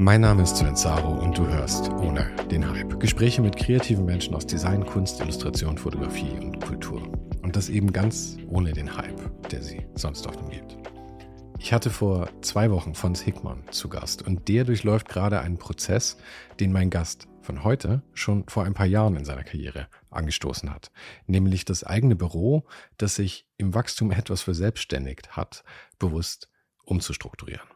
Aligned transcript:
Mein 0.00 0.20
Name 0.20 0.44
ist 0.44 0.56
Sven 0.56 0.76
Zaro 0.76 1.10
und 1.10 1.36
du 1.36 1.44
hörst 1.48 1.90
Ohne 1.90 2.30
den 2.52 2.70
Hype. 2.70 3.00
Gespräche 3.00 3.42
mit 3.42 3.56
kreativen 3.56 4.04
Menschen 4.04 4.32
aus 4.32 4.46
Design, 4.46 4.86
Kunst, 4.86 5.20
Illustration, 5.20 5.76
Fotografie 5.76 6.38
und 6.38 6.64
Kultur. 6.64 7.02
Und 7.42 7.56
das 7.56 7.68
eben 7.68 7.92
ganz 7.92 8.36
ohne 8.46 8.72
den 8.72 8.96
Hype, 8.96 9.48
der 9.48 9.60
sie 9.60 9.88
sonst 9.96 10.24
oft 10.28 10.40
umgibt. 10.40 10.78
Ich 11.58 11.72
hatte 11.72 11.90
vor 11.90 12.28
zwei 12.42 12.70
Wochen 12.70 12.94
Fons 12.94 13.20
Hickmann 13.20 13.64
zu 13.72 13.88
Gast 13.88 14.22
und 14.22 14.46
der 14.46 14.62
durchläuft 14.62 15.08
gerade 15.08 15.40
einen 15.40 15.58
Prozess, 15.58 16.16
den 16.60 16.70
mein 16.70 16.90
Gast 16.90 17.26
von 17.40 17.64
heute 17.64 18.02
schon 18.14 18.44
vor 18.46 18.62
ein 18.62 18.74
paar 18.74 18.86
Jahren 18.86 19.16
in 19.16 19.24
seiner 19.24 19.42
Karriere 19.42 19.88
angestoßen 20.10 20.72
hat. 20.72 20.92
Nämlich 21.26 21.64
das 21.64 21.82
eigene 21.82 22.14
Büro, 22.14 22.68
das 22.98 23.16
sich 23.16 23.48
im 23.56 23.74
Wachstum 23.74 24.12
etwas 24.12 24.42
verselbstständigt 24.42 25.36
hat, 25.36 25.64
bewusst 25.98 26.48
umzustrukturieren. 26.84 27.66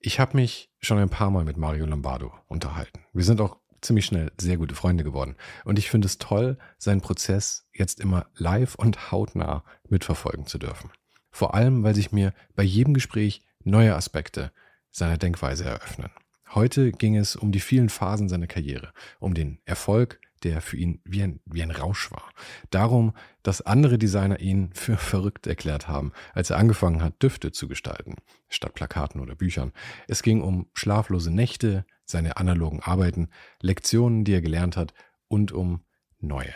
Ich 0.00 0.20
habe 0.20 0.36
mich 0.36 0.70
schon 0.80 0.98
ein 0.98 1.10
paar 1.10 1.30
Mal 1.30 1.44
mit 1.44 1.56
Mario 1.56 1.84
Lombardo 1.84 2.32
unterhalten. 2.46 3.00
Wir 3.12 3.24
sind 3.24 3.40
auch 3.40 3.56
ziemlich 3.80 4.06
schnell 4.06 4.30
sehr 4.40 4.56
gute 4.56 4.76
Freunde 4.76 5.02
geworden. 5.02 5.34
Und 5.64 5.76
ich 5.78 5.90
finde 5.90 6.06
es 6.06 6.18
toll, 6.18 6.56
seinen 6.78 7.00
Prozess 7.00 7.66
jetzt 7.72 7.98
immer 7.98 8.26
live 8.36 8.76
und 8.76 9.10
hautnah 9.10 9.64
mitverfolgen 9.88 10.46
zu 10.46 10.58
dürfen. 10.58 10.90
Vor 11.32 11.54
allem, 11.54 11.82
weil 11.82 11.96
sich 11.96 12.12
mir 12.12 12.32
bei 12.54 12.62
jedem 12.62 12.94
Gespräch 12.94 13.42
neue 13.64 13.96
Aspekte 13.96 14.52
seiner 14.90 15.18
Denkweise 15.18 15.64
eröffnen. 15.64 16.10
Heute 16.54 16.92
ging 16.92 17.16
es 17.16 17.34
um 17.34 17.50
die 17.50 17.60
vielen 17.60 17.88
Phasen 17.88 18.28
seiner 18.28 18.46
Karriere, 18.46 18.92
um 19.18 19.34
den 19.34 19.60
Erfolg, 19.64 20.20
der 20.44 20.60
für 20.60 20.76
ihn 20.76 21.00
wie 21.04 21.22
ein, 21.22 21.40
wie 21.44 21.62
ein 21.62 21.70
Rausch 21.70 22.10
war. 22.10 22.30
Darum, 22.70 23.14
dass 23.42 23.62
andere 23.62 23.98
Designer 23.98 24.40
ihn 24.40 24.70
für 24.72 24.96
verrückt 24.98 25.46
erklärt 25.46 25.88
haben, 25.88 26.12
als 26.34 26.50
er 26.50 26.58
angefangen 26.58 27.02
hat, 27.02 27.22
Düfte 27.22 27.52
zu 27.52 27.68
gestalten, 27.68 28.16
statt 28.48 28.74
Plakaten 28.74 29.20
oder 29.20 29.34
Büchern. 29.34 29.72
Es 30.06 30.22
ging 30.22 30.42
um 30.42 30.68
schlaflose 30.74 31.30
Nächte, 31.30 31.84
seine 32.04 32.36
analogen 32.38 32.80
Arbeiten, 32.80 33.28
Lektionen, 33.60 34.24
die 34.24 34.32
er 34.32 34.40
gelernt 34.40 34.76
hat 34.76 34.94
und 35.28 35.52
um 35.52 35.84
neue 36.18 36.54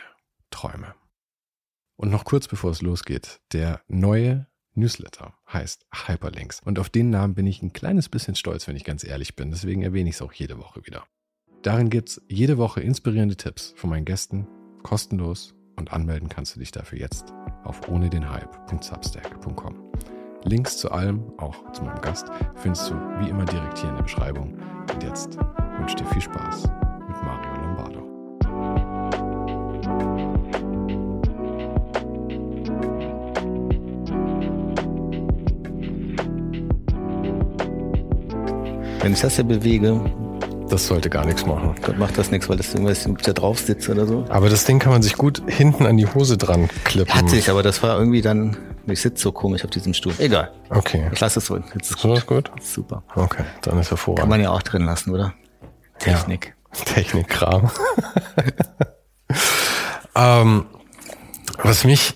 Träume. 0.51 0.95
Und 1.97 2.11
noch 2.11 2.25
kurz 2.25 2.49
bevor 2.49 2.71
es 2.71 2.83
losgeht, 2.83 3.41
der 3.53 3.83
neue 3.87 4.47
Newsletter 4.75 5.35
heißt 5.53 5.87
Hyperlinks. 6.07 6.61
Und 6.61 6.79
auf 6.79 6.89
den 6.89 7.11
Namen 7.11 7.35
bin 7.35 7.47
ich 7.47 7.63
ein 7.63 7.73
kleines 7.73 8.09
bisschen 8.09 8.35
stolz, 8.35 8.67
wenn 8.67 8.77
ich 8.77 8.85
ganz 8.85 9.05
ehrlich 9.05 9.37
bin. 9.37 9.51
Deswegen 9.51 9.83
erwähne 9.83 10.09
ich 10.09 10.17
es 10.17 10.23
auch 10.23 10.33
jede 10.33 10.59
Woche 10.59 10.87
wieder. 10.87 11.07
Darin 11.63 11.91
gibt 11.91 12.09
es 12.09 12.23
jede 12.29 12.59
Woche 12.59 12.81
inspirierende 12.81 13.37
Tipps 13.37 13.73
von 13.77 13.91
meinen 13.91 14.05
Gästen, 14.05 14.49
kostenlos 14.83 15.55
und 15.77 15.93
anmelden 15.93 16.29
kannst 16.29 16.57
du 16.57 16.61
dich 16.61 16.73
dafür 16.73 16.99
jetzt 16.99 17.33
auf 17.63 17.89
ohne 17.89 18.11
den 18.11 18.29
Hype.substack.com. 18.29 19.77
Links 20.43 20.79
zu 20.79 20.91
allem, 20.91 21.23
auch 21.39 21.71
zu 21.71 21.85
meinem 21.85 22.01
Gast, 22.01 22.27
findest 22.57 22.91
du 22.91 22.95
wie 23.21 23.29
immer 23.29 23.45
direkt 23.45 23.79
hier 23.79 23.91
in 23.91 23.95
der 23.95 24.03
Beschreibung. 24.03 24.59
Und 24.93 25.03
jetzt 25.05 25.39
wünsche 25.79 25.95
dir 25.95 26.07
viel 26.07 26.23
Spaß 26.23 26.65
mit 26.65 27.23
Mario 27.23 27.55
Lombardo. 27.63 28.03
Wenn 39.01 39.13
ich 39.13 39.21
das 39.21 39.37
hier 39.37 39.45
bewege, 39.45 40.22
das 40.73 40.87
sollte 40.87 41.11
gar 41.11 41.27
nichts 41.27 41.45
machen. 41.45 41.75
Dann 41.83 41.99
macht 41.99 42.17
das 42.17 42.31
nichts, 42.31 42.49
weil 42.49 42.57
das 42.57 42.73
irgendwas 42.73 43.07
da 43.23 43.33
drauf 43.33 43.59
sitzt 43.59 43.89
oder 43.91 44.07
so. 44.07 44.25
Aber 44.31 44.49
das 44.49 44.65
Ding 44.65 44.79
kann 44.79 44.93
man 44.93 45.03
sich 45.03 45.17
gut 45.17 45.43
hinten 45.47 45.85
an 45.85 45.99
die 45.99 46.07
Hose 46.07 46.39
dran 46.39 46.71
klippen. 46.85 47.15
Hatte 47.15 47.37
ich, 47.37 47.51
aber 47.51 47.63
das 47.63 47.83
war 47.83 47.99
irgendwie 47.99 48.23
dann, 48.23 48.57
ich 48.87 49.03
sitze 49.03 49.23
so 49.23 49.33
komisch 49.33 49.65
auf 49.65 49.71
diesem 49.71 49.93
Stuhl. 49.93 50.15
Egal. 50.19 50.51
Okay. 50.71 51.11
Ich 51.13 51.21
lasse 51.21 51.41
es 51.41 51.47
so. 51.47 51.59
Jetzt 51.59 51.91
ist 51.91 51.99
so 51.99 52.15
ist 52.15 52.27
gut? 52.27 52.51
Super. 52.61 53.03
Okay, 53.15 53.45
dann 53.61 53.79
ist 53.79 53.91
hervorragend. 53.91 54.21
Kann 54.21 54.29
man 54.31 54.41
ja 54.41 54.51
auch 54.51 54.63
drin 54.63 54.85
lassen, 54.85 55.13
oder? 55.13 55.35
Technik. 55.99 56.55
Ja. 56.75 56.85
Technikkram. 56.85 57.71
ähm, 60.17 60.67
was 61.63 61.85
mich 61.85 62.15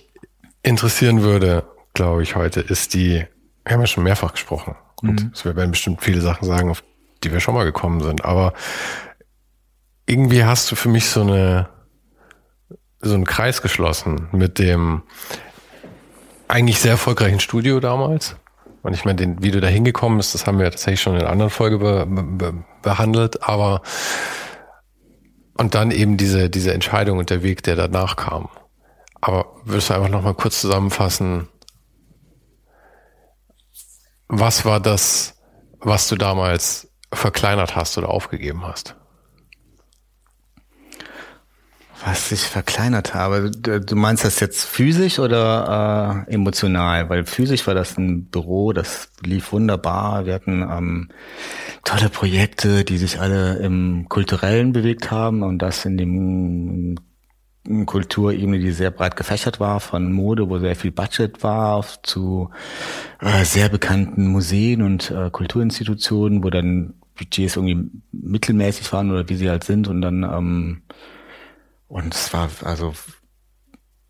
interessieren 0.62 1.22
würde, 1.22 1.64
glaube 1.92 2.22
ich, 2.22 2.36
heute, 2.36 2.60
ist 2.60 2.94
die, 2.94 3.26
wir 3.64 3.72
haben 3.72 3.80
ja 3.80 3.86
schon 3.86 4.04
mehrfach 4.04 4.32
gesprochen. 4.32 4.76
Und 5.02 5.24
mhm. 5.24 5.30
es 5.34 5.44
werden 5.44 5.70
bestimmt 5.70 6.02
viele 6.02 6.22
Sachen 6.22 6.46
sagen, 6.46 6.70
auf 6.70 6.82
die 7.24 7.32
wir 7.32 7.40
schon 7.40 7.54
mal 7.54 7.64
gekommen 7.64 8.00
sind. 8.00 8.24
Aber 8.24 8.52
irgendwie 10.06 10.44
hast 10.44 10.70
du 10.70 10.76
für 10.76 10.88
mich 10.88 11.06
so 11.06 11.22
eine 11.22 11.68
so 13.00 13.14
einen 13.14 13.24
Kreis 13.24 13.62
geschlossen 13.62 14.28
mit 14.32 14.58
dem 14.58 15.02
eigentlich 16.48 16.78
sehr 16.78 16.92
erfolgreichen 16.92 17.40
Studio 17.40 17.80
damals. 17.80 18.36
Und 18.82 18.94
ich 18.94 19.04
meine, 19.04 19.16
den, 19.16 19.42
wie 19.42 19.50
du 19.50 19.60
da 19.60 19.66
hingekommen 19.66 20.18
bist, 20.18 20.34
das 20.34 20.46
haben 20.46 20.58
wir 20.58 20.70
tatsächlich 20.70 21.02
schon 21.02 21.14
in 21.14 21.22
einer 21.22 21.30
anderen 21.30 21.50
Folge 21.50 21.78
be, 21.78 22.06
be, 22.06 22.64
behandelt, 22.82 23.42
aber 23.42 23.82
und 25.58 25.74
dann 25.74 25.90
eben 25.90 26.16
diese, 26.16 26.50
diese 26.50 26.72
Entscheidung 26.72 27.18
und 27.18 27.30
der 27.30 27.42
Weg, 27.42 27.62
der 27.62 27.76
danach 27.76 28.16
kam. 28.16 28.48
Aber 29.20 29.56
würdest 29.64 29.90
du 29.90 29.94
einfach 29.94 30.08
nochmal 30.08 30.34
kurz 30.34 30.60
zusammenfassen, 30.60 31.48
was 34.28 34.64
war 34.64 34.80
das, 34.80 35.34
was 35.80 36.08
du 36.08 36.16
damals 36.16 36.85
verkleinert 37.12 37.76
hast 37.76 37.96
oder 37.98 38.08
aufgegeben 38.10 38.66
hast? 38.66 38.96
Was 42.04 42.30
ich 42.30 42.42
verkleinert 42.42 43.14
habe. 43.14 43.50
Du 43.50 43.96
meinst 43.96 44.24
das 44.24 44.38
jetzt 44.38 44.64
physisch 44.64 45.18
oder 45.18 46.24
äh, 46.28 46.34
emotional? 46.34 47.08
Weil 47.08 47.24
physisch 47.24 47.66
war 47.66 47.74
das 47.74 47.96
ein 47.96 48.26
Büro, 48.26 48.72
das 48.72 49.10
lief 49.24 49.50
wunderbar. 49.52 50.26
Wir 50.26 50.34
hatten 50.34 50.62
ähm, 50.62 51.08
tolle 51.84 52.10
Projekte, 52.10 52.84
die 52.84 52.98
sich 52.98 53.18
alle 53.18 53.56
im 53.56 54.06
Kulturellen 54.08 54.72
bewegt 54.72 55.10
haben 55.10 55.42
und 55.42 55.58
das 55.58 55.84
in 55.84 55.96
dem 55.96 56.96
Kulturebene, 57.86 58.58
die 58.58 58.72
sehr 58.72 58.90
breit 58.90 59.16
gefächert 59.16 59.60
war, 59.60 59.80
von 59.80 60.12
Mode, 60.12 60.48
wo 60.48 60.58
sehr 60.58 60.76
viel 60.76 60.92
Budget 60.92 61.42
war, 61.42 61.84
zu 62.02 62.50
äh, 63.20 63.44
sehr 63.44 63.68
bekannten 63.68 64.26
Museen 64.28 64.82
und 64.82 65.10
äh, 65.10 65.30
Kulturinstitutionen, 65.30 66.42
wo 66.42 66.50
dann 66.50 66.94
Budgets 67.16 67.56
irgendwie 67.56 67.90
mittelmäßig 68.12 68.92
waren 68.92 69.10
oder 69.10 69.28
wie 69.28 69.36
sie 69.36 69.48
halt 69.48 69.64
sind 69.64 69.88
und 69.88 70.02
dann 70.02 70.22
ähm, 70.22 70.82
und 71.88 72.14
es 72.14 72.32
war 72.32 72.50
also 72.64 72.94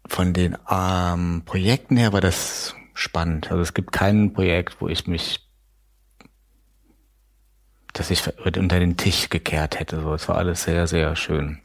von 0.08 0.32
den 0.32 0.56
ähm, 0.70 1.42
Projekten 1.44 1.96
her 1.96 2.12
war 2.12 2.20
das 2.20 2.74
spannend. 2.94 3.50
Also 3.50 3.62
es 3.62 3.74
gibt 3.74 3.92
kein 3.92 4.32
Projekt, 4.32 4.80
wo 4.80 4.88
ich 4.88 5.06
mich 5.06 5.46
dass 7.98 8.10
ich 8.10 8.22
unter 8.44 8.78
den 8.78 8.96
Tisch 8.96 9.30
gekehrt 9.30 9.80
hätte. 9.80 10.00
So, 10.00 10.14
es 10.14 10.28
war 10.28 10.36
alles 10.36 10.64
sehr, 10.64 10.86
sehr 10.86 11.16
schön. 11.16 11.60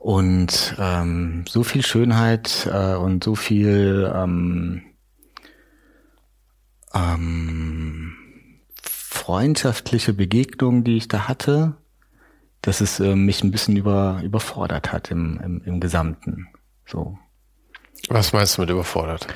Und 0.00 0.76
ähm, 0.78 1.44
so 1.46 1.62
viel 1.62 1.84
Schönheit 1.84 2.66
äh, 2.72 2.94
und 2.94 3.22
so 3.22 3.34
viel 3.34 4.10
ähm, 4.14 4.80
ähm, 6.94 8.16
freundschaftliche 8.82 10.14
Begegnungen, 10.14 10.84
die 10.84 10.96
ich 10.96 11.08
da 11.08 11.28
hatte, 11.28 11.76
dass 12.62 12.80
es 12.80 12.98
äh, 12.98 13.14
mich 13.14 13.44
ein 13.44 13.50
bisschen 13.50 13.76
über, 13.76 14.22
überfordert 14.24 14.90
hat 14.90 15.10
im, 15.10 15.38
im, 15.44 15.62
im 15.66 15.80
Gesamten. 15.80 16.48
So. 16.86 17.18
Was 18.08 18.32
meinst 18.32 18.56
du 18.56 18.62
mit 18.62 18.70
überfordert? 18.70 19.26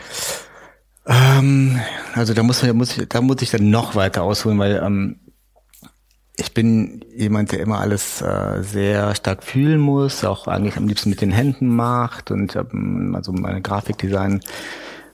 Ähm, 1.06 1.78
also 2.14 2.32
da 2.32 2.43
muss, 2.43 2.62
muss 2.72 2.96
ich, 2.96 3.06
da 3.06 3.20
muss 3.20 3.43
ich 3.43 3.50
dann 3.50 3.69
noch 3.69 3.96
weiter 3.96 4.22
ausholen, 4.22 4.58
weil 4.58 4.82
ähm, 4.82 5.20
ich 6.36 6.52
bin 6.52 7.04
jemand, 7.14 7.52
der 7.52 7.60
immer 7.60 7.81
alles 7.81 8.20
äh, 8.20 8.62
sehr 8.62 9.14
stark 9.14 9.44
fühlen 9.44 9.81
muss, 9.81 10.25
auch 10.25 10.48
eigentlich 10.48 10.76
am 10.76 10.88
liebsten 10.88 11.10
mit 11.10 11.20
den 11.20 11.31
Händen 11.31 11.69
macht 11.69 12.31
und 12.31 12.56
ähm, 12.56 13.14
also 13.14 13.32
meine 13.32 13.62
Grafikdesign 13.62 14.40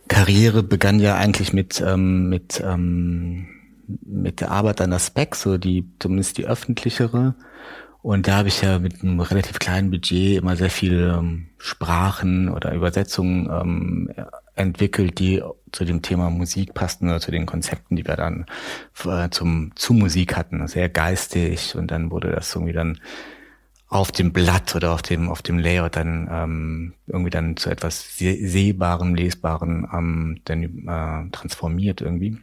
Karriere 0.08 0.62
begann 0.62 0.98
ja 0.98 1.14
eigentlich 1.16 1.52
mit 1.52 1.80
ähm, 1.86 2.28
mit 2.28 2.62
ähm, 2.64 3.46
mit 3.86 4.40
der 4.40 4.50
Arbeit 4.50 4.80
an 4.80 4.90
der 4.90 4.98
Spec, 4.98 5.34
so 5.34 5.58
die 5.58 5.84
zumindest 5.98 6.38
die 6.38 6.46
öffentlichere. 6.46 7.34
Und 8.02 8.26
da 8.26 8.38
habe 8.38 8.48
ich 8.48 8.62
ja 8.62 8.78
mit 8.78 9.02
einem 9.02 9.20
relativ 9.20 9.58
kleinen 9.58 9.90
Budget 9.90 10.38
immer 10.38 10.56
sehr 10.56 10.70
viele 10.70 11.18
ähm, 11.18 11.48
Sprachen 11.58 12.48
oder 12.48 12.72
Übersetzungen 12.72 13.48
ähm, 13.50 14.10
entwickelt, 14.60 15.18
die 15.18 15.42
zu 15.72 15.84
dem 15.84 16.02
Thema 16.02 16.30
Musik 16.30 16.74
passten 16.74 17.08
oder 17.08 17.20
zu 17.20 17.30
den 17.30 17.46
Konzepten, 17.46 17.96
die 17.96 18.06
wir 18.06 18.16
dann 18.16 18.46
äh, 19.04 19.30
zum 19.30 19.72
zu 19.74 19.92
Musik 19.94 20.36
hatten. 20.36 20.66
Sehr 20.68 20.88
geistig 20.88 21.74
und 21.76 21.90
dann 21.90 22.10
wurde 22.10 22.30
das 22.30 22.54
irgendwie 22.54 22.72
dann 22.72 23.00
auf 23.88 24.12
dem 24.12 24.32
Blatt 24.32 24.76
oder 24.76 24.92
auf 24.92 25.02
dem 25.02 25.28
auf 25.28 25.42
dem 25.42 25.58
Layout 25.58 25.96
dann 25.96 26.28
ähm, 26.30 26.94
irgendwie 27.06 27.30
dann 27.30 27.56
zu 27.56 27.70
etwas 27.70 28.16
sehbaren, 28.16 29.16
lesbaren 29.16 29.88
ähm, 29.92 30.40
dann 30.44 30.62
äh, 30.62 31.30
transformiert 31.32 32.00
irgendwie. 32.00 32.38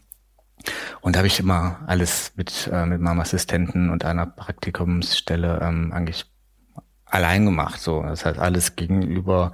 Und 1.01 1.15
da 1.15 1.19
habe 1.19 1.27
ich 1.27 1.39
immer 1.39 1.79
alles 1.87 2.33
mit, 2.35 2.69
äh, 2.71 2.85
mit 2.85 2.99
meinem 2.99 3.19
Assistenten 3.19 3.89
und 3.89 4.03
einer 4.03 4.25
Praktikumsstelle 4.25 5.59
ähm, 5.61 5.93
eigentlich 5.93 6.25
allein 7.09 7.45
gemacht. 7.45 7.79
So, 7.79 8.03
das 8.03 8.25
heißt 8.25 8.39
alles 8.39 8.75
gegenüber 8.75 9.53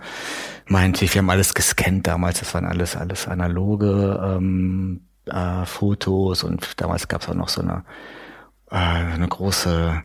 meinte 0.67 1.05
ich, 1.05 1.13
wir 1.13 1.19
haben 1.19 1.29
alles 1.29 1.53
gescannt 1.53 2.07
damals. 2.07 2.39
Das 2.39 2.53
waren 2.53 2.65
alles 2.65 2.95
alles 2.95 3.27
analoge 3.27 4.19
ähm, 4.23 5.01
äh, 5.25 5.65
Fotos 5.65 6.43
und 6.43 6.81
damals 6.81 7.07
gab 7.07 7.21
es 7.21 7.29
auch 7.29 7.35
noch 7.35 7.49
so 7.49 7.61
eine 7.61 7.83
äh, 8.71 8.75
eine 8.75 9.27
große 9.27 10.03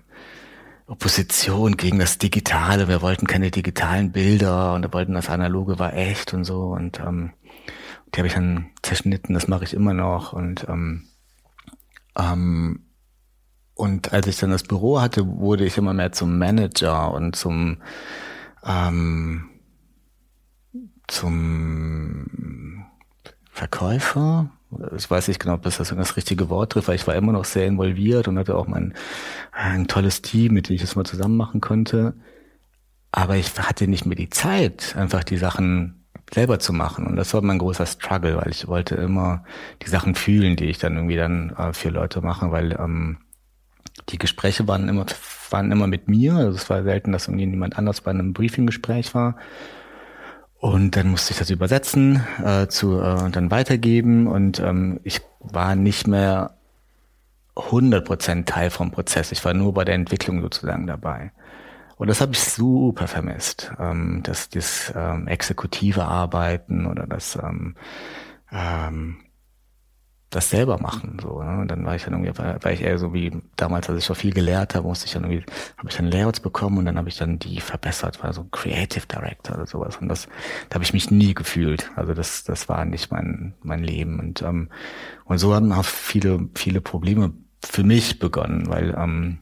Opposition 0.87 1.77
gegen 1.77 1.99
das 1.99 2.19
Digitale. 2.19 2.89
Wir 2.89 3.03
wollten 3.03 3.27
keine 3.27 3.51
digitalen 3.51 4.13
Bilder 4.13 4.75
und 4.75 4.83
wir 4.83 4.93
wollten 4.93 5.15
das 5.15 5.29
Analoge 5.29 5.79
war 5.79 5.95
echt 5.95 6.33
und 6.35 6.45
so 6.45 6.63
und 6.69 7.01
ähm, 7.01 7.33
die 8.15 8.19
habe 8.19 8.29
ich 8.29 8.35
dann 8.35 8.71
zerschnitten, 8.83 9.35
das 9.35 9.49
mache 9.49 9.65
ich 9.65 9.75
immer 9.75 9.95
noch. 9.95 10.33
Und, 10.33 10.67
ähm, 10.69 11.05
ähm, 12.17 12.85
und 13.79 14.13
als 14.13 14.27
ich 14.27 14.37
dann 14.37 14.51
das 14.51 14.65
Büro 14.65 15.01
hatte, 15.01 15.25
wurde 15.25 15.65
ich 15.65 15.79
immer 15.79 15.95
mehr 15.95 16.11
zum 16.11 16.37
Manager 16.37 17.15
und 17.15 17.37
zum, 17.37 17.77
ähm, 18.67 19.51
zum 21.07 22.85
Verkäufer. 23.53 24.51
Ich 24.97 25.09
weiß 25.09 25.29
nicht 25.29 25.39
genau, 25.39 25.55
ob 25.55 25.63
das 25.63 25.77
das 25.77 26.17
richtige 26.17 26.51
Wort 26.51 26.73
trifft, 26.73 26.89
weil 26.89 26.97
ich 26.97 27.07
war 27.07 27.15
immer 27.15 27.31
noch 27.31 27.45
sehr 27.45 27.69
involviert 27.69 28.27
und 28.27 28.37
hatte 28.37 28.57
auch 28.57 28.67
mein 28.67 28.95
ein 29.53 29.87
tolles 29.87 30.23
Team, 30.23 30.55
mit 30.55 30.69
dem 30.69 30.75
ich 30.75 30.81
das 30.81 30.97
mal 30.97 31.05
zusammen 31.05 31.37
machen 31.37 31.61
konnte. 31.61 32.15
Aber 33.13 33.37
ich 33.37 33.57
hatte 33.61 33.87
nicht 33.87 34.07
mehr 34.07 34.17
die 34.17 34.29
Zeit, 34.29 34.97
einfach 34.97 35.23
die 35.23 35.39
Sachen 35.39 36.05
selber 36.35 36.59
zu 36.59 36.73
machen. 36.73 37.07
Und 37.07 37.15
das 37.15 37.33
war 37.33 37.43
mein 37.43 37.59
großer 37.59 37.87
Struggle, 37.87 38.39
weil 38.39 38.51
ich 38.51 38.67
wollte 38.67 38.97
immer 38.97 39.45
die 39.83 39.89
Sachen 39.89 40.17
fühlen, 40.17 40.57
die 40.57 40.67
ich 40.67 40.79
dann 40.79 40.97
irgendwie 40.97 41.17
dann 41.17 41.51
äh, 41.51 41.73
für 41.73 41.91
Leute 41.91 42.23
mache, 42.23 42.51
weil 42.51 42.73
ähm, 42.73 43.19
die 44.09 44.19
Gespräche 44.19 44.67
waren 44.69 44.89
immer, 44.89 45.07
waren 45.51 45.73
immer 45.73 45.87
mit 45.87 46.09
mir. 46.09 46.35
Also 46.35 46.57
es 46.57 46.71
war 46.71 46.83
selten, 46.83 47.13
dass 47.13 47.29
irgendwie 47.29 47.47
niemand 47.47 47.79
anders 47.79 48.01
bei 48.01 48.11
einem 48.11 48.33
Briefinggespräch 48.33 49.15
war. 49.15 49.37
Und 50.59 50.97
dann 50.97 51.09
musste 51.09 51.33
ich 51.33 51.39
das 51.39 51.51
übersetzen, 51.51 52.25
äh, 52.45 52.67
zu 52.67 53.01
äh, 53.01 53.31
dann 53.31 53.51
weitergeben 53.51 54.27
und 54.27 54.59
ähm, 54.59 54.99
ich 55.05 55.21
war 55.39 55.77
nicht 55.77 56.09
mehr 56.09 56.57
100% 57.55 58.45
Teil 58.45 58.71
vom 58.71 58.91
Prozess. 58.91 59.31
Ich 59.31 59.45
war 59.45 59.55
nur 59.55 59.73
bei 59.73 59.85
der 59.85 59.95
Entwicklung 59.95 60.41
sozusagen 60.43 60.87
dabei. 60.89 61.31
Und 61.97 62.09
das 62.09 62.21
habe 62.21 62.33
ich 62.33 62.41
super 62.41 63.07
vermisst. 63.07 63.73
Ähm, 63.79 64.21
das 64.25 64.49
das 64.49 64.93
ähm, 64.97 65.29
exekutive 65.29 66.05
Arbeiten 66.05 66.87
oder 66.87 67.07
das 67.07 67.37
ähm, 67.37 67.77
ähm, 68.53 69.19
das 70.31 70.51
selber 70.51 70.79
machen 70.79 71.19
so 71.23 71.43
ne? 71.43 71.61
und 71.61 71.69
dann 71.69 71.87
war 71.87 71.95
ich 71.97 72.05
dann 72.05 72.13
irgendwie 72.13 72.39
war, 72.39 72.73
ich 72.73 72.83
eher 72.83 72.99
so 72.99 73.15
wie 73.15 73.33
damals 73.57 73.89
als 73.89 73.99
ich 73.99 74.05
schon 74.05 74.17
viel 74.17 74.33
gelehrt 74.33 74.75
habe 74.75 74.87
musste 74.87 75.07
ich 75.07 75.13
dann 75.13 75.25
irgendwie 75.25 75.45
habe 75.77 75.89
ich 75.89 75.97
dann 75.97 76.11
Layouts 76.11 76.41
bekommen 76.41 76.79
und 76.79 76.85
dann 76.85 76.99
habe 76.99 77.09
ich 77.09 77.17
dann 77.17 77.39
die 77.39 77.61
verbessert 77.61 78.23
war 78.23 78.33
so 78.33 78.45
Creative 78.45 79.07
Director 79.07 79.57
oder 79.57 79.67
sowas. 79.67 79.97
Und 79.97 80.09
das 80.09 80.29
da 80.69 80.75
habe 80.75 80.85
ich 80.85 80.93
mich 80.93 81.11
nie 81.11 81.35
gefühlt. 81.35 81.91
Also 81.97 82.15
das 82.15 82.45
das 82.45 82.69
war 82.69 82.85
nicht 82.85 83.11
mein 83.11 83.55
mein 83.63 83.83
Leben. 83.83 84.19
Und 84.21 84.43
ähm, 84.43 84.71
und 85.25 85.39
so 85.39 85.55
haben 85.55 85.73
auch 85.73 85.85
viele 85.85 86.49
viele 86.55 86.81
Probleme 86.81 87.33
für 87.65 87.83
mich 87.83 88.19
begonnen 88.19 88.69
weil 88.69 88.95
ähm, 88.97 89.39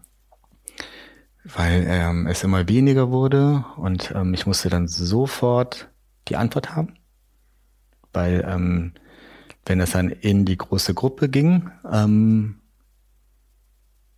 weil 1.44 1.86
ähm, 1.88 2.26
es 2.26 2.42
immer 2.42 2.68
weniger 2.68 3.10
wurde 3.10 3.64
und 3.76 4.12
ähm, 4.14 4.34
ich 4.34 4.46
musste 4.46 4.68
dann 4.68 4.88
sofort 4.88 5.88
die 6.28 6.36
Antwort 6.36 6.74
haben, 6.74 6.94
weil 8.12 8.44
ähm, 8.48 8.94
wenn 9.66 9.80
es 9.80 9.90
dann 9.90 10.10
in 10.10 10.44
die 10.44 10.56
große 10.56 10.94
Gruppe 10.94 11.28
ging, 11.28 11.70
ähm, 11.90 12.60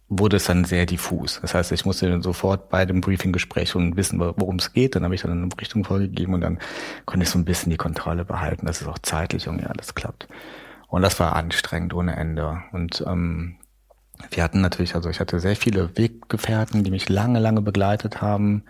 wurde 0.09 0.37
es 0.37 0.45
dann 0.45 0.65
sehr 0.65 0.87
diffus. 0.87 1.39
Das 1.43 1.55
heißt, 1.55 1.73
ich 1.73 1.85
musste 1.85 2.09
dann 2.09 2.23
sofort 2.23 2.71
bei 2.71 2.87
dem 2.87 3.01
Briefinggespräch 3.01 3.71
schon 3.71 3.97
wissen, 3.97 4.19
worum 4.21 4.57
es 4.57 4.73
geht. 4.73 4.95
Dann 4.95 5.05
habe 5.05 5.15
ich 5.15 5.23
dann 5.23 5.33
eine 5.33 5.49
Richtung 5.61 5.85
vorgegeben 5.85 6.35
und 6.35 6.41
dann 6.41 6.59
konnte 7.05 7.25
ich 7.25 7.31
so 7.31 7.39
ein 7.39 7.45
bisschen 7.45 7.71
die 7.71 7.77
Kontrolle 7.77 8.25
behalten, 8.25 8.67
dass 8.67 8.81
es 8.81 8.87
auch 8.87 8.99
zeitlich 8.99 9.47
irgendwie 9.47 9.67
alles 9.67 9.95
klappt. 9.95 10.29
Und 10.89 11.03
das 11.03 11.21
war 11.21 11.37
anstrengend 11.37 11.93
ohne 11.93 12.17
Ende. 12.17 12.63
Und 12.73 13.05
ähm, 13.07 13.57
wir 14.31 14.43
hatten 14.43 14.63
natürlich, 14.63 14.95
also 14.95 15.11
ich 15.11 15.21
hatte 15.21 15.41
sehr 15.41 15.57
viele 15.57 15.97
Weggefährten, 15.97 16.85
die 16.85 16.91
mich 16.91 17.11
lange, 17.11 17.39
lange 17.39 17.61
begleitet 17.61 18.23
haben. 18.23 18.65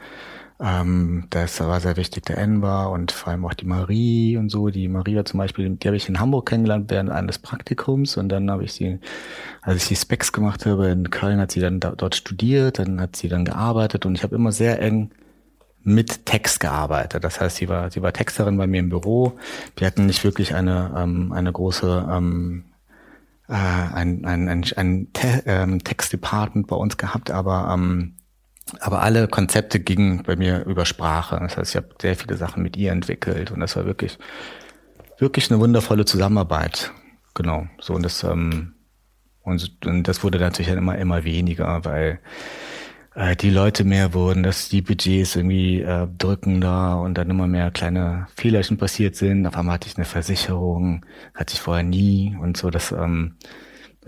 Ähm, 0.61 1.27
das 1.31 1.61
war 1.61 1.81
sehr 1.81 1.97
wichtig 1.97 2.25
der 2.27 2.39
Enver 2.39 2.91
und 2.91 3.13
vor 3.13 3.31
allem 3.31 3.45
auch 3.45 3.55
die 3.55 3.67
Marie 3.67 4.37
und 4.37 4.49
so. 4.51 4.71
Die 4.71 4.89
Maria 4.89 5.25
zum 5.25 5.39
Beispiel, 5.39 5.71
die 5.71 5.87
habe 5.87 5.97
ich 5.97 6.09
in 6.09 6.19
Hamburg 6.19 6.49
kennengelernt 6.49 6.91
während 6.91 7.11
eines 7.11 7.39
Praktikums 7.39 8.17
und 8.17 8.29
dann 8.29 8.51
habe 8.51 8.65
ich 8.65 8.73
sie, 8.73 8.99
als 9.63 9.83
ich 9.83 9.89
die 9.89 9.97
Specs 9.97 10.33
gemacht 10.33 10.67
habe 10.67 10.89
in 10.89 11.11
Köln, 11.11 11.41
hat 11.41 11.53
sie 11.53 11.61
dann 11.61 11.79
da, 11.79 11.93
dort 11.93 12.17
studiert, 12.17 12.81
dann 12.81 13.01
hat 13.01 13.15
sie 13.15 13.29
dann 13.29 13.45
gearbeitet 13.45 14.05
und 14.05 14.17
ich 14.17 14.25
habe 14.25 14.35
immer 14.35 14.51
sehr 14.51 14.83
eng 14.83 15.11
mit 15.85 16.27
Text 16.27 16.61
gearbeitet. 16.61 17.23
Das 17.23 17.41
heißt, 17.41 17.57
sie 17.57 17.69
war, 17.69 17.91
sie 17.91 18.03
war 18.03 18.13
Texterin 18.13 18.57
bei 18.59 18.67
mir 18.67 18.81
im 18.81 18.89
Büro. 18.89 19.35
Wir 19.77 19.87
hatten 19.87 20.07
nicht 20.07 20.25
wirklich 20.25 20.55
eine, 20.55 20.93
ähm, 20.97 21.33
eine 21.33 21.53
große 21.53 22.09
ähm, 22.11 22.65
äh, 23.49 23.55
ein, 23.55 24.25
ein, 24.25 24.49
ein, 24.49 24.65
ein 24.77 25.13
Te 25.13 25.43
ähm, 25.47 25.83
Textdepartment 25.83 26.67
bei 26.67 26.77
uns 26.77 26.97
gehabt, 26.97 27.31
aber 27.31 27.71
ähm, 27.73 28.15
aber 28.81 29.03
alle 29.03 29.29
Konzepte 29.29 29.81
gingen 29.81 30.23
bei 30.23 30.37
mir 30.37 30.65
über 30.65 30.85
Sprache. 30.85 31.39
Das 31.41 31.57
heißt, 31.57 31.71
ich 31.71 31.77
habe 31.77 31.89
sehr 32.01 32.17
viele 32.17 32.37
Sachen 32.37 32.63
mit 32.63 32.77
ihr 32.77 32.93
entwickelt 32.93 33.51
und 33.51 33.61
das 33.61 33.77
war 33.77 33.87
wirklich 33.87 34.19
wirklich 35.19 35.51
eine 35.51 35.61
wundervolle 35.61 36.05
Zusammenarbeit. 36.05 36.93
Genau. 37.35 37.67
So 37.81 37.95
und 37.95 38.03
das 38.05 38.23
ähm, 38.25 38.75
und, 39.43 39.87
und 39.87 40.09
das 40.09 40.23
wurde 40.23 40.39
natürlich 40.39 40.71
immer 40.71 40.99
immer 40.99 41.25
weniger, 41.25 41.85
weil 41.85 42.21
äh, 43.15 43.35
die 43.37 43.51
Leute 43.51 43.85
mehr 43.85 44.15
wurden, 44.15 44.43
dass 44.43 44.69
die 44.69 44.83
Budgets 44.83 45.37
irgendwie 45.37 45.81
äh, 45.81 46.07
drückender 46.19 47.01
und 47.01 47.15
dann 47.15 47.31
immer 47.31 47.47
mehr 47.47 47.71
kleine 47.71 48.29
Fehlerchen 48.37 48.79
passiert 48.79 49.17
sind. 49.17 49.47
Auf 49.47 49.57
einmal 49.57 49.75
hatte 49.75 49.89
ich 49.89 49.97
eine 49.97 50.05
Versicherung, 50.05 51.05
hatte 51.35 51.55
ich 51.55 51.61
vorher 51.61 51.85
nie 51.85 52.37
und 52.41 52.57
so. 52.57 52.71
Das 52.71 52.93
ähm, 52.93 53.35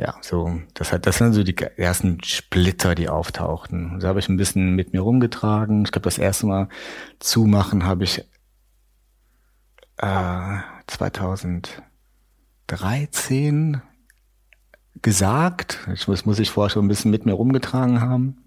ja, 0.01 0.17
so, 0.23 0.61
das 0.73 0.93
hat, 0.93 1.07
das 1.07 1.19
sind 1.19 1.35
so 1.35 1.43
die 1.43 1.55
ersten 1.77 2.25
Splitter, 2.25 2.95
die 2.95 3.11
auftauchten. 3.11 4.01
So 4.01 4.09
habe 4.09 4.19
ich 4.19 4.31
ein 4.31 4.39
bisschen 4.39 4.75
mit 4.75 4.95
mir 4.95 5.03
rumgetragen. 5.03 5.85
Ich 5.85 5.93
glaube, 5.93 6.05
das 6.05 6.17
erste 6.17 6.47
Mal 6.47 6.71
zumachen 7.19 7.85
habe 7.85 8.05
ich 8.05 8.25
äh, 9.99 10.57
2013 10.87 13.83
gesagt. 15.03 15.87
Ich 15.93 16.09
muss, 16.09 16.25
muss 16.25 16.39
ich 16.39 16.51
vorher 16.51 16.71
schon 16.71 16.87
ein 16.87 16.89
bisschen 16.89 17.11
mit 17.11 17.27
mir 17.27 17.35
rumgetragen 17.35 18.01
haben. 18.01 18.39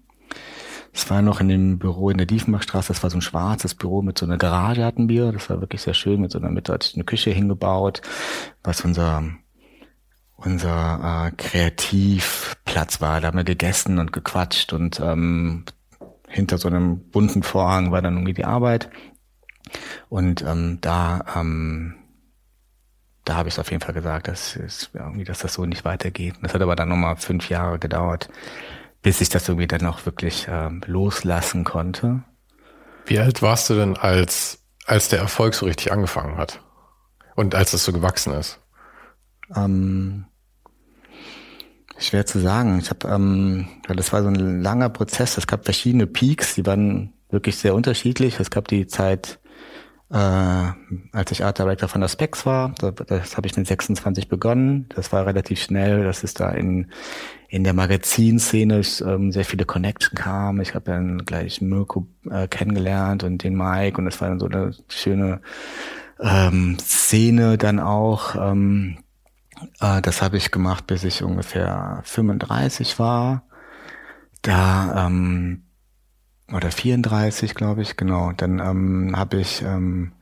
Es 0.92 1.08
war 1.08 1.22
noch 1.22 1.40
in 1.40 1.48
dem 1.48 1.78
Büro 1.78 2.10
in 2.10 2.18
der 2.18 2.26
Diefenbachstraße, 2.26 2.88
das 2.88 3.04
war 3.04 3.10
so 3.10 3.18
ein 3.18 3.22
schwarzes 3.22 3.76
Büro 3.76 4.02
mit 4.02 4.18
so 4.18 4.26
einer 4.26 4.38
Garage 4.38 4.84
hatten 4.84 5.08
wir. 5.08 5.30
Das 5.30 5.48
war 5.50 5.60
wirklich 5.60 5.82
sehr 5.82 5.94
schön. 5.94 6.20
Mit 6.20 6.32
so 6.32 6.38
einer 6.38 6.50
Mitte 6.50 6.72
hatte 6.72 6.88
ich 6.88 6.96
eine 6.96 7.04
Küche 7.04 7.30
hingebaut, 7.30 8.02
was 8.64 8.84
unser 8.84 9.22
unser 10.44 11.28
äh, 11.28 11.36
Kreativplatz 11.36 13.00
war. 13.00 13.20
Da 13.20 13.28
haben 13.28 13.36
wir 13.36 13.44
gegessen 13.44 13.98
und 13.98 14.12
gequatscht 14.12 14.72
und 14.72 15.00
ähm, 15.00 15.64
hinter 16.28 16.58
so 16.58 16.68
einem 16.68 17.10
bunten 17.10 17.42
Vorhang 17.42 17.92
war 17.92 18.02
dann 18.02 18.14
irgendwie 18.14 18.34
die 18.34 18.44
Arbeit. 18.44 18.90
Und 20.08 20.42
ähm, 20.42 20.78
da, 20.80 21.24
ähm, 21.36 21.94
da 23.24 23.36
habe 23.36 23.48
ich 23.48 23.58
auf 23.58 23.70
jeden 23.70 23.82
Fall 23.82 23.94
gesagt, 23.94 24.28
dass, 24.28 24.56
es, 24.56 24.90
irgendwie, 24.92 25.24
dass 25.24 25.38
das 25.40 25.54
so 25.54 25.64
nicht 25.64 25.84
weitergeht. 25.84 26.34
Das 26.42 26.54
hat 26.54 26.62
aber 26.62 26.76
dann 26.76 26.88
nochmal 26.88 27.16
fünf 27.16 27.48
Jahre 27.48 27.78
gedauert, 27.78 28.28
bis 29.02 29.20
ich 29.20 29.28
das 29.28 29.48
irgendwie 29.48 29.66
dann 29.66 29.86
auch 29.86 30.04
wirklich 30.06 30.46
ähm, 30.48 30.82
loslassen 30.86 31.64
konnte. 31.64 32.22
Wie 33.06 33.18
alt 33.18 33.42
warst 33.42 33.70
du 33.70 33.74
denn, 33.74 33.96
als, 33.96 34.62
als 34.86 35.08
der 35.08 35.20
Erfolg 35.20 35.54
so 35.54 35.66
richtig 35.66 35.92
angefangen 35.92 36.36
hat? 36.36 36.60
Und 37.36 37.54
als 37.54 37.72
das 37.72 37.84
so 37.84 37.92
gewachsen 37.92 38.32
ist? 38.34 38.60
Ähm, 39.54 40.26
schwer 42.06 42.26
zu 42.26 42.38
sagen. 42.38 42.78
Ich 42.78 42.90
habe, 42.90 43.08
ähm, 43.08 43.66
das 43.88 44.12
war 44.12 44.22
so 44.22 44.28
ein 44.28 44.62
langer 44.62 44.88
Prozess. 44.88 45.38
Es 45.38 45.46
gab 45.46 45.64
verschiedene 45.64 46.06
Peaks, 46.06 46.54
die 46.54 46.66
waren 46.66 47.12
wirklich 47.30 47.56
sehr 47.56 47.74
unterschiedlich. 47.74 48.38
Es 48.40 48.50
gab 48.50 48.68
die 48.68 48.86
Zeit, 48.86 49.38
äh, 50.10 50.16
als 50.16 51.32
ich 51.32 51.44
Art 51.44 51.58
Director 51.58 51.88
von 51.88 52.00
der 52.00 52.08
Specs 52.08 52.46
war. 52.46 52.74
Das, 52.78 52.94
das 53.06 53.36
habe 53.36 53.46
ich 53.46 53.56
mit 53.56 53.66
26 53.66 54.28
begonnen. 54.28 54.86
Das 54.94 55.12
war 55.12 55.26
relativ 55.26 55.60
schnell. 55.60 56.04
Das 56.04 56.22
ist 56.24 56.40
da 56.40 56.50
in 56.50 56.90
in 57.54 57.62
der 57.62 57.72
Magazinszene 57.72 58.82
ähm, 59.06 59.30
sehr 59.30 59.44
viele 59.44 59.64
Connection 59.64 60.16
kam. 60.16 60.60
Ich 60.60 60.74
habe 60.74 60.86
dann 60.86 61.18
gleich 61.24 61.60
Mirko 61.60 62.04
äh, 62.28 62.48
kennengelernt 62.48 63.22
und 63.22 63.44
den 63.44 63.54
Mike 63.54 63.96
und 63.96 64.06
das 64.06 64.20
war 64.20 64.28
dann 64.28 64.40
so 64.40 64.46
eine 64.46 64.72
schöne 64.88 65.40
ähm, 66.18 66.76
Szene 66.80 67.56
dann 67.56 67.78
auch. 67.78 68.34
Ähm, 68.34 68.96
äh, 69.80 70.00
das 70.02 70.22
habe 70.22 70.36
ich 70.36 70.50
gemacht, 70.50 70.86
bis 70.86 71.04
ich 71.04 71.22
ungefähr 71.22 72.00
35 72.04 72.98
war. 72.98 73.44
Da 74.42 75.06
ähm, 75.06 75.64
oder 76.52 76.70
34, 76.70 77.54
glaube 77.54 77.82
ich, 77.82 77.96
genau. 77.96 78.32
Dann 78.32 78.58
ähm, 78.58 79.14
habe 79.16 79.38
ich 79.38 79.62
ähm, 79.62 80.12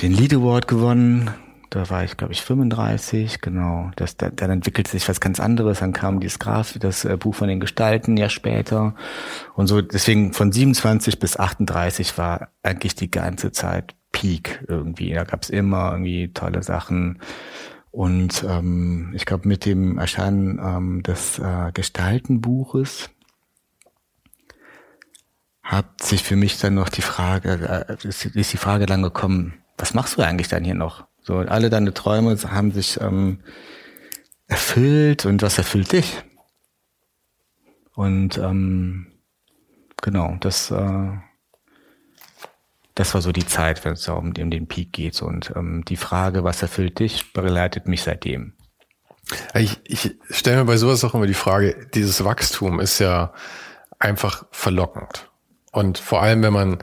den 0.00 0.12
Lead 0.12 0.34
Award 0.34 0.68
gewonnen. 0.68 1.30
Da 1.70 1.90
war 1.90 2.02
ich, 2.02 2.16
glaube 2.16 2.32
ich, 2.32 2.40
35, 2.42 3.42
genau. 3.42 3.90
Das, 3.96 4.16
da, 4.16 4.30
dann 4.30 4.50
entwickelte 4.50 4.90
sich 4.90 5.06
was 5.08 5.20
ganz 5.20 5.38
anderes. 5.38 5.80
Dann 5.80 5.92
kam 5.92 6.20
dieses 6.20 6.38
Graf, 6.38 6.78
das 6.78 7.04
äh, 7.04 7.16
Buch 7.16 7.34
von 7.34 7.48
den 7.48 7.60
Gestalten 7.60 8.16
ja 8.16 8.30
später. 8.30 8.94
Und 9.54 9.66
so, 9.66 9.82
deswegen 9.82 10.32
von 10.32 10.50
27 10.50 11.18
bis 11.18 11.36
38 11.36 12.16
war 12.16 12.48
eigentlich 12.62 12.94
die 12.94 13.10
ganze 13.10 13.52
Zeit 13.52 13.94
Peak 14.12 14.64
irgendwie. 14.66 15.12
Da 15.12 15.24
gab 15.24 15.42
es 15.42 15.50
immer 15.50 15.92
irgendwie 15.92 16.32
tolle 16.32 16.62
Sachen. 16.62 17.18
Und 17.90 18.44
ähm, 18.46 19.12
ich 19.14 19.24
glaube, 19.24 19.48
mit 19.48 19.64
dem 19.64 19.98
Erscheinen 19.98 20.58
ähm, 20.62 21.02
des 21.02 21.38
äh, 21.38 21.72
Gestaltenbuches 21.72 23.10
hat 25.62 26.02
sich 26.02 26.22
für 26.22 26.36
mich 26.36 26.58
dann 26.58 26.74
noch 26.74 26.88
die 26.88 27.02
Frage, 27.02 27.86
äh, 27.88 28.06
ist, 28.06 28.24
ist 28.24 28.52
die 28.52 28.58
Frage 28.58 28.86
dann 28.86 29.02
gekommen, 29.02 29.54
was 29.76 29.94
machst 29.94 30.16
du 30.16 30.22
eigentlich 30.22 30.48
dann 30.48 30.64
hier 30.64 30.74
noch? 30.74 31.06
So, 31.20 31.38
alle 31.38 31.70
deine 31.70 31.92
Träume 31.92 32.36
haben 32.50 32.72
sich 32.72 33.00
ähm, 33.00 33.40
erfüllt 34.46 35.26
und 35.26 35.42
was 35.42 35.58
erfüllt 35.58 35.92
dich? 35.92 36.22
Und 37.94 38.38
ähm, 38.38 39.08
genau, 40.00 40.36
das 40.40 40.70
äh, 40.70 41.10
das 42.98 43.14
war 43.14 43.22
so 43.22 43.30
die 43.30 43.46
Zeit, 43.46 43.84
wenn 43.84 43.92
es 43.92 44.08
um, 44.08 44.32
um 44.36 44.50
den 44.50 44.66
Peak 44.66 44.92
geht. 44.92 45.22
Und 45.22 45.52
ähm, 45.54 45.84
die 45.86 45.96
Frage, 45.96 46.42
was 46.42 46.62
erfüllt 46.62 46.98
dich, 46.98 47.32
begleitet 47.32 47.86
mich 47.86 48.02
seitdem. 48.02 48.54
Ich, 49.54 49.78
ich 49.84 50.16
stelle 50.30 50.58
mir 50.58 50.64
bei 50.64 50.76
sowas 50.76 51.04
auch 51.04 51.14
immer 51.14 51.28
die 51.28 51.34
Frage, 51.34 51.86
dieses 51.94 52.24
Wachstum 52.24 52.80
ist 52.80 52.98
ja 52.98 53.32
einfach 54.00 54.46
verlockend. 54.50 55.30
Und 55.70 55.98
vor 55.98 56.22
allem, 56.22 56.42
wenn 56.42 56.52
man, 56.52 56.78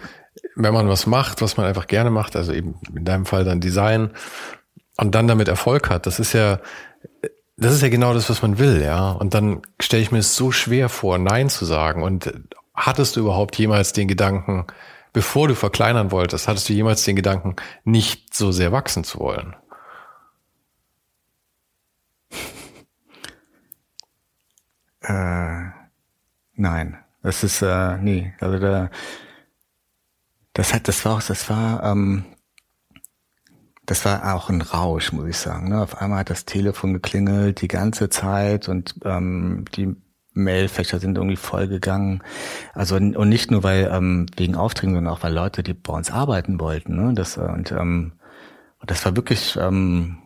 wenn 0.56 0.74
man 0.74 0.88
was 0.88 1.06
macht, 1.06 1.42
was 1.42 1.58
man 1.58 1.66
einfach 1.66 1.88
gerne 1.88 2.12
macht, 2.12 2.38
also 2.38 2.54
eben 2.54 2.76
in 2.96 3.04
deinem 3.04 3.26
Fall 3.26 3.44
dann 3.44 3.60
Design, 3.60 4.12
und 4.98 5.14
dann 5.14 5.28
damit 5.28 5.50
Erfolg 5.50 5.90
hat, 5.90 6.06
das 6.06 6.20
ist 6.20 6.32
ja, 6.32 6.62
das 7.58 7.74
ist 7.74 7.82
ja 7.82 7.90
genau 7.90 8.14
das, 8.14 8.30
was 8.30 8.42
man 8.42 8.58
will, 8.58 8.82
ja. 8.82 9.12
Und 9.12 9.34
dann 9.34 9.64
stelle 9.82 10.02
ich 10.02 10.12
mir 10.12 10.20
es 10.20 10.38
so 10.38 10.52
schwer 10.52 10.88
vor, 10.88 11.18
Nein 11.18 11.50
zu 11.50 11.66
sagen. 11.66 12.04
Und 12.04 12.32
hattest 12.74 13.18
du 13.18 13.20
überhaupt 13.20 13.58
jemals 13.58 13.92
den 13.92 14.08
Gedanken, 14.08 14.66
bevor 15.16 15.48
du 15.48 15.56
verkleinern 15.56 16.12
wolltest, 16.12 16.50
hattest 16.50 16.68
du 16.68 16.74
jemals 16.74 17.06
den 17.06 17.16
Gedanken, 17.16 17.56
nicht 17.86 18.34
so 18.34 18.52
sehr 18.52 18.74
wachsen 18.74 19.06
zu 19.06 19.20
wollen? 19.20 19.56
Äh, 25.00 25.70
nein, 26.56 26.98
das 27.24 27.46
ist 27.46 27.62
äh, 27.62 27.98
nee, 27.98 28.34
also 28.42 28.60
da, 28.60 28.90
das 30.52 30.74
hat, 30.74 30.90
das 30.90 31.06
war 31.06 31.16
auch, 31.16 31.24
das 31.24 31.50
war, 31.50 31.82
ähm, 31.84 32.26
das 33.86 34.04
war 34.04 34.36
auch 34.36 34.50
ein 34.50 34.62
Rausch, 34.62 35.14
muss 35.14 35.30
ich 35.30 35.38
sagen. 35.38 35.70
Ne? 35.70 35.82
Auf 35.82 36.02
einmal 36.02 36.20
hat 36.20 36.30
das 36.30 36.44
Telefon 36.44 36.92
geklingelt 36.92 37.62
die 37.62 37.70
ganze 37.70 38.10
Zeit 38.10 38.68
und 38.68 38.96
ähm, 39.06 39.64
die 39.76 39.96
Mailfächer 40.36 41.00
sind 41.00 41.18
irgendwie 41.18 41.38
vollgegangen. 41.38 42.24
Also 42.74 42.96
und 42.96 43.30
nicht 43.30 43.52
nur 43.52 43.64
weil 43.64 43.90
ähm, 43.92 44.28
wegen 44.38 44.56
Aufträgen, 44.56 44.96
sondern 44.96 45.14
auch 45.14 45.24
weil 45.24 45.34
Leute, 45.34 45.64
die 45.64 45.74
bei 45.74 45.94
uns 45.94 46.12
arbeiten 46.12 46.60
wollten. 46.60 46.96
Ne? 46.96 47.14
Das 47.16 47.38
und, 47.38 47.72
ähm, 47.72 48.14
das 48.86 49.04
war 49.06 49.16
wirklich 49.16 49.58
ähm, 49.60 50.20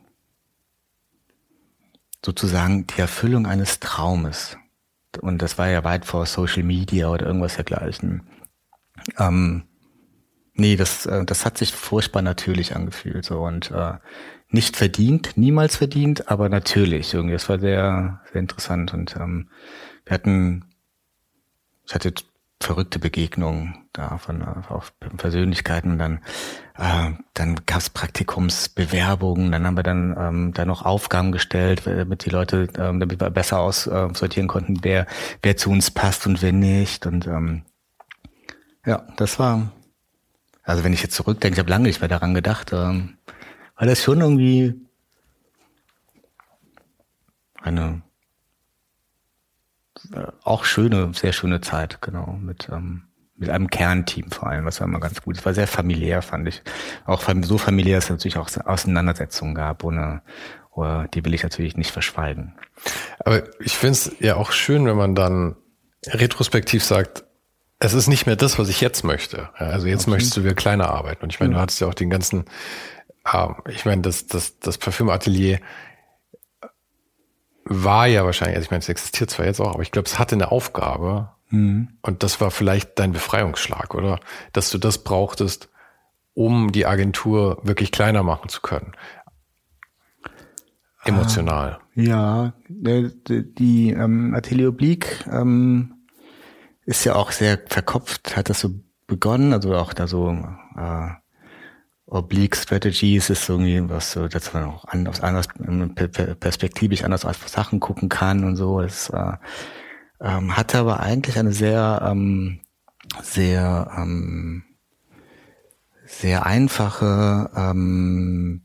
sozusagen 2.25 2.85
die 2.87 2.99
Erfüllung 2.99 3.47
eines 3.47 3.79
Traumes. 3.79 4.57
Und 5.21 5.41
das 5.41 5.57
war 5.57 5.69
ja 5.69 5.83
weit 5.83 6.05
vor 6.05 6.25
Social 6.25 6.63
Media 6.63 7.09
oder 7.09 7.25
irgendwas 7.25 7.55
dergleichen. 7.55 8.27
Ähm, 9.17 9.63
nee, 10.53 10.75
das, 10.75 11.05
äh, 11.05 11.25
das 11.25 11.45
hat 11.45 11.57
sich 11.57 11.73
furchtbar 11.73 12.21
natürlich 12.21 12.75
angefühlt. 12.75 13.25
So 13.25 13.41
und 13.41 13.71
äh, 13.71 13.93
nicht 14.49 14.77
verdient, 14.77 15.33
niemals 15.35 15.77
verdient, 15.77 16.29
aber 16.29 16.49
natürlich 16.49 17.13
irgendwie. 17.13 17.33
Das 17.33 17.49
war 17.49 17.59
sehr, 17.59 18.21
sehr 18.31 18.41
interessant 18.41 18.93
und 18.93 19.15
ähm, 19.15 19.49
wir 20.09 20.15
hatten, 20.15 20.65
ich 21.85 21.93
hatte 21.93 22.13
verrückte 22.59 22.97
Begegnungen 22.97 23.87
da 23.93 24.17
von 24.17 24.41
auf 24.41 24.91
Persönlichkeiten. 25.17 25.99
Dann, 25.99 26.19
äh, 26.77 27.11
dann 27.33 27.61
gab 27.67 27.77
es 27.77 27.91
Praktikumsbewerbungen. 27.91 29.51
Dann 29.51 29.65
haben 29.65 29.77
wir 29.77 29.83
dann 29.83 30.15
ähm, 30.19 30.53
da 30.53 30.65
noch 30.65 30.83
Aufgaben 30.83 31.31
gestellt, 31.31 31.83
damit 31.85 32.25
die 32.25 32.31
Leute, 32.31 32.67
ähm, 32.77 32.99
damit 32.99 33.21
wir 33.21 33.29
besser 33.29 33.59
aussortieren 33.59 34.47
konnten, 34.47 34.79
wer 34.83 35.05
wer 35.43 35.57
zu 35.57 35.69
uns 35.69 35.91
passt 35.91 36.25
und 36.25 36.41
wer 36.41 36.53
nicht. 36.53 37.05
Und 37.05 37.27
ähm, 37.27 37.63
ja, 38.85 39.05
das 39.15 39.37
war. 39.37 39.71
Also 40.63 40.83
wenn 40.83 40.93
ich 40.93 41.03
jetzt 41.03 41.15
zurückdenke, 41.15 41.55
ich 41.55 41.59
habe 41.59 41.69
lange 41.69 41.85
nicht 41.85 42.01
mehr 42.01 42.09
daran 42.09 42.33
gedacht, 42.33 42.73
ähm, 42.73 43.17
war 43.75 43.87
das 43.87 44.03
schon 44.03 44.21
irgendwie 44.21 44.75
eine 47.61 47.81
äh, 47.81 48.08
auch 50.43 50.65
schöne, 50.65 51.11
sehr 51.13 51.33
schöne 51.33 51.61
Zeit, 51.61 52.01
genau, 52.01 52.37
mit, 52.41 52.69
ähm, 52.71 53.03
mit 53.35 53.49
einem 53.49 53.69
Kernteam 53.69 54.31
vor 54.31 54.47
allem, 54.49 54.65
was 54.65 54.79
war 54.79 54.87
immer 54.87 54.99
ganz 54.99 55.21
gut. 55.21 55.37
Es 55.37 55.45
war 55.45 55.53
sehr 55.53 55.67
familiär, 55.67 56.21
fand 56.21 56.47
ich. 56.47 56.61
Auch 57.05 57.23
so 57.41 57.57
familiär, 57.57 57.97
dass 57.97 58.05
es 58.05 58.09
natürlich 58.09 58.37
auch 58.37 58.49
Auseinandersetzungen 58.65 59.55
gab, 59.55 59.83
ohne, 59.83 60.21
ohne 60.71 61.07
die 61.13 61.23
will 61.23 61.33
ich 61.33 61.43
natürlich 61.43 61.77
nicht 61.77 61.91
verschweigen. 61.91 62.55
Aber 63.19 63.43
ich 63.61 63.77
finde 63.77 63.93
es 63.93 64.15
ja 64.19 64.35
auch 64.35 64.51
schön, 64.51 64.85
wenn 64.85 64.97
man 64.97 65.15
dann 65.15 65.55
retrospektiv 66.07 66.83
sagt, 66.83 67.23
es 67.79 67.93
ist 67.93 68.07
nicht 68.07 68.25
mehr 68.25 68.35
das, 68.35 68.59
was 68.59 68.67
ich 68.67 68.81
jetzt 68.81 69.03
möchte. 69.03 69.49
Also 69.55 69.87
jetzt 69.87 70.03
okay. 70.03 70.11
möchtest 70.11 70.35
du 70.35 70.43
wieder 70.43 70.53
kleiner 70.53 70.89
arbeiten. 70.89 71.23
Und 71.23 71.33
ich 71.33 71.39
meine, 71.39 71.53
du 71.53 71.59
hattest 71.61 71.79
ja 71.79 71.87
auch 71.87 71.93
den 71.93 72.09
ganzen, 72.09 72.45
äh, 73.25 73.47
ich 73.69 73.85
meine, 73.85 74.01
das, 74.01 74.27
das, 74.27 74.59
das 74.59 74.77
Parfümatelier 74.77 75.59
war 77.69 78.07
ja 78.07 78.25
wahrscheinlich, 78.25 78.57
also 78.57 78.65
ich 78.65 78.71
meine, 78.71 78.81
es 78.81 78.89
existiert 78.89 79.29
zwar 79.29 79.45
jetzt 79.45 79.61
auch, 79.61 79.73
aber 79.73 79.83
ich 79.83 79.91
glaube, 79.91 80.07
es 80.07 80.19
hatte 80.19 80.35
eine 80.35 80.51
Aufgabe. 80.51 81.29
Mhm. 81.49 81.89
Und 82.01 82.23
das 82.23 82.41
war 82.41 82.51
vielleicht 82.51 82.99
dein 82.99 83.11
Befreiungsschlag, 83.11 83.93
oder? 83.93 84.19
Dass 84.53 84.69
du 84.69 84.77
das 84.77 85.03
brauchtest, 85.03 85.69
um 86.33 86.71
die 86.71 86.85
Agentur 86.85 87.59
wirklich 87.63 87.91
kleiner 87.91 88.23
machen 88.23 88.49
zu 88.49 88.61
können. 88.61 88.93
Emotional. 91.03 91.79
Ah, 91.79 91.89
ja, 91.95 92.53
die, 92.67 93.53
die 93.55 93.91
ähm, 93.91 94.33
Atelier 94.35 94.69
Oblique 94.69 95.25
ähm, 95.31 95.95
ist 96.85 97.05
ja 97.05 97.15
auch 97.15 97.31
sehr 97.31 97.59
verkopft, 97.67 98.35
hat 98.35 98.49
das 98.49 98.59
so 98.59 98.71
begonnen, 99.07 99.53
also 99.53 99.75
auch 99.75 99.93
da 99.93 100.07
so 100.07 100.31
äh, 100.75 101.09
Oblique 102.09 102.55
Strategies 102.55 103.29
ist 103.29 103.47
irgendwie 103.47 103.87
was 103.89 104.11
so, 104.11 104.27
dass 104.27 104.53
man 104.53 104.65
auch 104.65 104.85
anders, 104.85 105.21
anders 105.21 105.47
perspektivisch 106.39 107.03
anders 107.03 107.25
auf 107.25 107.47
Sachen 107.47 107.79
gucken 107.79 108.09
kann 108.09 108.43
und 108.43 108.55
so. 108.55 108.81
Es 108.81 109.09
äh, 109.09 109.33
ähm, 110.21 110.57
hatte 110.57 110.79
aber 110.79 110.99
eigentlich 110.99 111.37
eine 111.37 111.51
sehr, 111.51 112.01
ähm, 112.03 112.61
sehr, 113.21 113.91
ähm, 113.97 114.63
sehr 116.05 116.45
einfache 116.45 117.49
ähm, 117.55 118.63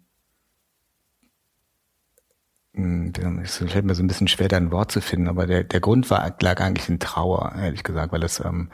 hm, 2.75 3.13
es 3.43 3.59
fällt 3.59 3.85
mir 3.85 3.95
so 3.95 4.03
ein 4.03 4.09
bisschen 4.09 4.27
schwer, 4.27 4.49
da 4.49 4.57
ein 4.57 4.73
Wort 4.73 4.91
zu 4.91 5.01
finden, 5.01 5.29
aber 5.29 5.47
der, 5.47 5.63
der 5.65 5.81
Grund 5.81 6.11
war, 6.11 6.35
lag 6.41 6.61
eigentlich 6.61 6.89
in 6.89 6.99
Trauer, 6.99 7.53
ehrlich 7.57 7.85
gesagt, 7.85 8.13
weil 8.13 8.25
es 8.25 8.41
ähm, 8.41 8.71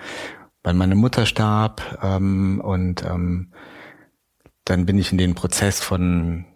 weil 0.62 0.74
meine 0.74 0.94
Mutter 0.94 1.26
starb 1.26 1.98
ähm, 2.02 2.60
und 2.60 3.04
ähm, 3.04 3.52
dann 4.70 4.86
bin 4.86 4.98
ich 4.98 5.12
in 5.12 5.18
den 5.18 5.34
Prozess 5.34 5.80
von 5.80 6.46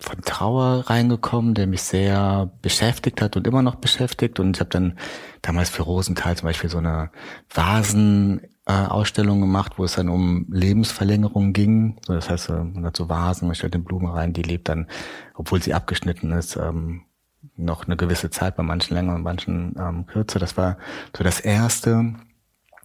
von 0.00 0.20
Trauer 0.24 0.84
reingekommen, 0.88 1.54
der 1.54 1.66
mich 1.66 1.82
sehr 1.82 2.50
beschäftigt 2.60 3.22
hat 3.22 3.36
und 3.36 3.46
immer 3.46 3.62
noch 3.62 3.76
beschäftigt. 3.76 4.40
Und 4.40 4.56
ich 4.56 4.60
habe 4.60 4.70
dann 4.70 4.98
damals 5.42 5.70
für 5.70 5.82
Rosenthal 5.82 6.36
zum 6.36 6.46
Beispiel 6.46 6.70
so 6.70 6.78
eine 6.78 7.10
Vasenausstellung 7.50 9.38
äh, 9.38 9.40
gemacht, 9.40 9.74
wo 9.76 9.84
es 9.84 9.94
dann 9.94 10.08
um 10.08 10.46
Lebensverlängerung 10.50 11.52
ging. 11.52 11.98
So, 12.04 12.14
das 12.14 12.30
heißt, 12.30 12.50
man 12.50 12.84
hat 12.84 12.96
so 12.96 13.08
Vasen, 13.08 13.46
man 13.46 13.54
stellt 13.54 13.74
eine 13.74 13.84
Blume 13.84 14.12
rein, 14.12 14.32
die 14.32 14.42
lebt 14.42 14.68
dann, 14.68 14.88
obwohl 15.34 15.62
sie 15.62 15.74
abgeschnitten 15.74 16.32
ist, 16.32 16.56
ähm, 16.56 17.02
noch 17.56 17.84
eine 17.84 17.96
gewisse 17.96 18.30
Zeit, 18.30 18.56
bei 18.56 18.62
manchen 18.62 18.94
länger 18.94 19.14
und 19.14 19.22
manchen 19.22 19.76
ähm, 19.78 20.06
kürzer. 20.06 20.40
Das 20.40 20.56
war 20.56 20.78
so 21.16 21.22
das 21.22 21.40
Erste. 21.40 22.14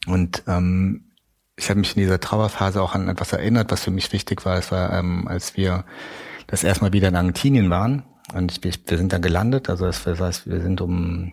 Und 0.08 0.44
ähm, 0.48 1.09
ich 1.60 1.70
habe 1.70 1.80
mich 1.80 1.96
in 1.96 2.02
dieser 2.02 2.20
Trauerphase 2.20 2.82
auch 2.82 2.96
an 2.96 3.10
etwas 3.10 3.34
erinnert, 3.34 3.72
was 3.72 3.84
für 3.84 3.92
mich 3.92 4.12
wichtig 4.14 4.46
war. 4.46 4.58
Es 4.58 4.72
war, 4.72 4.94
ähm, 4.94 5.28
als 5.28 5.58
wir 5.58 5.84
das 6.48 6.64
erstmal 6.64 6.94
wieder 6.94 7.10
in 7.10 7.16
Argentinien 7.16 7.70
waren. 7.70 8.04
Und 8.34 8.66
ich, 8.66 8.80
wir 8.88 8.98
sind 8.98 9.12
dann 9.12 9.22
gelandet. 9.22 9.70
Also 9.70 9.86
das 9.86 10.06
heißt, 10.06 10.48
wir 10.48 10.62
sind 10.62 10.82
um, 10.82 11.32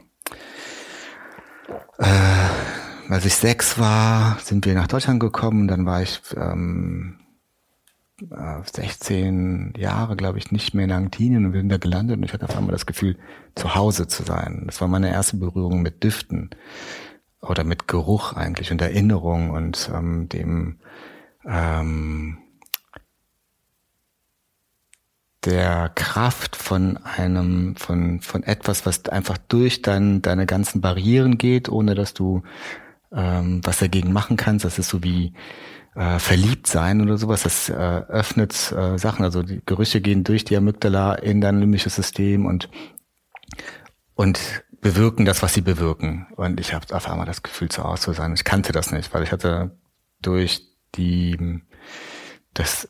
äh, 1.99 3.09
als 3.09 3.25
ich 3.25 3.35
sechs 3.35 3.78
war, 3.78 4.38
sind 4.42 4.66
wir 4.66 4.75
nach 4.75 4.88
Deutschland 4.88 5.21
gekommen. 5.21 5.68
Dann 5.68 5.87
war 5.87 6.02
ich 6.02 6.21
ähm, 6.37 7.21
16 8.18 9.75
äh, 9.75 9.80
Jahre, 9.80 10.16
glaube 10.16 10.38
ich, 10.38 10.50
nicht 10.50 10.75
mehr 10.75 10.87
in 10.87 10.92
Argentinien 10.92 11.47
und 11.47 11.52
wir 11.52 11.61
sind 11.61 11.68
da 11.68 11.76
gelandet 11.76 12.16
und 12.16 12.25
ich 12.25 12.33
hatte 12.33 12.47
auf 12.47 12.56
einmal 12.56 12.73
das 12.73 12.87
Gefühl, 12.87 13.16
zu 13.54 13.75
Hause 13.75 14.09
zu 14.09 14.23
sein. 14.23 14.64
Das 14.66 14.80
war 14.80 14.88
meine 14.88 15.11
erste 15.11 15.37
Berührung 15.37 15.83
mit 15.83 16.02
Düften 16.02 16.50
oder 17.49 17.65
mit 17.65 17.88
Geruch 17.88 18.33
eigentlich 18.33 18.71
und 18.71 18.81
Erinnerung 18.81 19.50
und 19.50 19.91
ähm, 19.95 20.29
dem 20.29 20.79
ähm, 21.47 22.38
der 25.45 25.91
Kraft 25.95 26.57
von 26.57 26.99
einem, 26.99 27.76
von, 27.76 28.21
von 28.21 28.43
etwas, 28.43 28.85
was 28.85 29.09
einfach 29.09 29.38
durch 29.38 29.81
dein, 29.81 30.21
deine 30.21 30.45
ganzen 30.45 30.81
Barrieren 30.81 31.38
geht, 31.38 31.69
ohne 31.69 31.95
dass 31.95 32.15
du 32.15 32.43
ähm, 33.12 33.61
was 33.62 33.79
dagegen 33.79 34.12
machen 34.12 34.37
kannst. 34.37 34.65
Das 34.65 34.79
ist 34.81 34.88
so 34.88 35.05
wie 35.05 35.35
äh, 35.95 36.19
verliebt 36.19 36.67
sein 36.67 37.00
oder 37.00 37.17
sowas. 37.17 37.45
Das 37.45 37.69
äh, 37.69 37.75
öffnet 37.75 38.73
äh, 38.73 38.99
Sachen. 38.99 39.25
Also 39.25 39.45
die 39.45 39.62
Gerüche 39.65 40.00
gehen 40.00 40.25
durch 40.25 40.45
die 40.45 40.57
Amygdala 40.57 41.15
in 41.15 41.41
dein 41.41 41.61
limbisches 41.61 41.95
System 41.95 42.45
und 42.45 42.69
und 44.15 44.65
bewirken 44.87 45.25
das, 45.25 45.43
was 45.43 45.52
sie 45.52 45.62
bewirken. 45.62 46.28
Und 46.37 46.61
ich 46.61 46.73
habe 46.73 46.95
auf 46.95 47.11
einmal 47.11 47.26
das 47.26 47.43
Gefühl, 47.43 47.69
zu 47.69 47.83
Hause 47.83 48.02
zu 48.02 48.12
sein. 48.12 48.35
Ich 48.35 48.45
kannte 48.45 48.71
das 48.71 48.93
nicht, 48.93 49.12
weil 49.12 49.25
ich 49.25 49.33
hatte 49.33 49.76
durch 50.23 50.62
die 50.95 51.61
das 52.55 52.88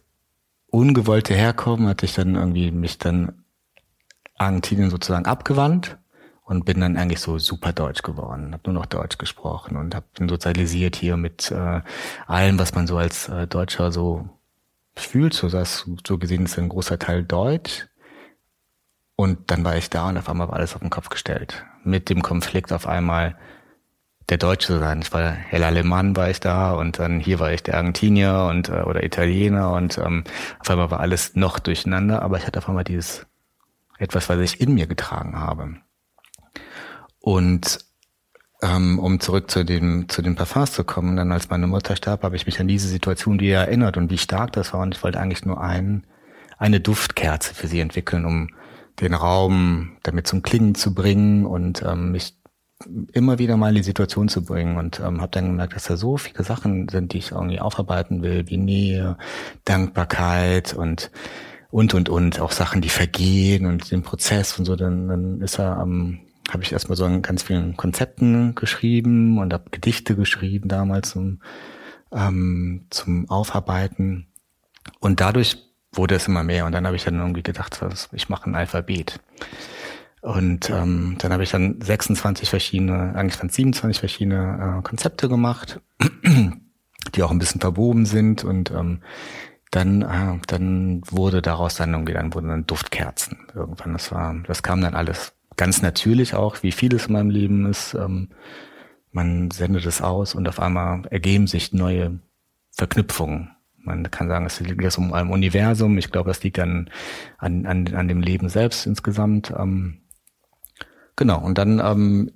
ungewollte 0.67 1.35
Herkommen 1.35 1.89
hatte 1.89 2.05
ich 2.05 2.13
dann 2.13 2.35
irgendwie 2.35 2.71
mich 2.71 2.99
dann 2.99 3.45
Argentinien 4.37 4.91
sozusagen 4.91 5.25
abgewandt 5.25 5.97
und 6.45 6.67
bin 6.67 6.81
dann 6.81 6.99
eigentlich 6.99 7.21
so 7.21 7.39
super 7.39 7.73
deutsch 7.73 8.03
geworden, 8.03 8.53
habe 8.53 8.71
nur 8.71 8.75
noch 8.75 8.87
Deutsch 8.87 9.17
gesprochen 9.17 9.79
und 9.79 9.95
hab, 9.95 10.13
bin 10.13 10.29
sozialisiert 10.29 10.97
hier 10.97 11.17
mit 11.17 11.51
äh, 11.51 11.81
allem, 12.27 12.59
was 12.59 12.75
man 12.75 12.87
so 12.87 12.99
als 12.99 13.31
äh, 13.31 13.47
Deutscher 13.47 13.91
so 13.91 14.29
fühlt. 14.95 15.33
So, 15.33 15.49
das, 15.49 15.89
so 16.07 16.19
gesehen 16.19 16.45
ist 16.45 16.59
ein 16.59 16.69
großer 16.69 16.99
Teil 16.99 17.25
Deutsch. 17.25 17.87
Und 19.17 19.51
dann 19.51 19.65
war 19.65 19.79
ich 19.79 19.89
da 19.89 20.11
und 20.11 20.19
auf 20.19 20.29
einmal 20.29 20.49
war 20.49 20.57
alles 20.57 20.75
auf 20.75 20.83
den 20.83 20.91
Kopf 20.91 21.09
gestellt. 21.09 21.65
Mit 21.87 22.11
dem 22.11 22.21
Konflikt 22.21 22.73
auf 22.73 22.87
einmal 22.87 23.37
der 24.29 24.39
Deutsche 24.39 24.67
zu 24.67 24.79
sein. 24.79 25.01
Ich 25.03 25.13
war 25.13 25.31
Hell 25.31 25.63
Alemann 25.63 26.17
war 26.17 26.31
ich 26.31 26.41
da 26.41 26.73
und 26.73 26.99
dann 26.99 27.21
hier 27.21 27.39
war 27.39 27.53
ich 27.53 27.63
der 27.63 27.77
Argentinier 27.77 28.49
und 28.51 28.69
äh, 28.69 28.83
oder 28.83 29.05
Italiener 29.05 29.73
und 29.73 29.99
ähm, 29.99 30.25
auf 30.59 30.69
einmal 30.69 30.91
war 30.91 31.01
alles 31.01 31.37
noch 31.37 31.59
durcheinander, 31.59 32.23
aber 32.23 32.39
ich 32.39 32.47
hatte 32.47 32.59
auf 32.59 32.69
einmal 32.69 32.85
dieses 32.85 33.27
etwas, 33.99 34.29
was 34.29 34.41
ich 34.41 34.61
in 34.61 34.75
mir 34.75 34.87
getragen 34.87 35.39
habe. 35.39 35.77
Und 37.21 37.79
ähm, 38.63 38.99
um 38.99 39.21
zurück 39.21 39.51
zu 39.51 39.65
dem 39.65 40.09
zu 40.09 40.23
den 40.23 40.35
Parfums 40.35 40.73
zu 40.73 40.83
kommen, 40.83 41.17
dann 41.17 41.31
als 41.31 41.49
meine 41.51 41.67
Mutter 41.67 41.95
starb, 41.95 42.25
habe 42.25 42.37
ich 42.37 42.47
mich 42.47 42.59
an 42.59 42.69
diese 42.69 42.89
Situation 42.89 43.39
wieder 43.39 43.61
erinnert 43.61 43.97
und 43.97 44.11
wie 44.11 44.19
stark 44.19 44.53
das 44.53 44.73
war 44.73 44.81
und 44.81 44.97
ich 44.97 45.03
wollte 45.05 45.21
eigentlich 45.21 45.45
nur 45.45 45.61
ein, 45.61 46.05
eine 46.59 46.81
Duftkerze 46.81 47.55
für 47.55 47.69
sie 47.69 47.81
entwickeln, 47.81 48.25
um 48.25 48.49
den 49.01 49.15
Raum 49.15 49.97
damit 50.03 50.27
zum 50.27 50.43
Klingen 50.43 50.75
zu 50.75 50.95
bringen 50.95 51.47
und 51.47 51.83
ähm, 51.83 52.13
mich 52.13 52.37
immer 53.13 53.39
wieder 53.39 53.57
mal 53.57 53.71
in 53.71 53.77
die 53.77 53.83
Situation 53.83 54.29
zu 54.29 54.45
bringen 54.45 54.77
und 54.77 55.01
ähm, 55.01 55.21
habe 55.21 55.33
dann 55.33 55.47
gemerkt, 55.47 55.75
dass 55.75 55.85
da 55.85 55.97
so 55.97 56.17
viele 56.17 56.45
Sachen 56.45 56.89
sind, 56.89 57.13
die 57.13 57.19
ich 57.19 57.33
irgendwie 57.33 57.61
aufarbeiten 57.61 58.23
will, 58.23 58.49
wie 58.49 58.59
Nähe, 58.59 59.17
Dankbarkeit 59.65 60.75
und 60.75 61.11
und 61.71 61.95
und 61.95 62.09
und 62.09 62.41
auch 62.41 62.53
Sachen, 62.53 62.83
die 62.83 62.89
vergehen 62.89 63.67
und 63.67 63.91
den 63.91 64.03
Prozess 64.03 64.59
und 64.59 64.67
so. 64.67 64.77
Dann, 64.77 65.09
dann 65.09 65.41
ist 65.41 65.59
er 65.59 65.81
ähm, 65.83 66.21
habe 66.51 66.63
ich 66.63 66.73
erstmal 66.73 66.97
so 66.97 67.05
an 67.05 67.23
ganz 67.23 67.43
vielen 67.43 67.77
Konzepten 67.77 68.55
geschrieben 68.55 69.39
und 69.39 69.53
habe 69.53 69.71
Gedichte 69.71 70.15
geschrieben 70.15 70.69
damals 70.69 71.11
zum 71.11 71.41
ähm, 72.13 72.87
zum 72.91 73.29
Aufarbeiten 73.29 74.29
und 75.01 75.21
dadurch 75.21 75.66
wurde 75.97 76.15
es 76.15 76.29
immer 76.29 76.43
mehr 76.43 76.67
und 76.67 76.73
dann 76.73 76.87
habe 76.87 76.97
ich 76.97 77.05
dann 77.05 77.19
irgendwie 77.19 77.43
gedacht, 77.43 77.81
ich 78.13 78.29
mache 78.29 78.51
ein 78.51 78.55
Alphabet. 78.55 79.21
Und 80.23 80.71
ähm, 80.71 81.17
dann 81.19 81.33
habe 81.33 81.45
ich 81.45 81.51
dann 81.51 81.81
26 81.81 82.51
verschiedene, 82.51 83.15
eigentlich 83.15 83.37
dann 83.37 83.49
27 83.49 84.01
verschiedene 84.01 84.79
äh, 84.79 84.83
Konzepte 84.83 85.29
gemacht, 85.29 85.81
die 87.15 87.23
auch 87.23 87.31
ein 87.31 87.39
bisschen 87.39 87.61
verwoben 87.61 88.07
sind 88.07 88.43
und 88.43 88.73
ähm, 88.73 89.03
dann, 89.71 90.03
äh, 90.03 90.41
dann 90.47 91.03
wurde 91.09 91.43
daraus 91.43 91.77
dann 91.77 91.93
irgendwie, 91.93 92.15
dann 92.15 92.35
wurden 92.35 92.49
dann 92.49 92.67
Duftkerzen 92.67 93.47
irgendwann. 93.55 93.93
Das 93.93 94.11
war, 94.11 94.35
das 94.47 94.63
kam 94.63 94.81
dann 94.81 94.95
alles 94.95 95.33
ganz 95.57 95.83
natürlich 95.83 96.35
auch, 96.35 96.63
wie 96.63 96.73
vieles 96.73 97.07
in 97.07 97.13
meinem 97.13 97.31
Leben 97.31 97.67
ist. 97.67 97.95
Ähm, 97.95 98.31
man 99.13 99.51
sendet 99.51 99.87
es 99.87 100.03
aus 100.03 100.35
und 100.35 100.49
auf 100.49 100.61
einmal 100.61 101.07
ergeben 101.11 101.47
sich 101.47 101.73
neue 101.73 102.21
Verknüpfungen. 102.73 103.56
Man 103.87 104.11
kann 104.11 104.29
sagen, 104.29 104.47
es 104.47 104.61
liegt 104.61 104.83
jetzt 104.83 104.99
um 104.99 105.13
ein 105.13 105.31
Universum. 105.31 105.97
Ich 105.99 106.11
glaube, 106.11 106.29
das 106.31 106.43
liegt 106.43 106.59
an, 106.59 106.91
an, 107.39 107.67
an, 107.67 107.95
an 107.95 108.09
dem 108.09 108.21
Leben 108.21 108.49
selbst 108.49 108.87
insgesamt. 108.87 109.53
Ähm, 109.57 110.01
Genau, 111.17 111.39
und 111.41 111.57
dann 111.57 111.81
ähm, 111.81 112.31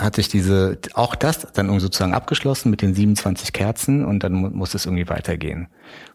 hat 0.00 0.16
sich 0.16 0.28
diese, 0.28 0.78
auch 0.94 1.14
das 1.14 1.52
dann 1.52 1.78
sozusagen 1.78 2.14
abgeschlossen 2.14 2.70
mit 2.70 2.80
den 2.80 2.94
27 2.94 3.52
Kerzen 3.52 4.04
und 4.04 4.24
dann 4.24 4.32
mu 4.32 4.48
muss 4.48 4.74
es 4.74 4.86
irgendwie 4.86 5.08
weitergehen. 5.10 5.68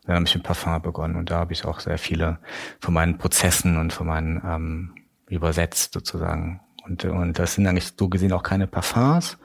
dann 0.06 0.16
habe 0.16 0.26
ich 0.26 0.34
mit 0.34 0.44
Parfum 0.44 0.82
begonnen 0.82 1.16
und 1.16 1.30
da 1.30 1.38
habe 1.38 1.54
ich 1.54 1.66
auch 1.66 1.80
sehr 1.80 2.00
viele 2.00 2.40
von 2.82 2.96
meinen 2.96 3.20
Prozessen 3.20 3.78
und 3.78 3.94
von 3.94 4.08
meinen 4.08 4.42
ähm, 4.44 4.96
übersetzt 5.30 5.94
sozusagen. 5.94 6.62
Und, 6.84 7.06
und 7.06 7.38
das 7.38 7.54
sind 7.54 7.68
eigentlich 7.68 7.94
so 7.96 8.10
gesehen 8.10 8.34
auch 8.34 8.44
keine 8.44 8.66
Parfums. 8.66 9.38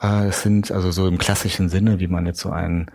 Äh, 0.00 0.28
es 0.28 0.42
sind 0.42 0.70
also 0.70 0.90
so 0.90 1.06
im 1.06 1.18
klassischen 1.18 1.68
Sinne, 1.68 2.00
wie 2.00 2.08
man 2.08 2.26
jetzt 2.26 2.40
so 2.40 2.50
ein 2.50 2.90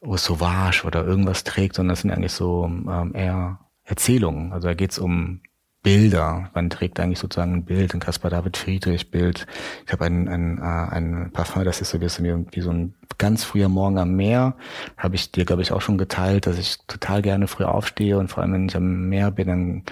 Eau 0.00 0.16
Sauvage 0.16 0.84
oder 0.84 1.04
irgendwas 1.04 1.44
trägt, 1.44 1.76
sondern 1.76 1.94
das 1.94 2.02
sind 2.02 2.10
eigentlich 2.10 2.32
so 2.32 2.64
ähm, 2.66 3.12
eher 3.14 3.58
Erzählungen. 3.84 4.52
Also 4.52 4.68
da 4.68 4.74
geht 4.74 4.92
es 4.92 4.98
um 4.98 5.40
Bilder. 5.86 6.50
Man 6.52 6.68
trägt 6.68 6.98
eigentlich 6.98 7.20
sozusagen 7.20 7.54
ein 7.54 7.64
Bild, 7.64 7.94
ein 7.94 8.00
Caspar 8.00 8.28
David 8.28 8.56
Friedrich 8.56 9.12
Bild. 9.12 9.46
Ich 9.86 9.92
habe 9.92 10.04
ein, 10.06 10.26
ein, 10.26 10.58
äh, 10.58 10.62
ein 10.62 11.30
Parfum, 11.32 11.64
das 11.64 11.80
ist 11.80 11.90
so 11.90 12.00
wie, 12.00 12.60
so 12.60 12.70
ein 12.72 12.94
ganz 13.18 13.44
früher 13.44 13.68
Morgen 13.68 13.96
am 13.96 14.16
Meer. 14.16 14.56
Habe 14.96 15.14
ich 15.14 15.30
dir, 15.30 15.44
glaube 15.44 15.62
ich, 15.62 15.70
auch 15.70 15.80
schon 15.80 15.96
geteilt, 15.96 16.48
dass 16.48 16.58
ich 16.58 16.78
total 16.88 17.22
gerne 17.22 17.46
früh 17.46 17.62
aufstehe 17.62 18.18
und 18.18 18.26
vor 18.26 18.42
allem, 18.42 18.54
wenn 18.54 18.68
ich 18.68 18.74
am 18.74 19.08
Meer 19.08 19.30
bin, 19.30 19.46
dann 19.46 19.82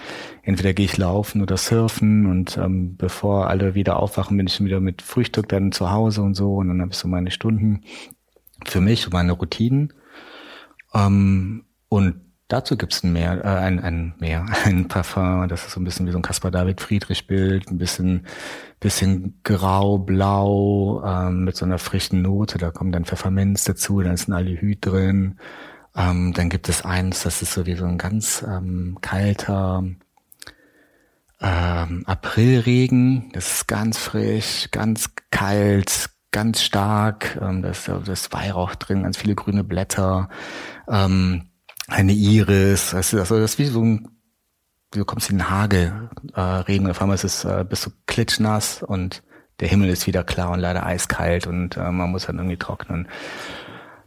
entweder 0.42 0.72
gehe 0.72 0.87
ich 0.87 0.96
laufen 0.96 1.40
oder 1.40 1.57
surfen 1.57 2.26
und 2.26 2.57
ähm, 2.57 2.96
bevor 2.96 3.48
alle 3.48 3.76
wieder 3.76 4.00
aufwachen, 4.00 4.37
bin 4.37 4.48
ich 4.48 4.61
wieder 4.61 4.80
mit 4.80 5.00
Frühstück 5.00 5.48
dann 5.48 5.70
zu 5.70 5.92
Hause 5.92 6.22
und 6.22 6.35
so 6.35 6.57
und 6.57 6.66
dann 6.66 6.80
habe 6.80 6.90
ich 6.90 6.98
so 6.98 7.07
meine 7.07 7.30
Stunden 7.30 7.85
für 8.66 8.80
mich 8.80 9.07
und 9.07 9.12
meine 9.12 9.30
Routinen. 9.30 9.92
Ähm, 10.92 11.62
und 11.88 12.16
Dazu 12.48 12.76
gibt's 12.76 13.02
ein 13.02 13.12
Meer, 13.12 13.42
äh, 13.42 13.48
ein, 13.48 13.80
ein 13.80 14.14
Meer, 14.18 14.44
ein 14.64 14.87
Parfum, 14.88 15.48
das 15.48 15.66
ist 15.66 15.72
so 15.72 15.80
ein 15.80 15.85
bisschen 15.85 16.07
wie 16.07 16.12
so 16.12 16.18
ein 16.18 16.22
Caspar 16.22 16.50
David 16.50 16.80
Friedrich 16.80 17.26
Bild, 17.26 17.70
ein 17.70 17.78
bisschen, 17.78 18.26
bisschen 18.80 19.40
grau, 19.44 19.98
blau, 19.98 21.02
ähm, 21.04 21.44
mit 21.44 21.57
so 21.57 21.64
einer 21.64 21.78
frischen 21.78 22.20
Note, 22.22 22.59
da 22.59 22.70
kommt 22.70 22.94
dann 22.94 23.07
Pfefferminz 23.07 23.64
dazu, 23.64 24.02
dann 24.02 24.14
ist 24.14 24.28
ein 24.28 24.35
Aldehyd 24.35 24.85
drin. 24.85 25.38
Ähm, 25.96 26.33
dann 26.35 26.50
gibt 26.50 26.68
es 26.68 26.85
eins, 26.85 27.22
das 27.22 27.40
ist 27.40 27.52
so 27.54 27.66
wie 27.66 27.76
so 27.76 27.87
ein 27.87 27.98
ganz 27.98 28.44
ähm, 28.46 28.98
kalter 29.00 29.85
ähm, 31.40 32.04
Aprilregen, 32.07 33.30
das 33.33 33.52
ist 33.52 33.68
ganz 33.68 33.98
frisch, 33.98 34.68
ganz 34.70 35.11
kalt, 35.30 36.11
ganz 36.30 36.62
stark, 36.62 37.38
ähm, 37.40 37.62
da 37.62 37.70
ist, 37.70 37.88
da 37.88 38.00
ist 38.00 38.33
Weihrauch 38.33 38.74
drin, 38.74 39.04
ganz 39.04 39.16
viele 39.16 39.35
grüne 39.35 39.64
Blätter. 39.64 40.28
Ähm, 40.88 41.50
eine 41.88 42.12
Iris, 42.12 42.94
also 42.94 43.18
das 43.18 43.31
ist 43.31 43.59
wie 43.59 43.66
so 43.66 43.83
ein, 43.83 44.09
du 44.92 45.05
kommst 45.05 45.31
in 45.31 45.38
den 45.38 45.51
Hagel 45.51 46.11
äh, 46.35 46.40
reden, 46.40 46.90
auf 46.90 47.01
einmal 47.01 47.16
ist 47.16 47.25
es 47.25 47.44
äh, 47.44 47.64
bist 47.68 47.87
du 47.87 47.90
klitschnass 48.07 48.83
und 48.83 49.23
der 49.61 49.68
Himmel 49.68 49.88
ist 49.88 50.07
wieder 50.07 50.25
klar 50.25 50.51
und 50.51 50.61
leider 50.61 50.85
eiskalt 50.85 51.47
und 51.47 51.77
äh, 51.77 51.90
man 51.90 52.11
muss 52.11 52.27
dann 52.27 52.38
irgendwie 52.38 52.57
trocknen. 52.57 53.09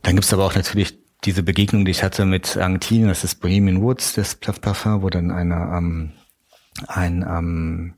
Dann 0.01 0.15
gibt's 0.15 0.33
aber 0.33 0.45
auch 0.45 0.55
natürlich 0.55 0.97
diese 1.23 1.43
Begegnung, 1.43 1.85
die 1.85 1.91
ich 1.91 2.03
hatte 2.03 2.25
mit 2.25 2.57
Argentinien, 2.57 3.07
das 3.07 3.23
ist 3.23 3.41
Bohemian 3.41 3.81
Woods, 3.81 4.13
das 4.13 4.35
Parfum, 4.35 5.01
wo 5.01 5.09
dann 5.09 5.31
eine, 5.31 5.55
ähm, 5.75 6.11
ein, 6.87 7.25
ähm, 7.27 7.93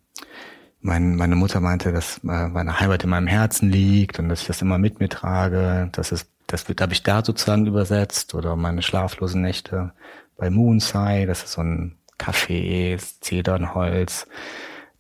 mein, 0.81 1.15
meine 1.15 1.35
Mutter 1.35 1.59
meinte, 1.59 1.91
dass 1.91 2.19
äh, 2.19 2.47
meine 2.47 2.79
Heimat 2.79 3.03
in 3.03 3.09
meinem 3.09 3.27
Herzen 3.27 3.69
liegt 3.69 4.19
und 4.19 4.29
dass 4.29 4.41
ich 4.41 4.47
das 4.47 4.61
immer 4.61 4.77
mit 4.77 4.99
mir 4.99 5.09
trage. 5.09 5.89
Das 5.91 6.11
ist, 6.11 6.29
das 6.51 6.67
wird, 6.67 6.81
habe 6.81 6.93
ich 6.93 7.03
da 7.03 7.23
sozusagen 7.23 7.67
übersetzt 7.67 8.33
oder 8.33 8.55
meine 8.55 8.81
schlaflosen 8.81 9.41
Nächte 9.41 9.93
bei 10.35 10.49
Moonside. 10.49 11.27
Das 11.27 11.43
ist 11.43 11.53
so 11.53 11.61
ein 11.61 11.97
Kaffee, 12.17 12.97
Zedernholz, 13.21 14.27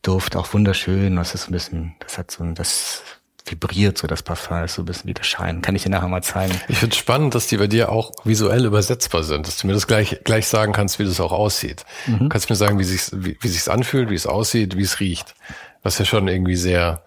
Duft, 0.01 0.35
auch 0.35 0.53
wunderschön. 0.53 1.15
Das 1.15 1.33
ist 1.33 1.49
ein 1.49 1.51
bisschen, 1.51 1.95
das 1.99 2.17
hat 2.17 2.31
so 2.31 2.43
ein, 2.43 2.55
das 2.55 3.01
vibriert 3.45 3.97
so 3.97 4.05
das 4.05 4.21
Parfum, 4.21 4.63
ist 4.63 4.75
so 4.75 4.83
ein 4.83 4.85
bisschen 4.85 5.07
wie 5.07 5.13
das 5.15 5.25
Schein. 5.25 5.63
Kann 5.63 5.75
ich 5.75 5.83
dir 5.83 5.89
nachher 5.89 6.07
mal 6.07 6.21
zeigen. 6.21 6.53
Ich 6.67 6.77
finde 6.77 6.95
spannend, 6.95 7.33
dass 7.33 7.47
die 7.47 7.57
bei 7.57 7.65
dir 7.65 7.91
auch 7.91 8.11
visuell 8.23 8.65
übersetzbar 8.65 9.23
sind, 9.23 9.47
dass 9.47 9.57
du 9.57 9.67
mir 9.67 9.73
das 9.73 9.87
gleich, 9.87 10.21
gleich 10.23 10.47
sagen 10.47 10.71
kannst, 10.71 10.99
wie 10.99 11.05
das 11.05 11.19
auch 11.19 11.31
aussieht. 11.31 11.83
Mhm. 12.05 12.29
Kannst 12.29 12.47
du 12.47 12.53
mir 12.53 12.57
sagen, 12.57 12.77
wie 12.77 12.83
sich's, 12.83 13.11
wie, 13.15 13.37
wie 13.41 13.47
sich's 13.47 13.67
anfühlt, 13.67 14.11
wie 14.11 14.15
es 14.15 14.27
aussieht, 14.27 14.77
wie 14.77 14.83
es 14.83 14.99
riecht. 14.99 15.33
Was 15.81 15.97
ja 15.97 16.05
schon 16.05 16.27
irgendwie 16.27 16.57
sehr, 16.57 17.03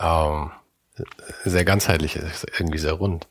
ähm, 0.00 0.50
sehr 1.44 1.64
ganzheitlich 1.64 2.16
ist, 2.16 2.46
irgendwie 2.58 2.78
sehr 2.78 2.94
rund. 2.94 3.28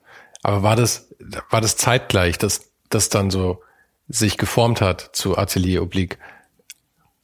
Aber 0.48 0.64
war 0.64 0.78
das, 0.78 1.14
war 1.50 1.60
das 1.60 1.76
zeitgleich, 1.76 2.38
dass 2.38 2.72
das 2.88 3.10
dann 3.10 3.30
so 3.30 3.62
sich 4.08 4.38
geformt 4.38 4.80
hat 4.80 5.10
zu 5.12 5.38
Atelier 5.38 5.84
Oblique, 5.84 6.18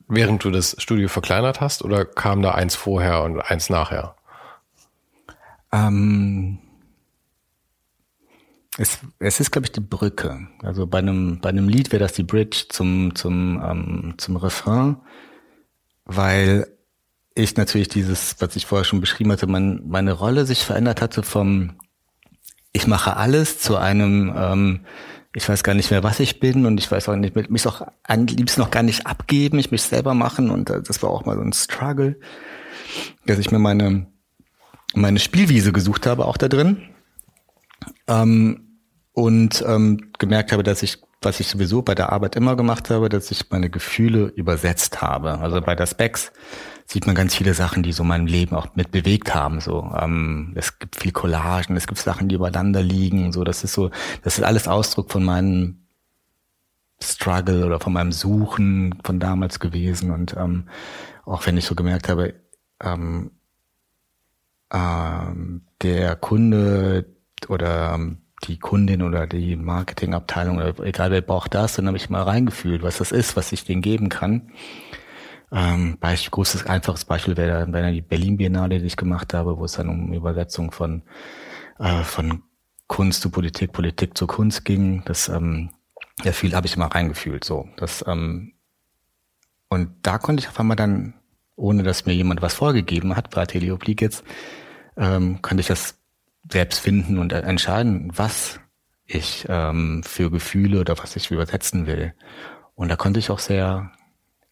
während 0.09 0.43
du 0.43 0.51
das 0.51 0.75
Studio 0.77 1.07
verkleinert 1.07 1.61
hast, 1.61 1.85
oder 1.85 2.03
kam 2.03 2.41
da 2.41 2.51
eins 2.51 2.75
vorher 2.75 3.23
und 3.23 3.39
eins 3.39 3.69
nachher? 3.69 4.17
Ähm, 5.71 6.59
es, 8.77 8.99
es 9.19 9.39
ist, 9.39 9.51
glaube 9.51 9.67
ich, 9.67 9.71
die 9.71 9.79
Brücke. 9.79 10.45
Also 10.61 10.85
bei 10.85 10.97
einem, 10.97 11.39
bei 11.39 11.47
einem 11.47 11.69
Lied 11.69 11.93
wäre 11.93 12.03
das 12.03 12.11
die 12.11 12.23
Bridge 12.23 12.65
zum, 12.67 13.15
zum, 13.15 13.63
ähm, 13.65 14.15
zum 14.17 14.35
Refrain, 14.35 14.97
weil 16.03 16.67
ich 17.35 17.55
natürlich 17.55 17.87
dieses, 17.87 18.35
was 18.41 18.57
ich 18.57 18.65
vorher 18.65 18.83
schon 18.83 18.99
beschrieben 18.99 19.31
hatte, 19.31 19.47
mein, 19.47 19.81
meine 19.87 20.11
Rolle 20.11 20.45
sich 20.45 20.65
verändert 20.65 21.01
hatte 21.01 21.23
vom 21.23 21.77
ich 22.73 22.87
mache 22.87 23.15
alles 23.15 23.59
zu 23.59 23.77
einem 23.77 24.33
ähm, 24.35 24.79
ich 25.35 25.49
weiß 25.49 25.63
gar 25.63 25.73
nicht 25.73 25.89
mehr, 25.89 26.03
was 26.03 26.19
ich 26.19 26.39
bin 26.39 26.65
und 26.65 26.79
ich 26.79 26.91
weiß 26.91 27.09
auch 27.09 27.15
nicht, 27.15 27.35
mich 27.49 27.67
auch 27.67 27.81
am 28.03 28.27
liebsten 28.27 28.61
noch 28.61 28.69
gar 28.69 28.83
nicht 28.83 29.07
abgeben, 29.07 29.57
ich 29.57 29.71
mich 29.71 29.81
selber 29.81 30.13
machen 30.13 30.51
und 30.51 30.69
äh, 30.69 30.81
das 30.81 31.01
war 31.01 31.09
auch 31.09 31.25
mal 31.25 31.35
so 31.35 31.41
ein 31.41 31.53
Struggle, 31.53 32.19
dass 33.25 33.39
ich 33.39 33.51
mir 33.51 33.59
meine 33.59 34.07
meine 34.95 35.19
Spielwiese 35.19 35.71
gesucht 35.71 36.05
habe, 36.05 36.25
auch 36.25 36.37
da 36.37 36.47
drin 36.47 36.83
ähm, 38.07 38.77
und 39.13 39.63
ähm, 39.67 40.11
gemerkt 40.19 40.51
habe, 40.51 40.61
dass 40.63 40.83
ich 40.83 40.99
was 41.25 41.39
ich 41.39 41.47
sowieso 41.47 41.81
bei 41.81 41.95
der 41.95 42.11
Arbeit 42.11 42.35
immer 42.35 42.55
gemacht 42.55 42.89
habe, 42.89 43.09
dass 43.09 43.31
ich 43.31 43.49
meine 43.49 43.69
Gefühle 43.69 44.27
übersetzt 44.27 45.01
habe. 45.01 45.39
Also 45.39 45.61
bei 45.61 45.75
der 45.75 45.87
Specs 45.87 46.31
sieht 46.85 47.05
man 47.07 47.15
ganz 47.15 47.35
viele 47.35 47.53
Sachen, 47.53 47.83
die 47.83 47.93
so 47.93 48.03
mein 48.03 48.27
Leben 48.27 48.55
auch 48.55 48.75
mit 48.75 48.91
bewegt 48.91 49.33
haben. 49.33 49.59
So, 49.61 49.91
ähm, 49.99 50.53
es 50.55 50.79
gibt 50.79 50.97
viel 50.97 51.11
Collagen, 51.11 51.75
es 51.77 51.87
gibt 51.87 51.99
Sachen, 51.99 52.29
die 52.29 52.35
übereinander 52.35 52.81
liegen. 52.81 53.31
So, 53.31 53.43
das 53.43 53.63
ist 53.63 53.73
so, 53.73 53.89
das 54.23 54.37
ist 54.37 54.43
alles 54.43 54.67
Ausdruck 54.67 55.11
von 55.11 55.23
meinem 55.23 55.79
Struggle 57.01 57.65
oder 57.65 57.79
von 57.79 57.93
meinem 57.93 58.11
Suchen 58.11 58.95
von 59.03 59.19
damals 59.19 59.59
gewesen. 59.59 60.11
Und 60.11 60.35
ähm, 60.37 60.67
auch 61.25 61.45
wenn 61.45 61.57
ich 61.57 61.65
so 61.65 61.75
gemerkt 61.75 62.09
habe, 62.09 62.35
ähm, 62.81 63.31
ähm, 64.71 65.61
der 65.81 66.15
Kunde 66.15 67.05
oder 67.47 67.93
ähm, 67.93 68.22
die 68.43 68.57
Kundin 68.57 69.01
oder 69.01 69.27
die 69.27 69.55
Marketingabteilung 69.55 70.57
oder 70.57 70.79
egal 70.83 71.11
wer 71.11 71.21
braucht 71.21 71.53
das, 71.53 71.75
dann 71.75 71.87
habe 71.87 71.97
ich 71.97 72.09
mal 72.09 72.23
reingefühlt, 72.23 72.83
was 72.83 72.97
das 72.97 73.11
ist, 73.11 73.35
was 73.35 73.51
ich 73.51 73.63
denen 73.63 73.81
geben 73.81 74.09
kann. 74.09 74.51
Ähm, 75.51 75.97
Beispiel, 75.99 76.31
großes, 76.31 76.65
einfaches 76.65 77.05
Beispiel 77.05 77.37
wäre 77.37 77.71
wäre 77.71 77.91
die 77.91 78.01
Berlin 78.01 78.37
Biennale, 78.37 78.79
die 78.79 78.87
ich 78.87 78.97
gemacht 78.97 79.33
habe, 79.33 79.57
wo 79.57 79.65
es 79.65 79.73
dann 79.73 79.89
um 79.89 80.13
Übersetzung 80.13 80.71
von, 80.71 81.03
äh, 81.79 82.03
von 82.03 82.43
Kunst 82.87 83.21
zu 83.21 83.29
Politik, 83.29 83.71
Politik 83.71 84.17
zu 84.17 84.27
Kunst 84.27 84.65
ging. 84.65 85.03
Das, 85.05 85.29
ähm, 85.29 85.69
ja, 86.23 86.31
viel 86.31 86.55
habe 86.55 86.67
ich 86.67 86.75
immer 86.75 86.87
reingefühlt, 86.87 87.43
so. 87.43 87.67
Das, 87.77 88.03
ähm, 88.07 88.53
und 89.69 89.91
da 90.01 90.17
konnte 90.17 90.41
ich 90.41 90.49
auf 90.49 90.59
einmal 90.59 90.75
dann, 90.75 91.13
ohne 91.55 91.83
dass 91.83 92.05
mir 92.05 92.13
jemand 92.13 92.41
was 92.41 92.55
vorgegeben 92.55 93.15
hat, 93.15 93.29
bei 93.29 93.43
Atelier 93.43 93.75
Oblique 93.75 94.01
jetzt, 94.01 94.23
ähm, 94.97 95.41
konnte 95.41 95.61
ich 95.61 95.67
das 95.67 96.02
selbst 96.51 96.79
finden 96.79 97.17
und 97.17 97.33
entscheiden, 97.33 98.11
was 98.15 98.59
ich 99.05 99.45
ähm, 99.49 100.03
für 100.03 100.31
Gefühle 100.31 100.79
oder 100.79 100.97
was 100.97 101.15
ich 101.15 101.31
übersetzen 101.31 101.87
will. 101.87 102.13
Und 102.75 102.89
da 102.89 102.95
konnte 102.95 103.19
ich 103.19 103.29
auch 103.29 103.39
sehr 103.39 103.91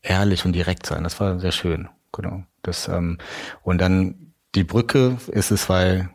ehrlich 0.01 0.45
und 0.45 0.53
direkt 0.53 0.85
sein. 0.85 1.03
Das 1.03 1.19
war 1.19 1.39
sehr 1.39 1.51
schön. 1.51 1.89
Genau. 2.11 2.43
Das, 2.61 2.87
ähm, 2.87 3.17
und 3.63 3.79
dann 3.79 4.33
die 4.55 4.63
Brücke 4.63 5.17
ist 5.27 5.51
es, 5.51 5.69
weil 5.69 6.09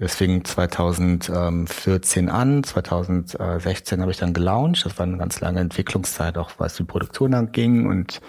es 0.00 0.14
fing 0.14 0.44
2014 0.44 2.28
an, 2.28 2.62
2016 2.62 4.00
habe 4.00 4.10
ich 4.12 4.18
dann 4.18 4.32
gelauncht. 4.32 4.84
Das 4.84 4.96
war 4.98 5.04
eine 5.04 5.18
ganz 5.18 5.40
lange 5.40 5.60
Entwicklungszeit, 5.60 6.38
auch 6.38 6.52
was 6.58 6.74
die 6.74 6.84
Produktion 6.84 7.34
anging 7.34 7.86
und 7.86 8.20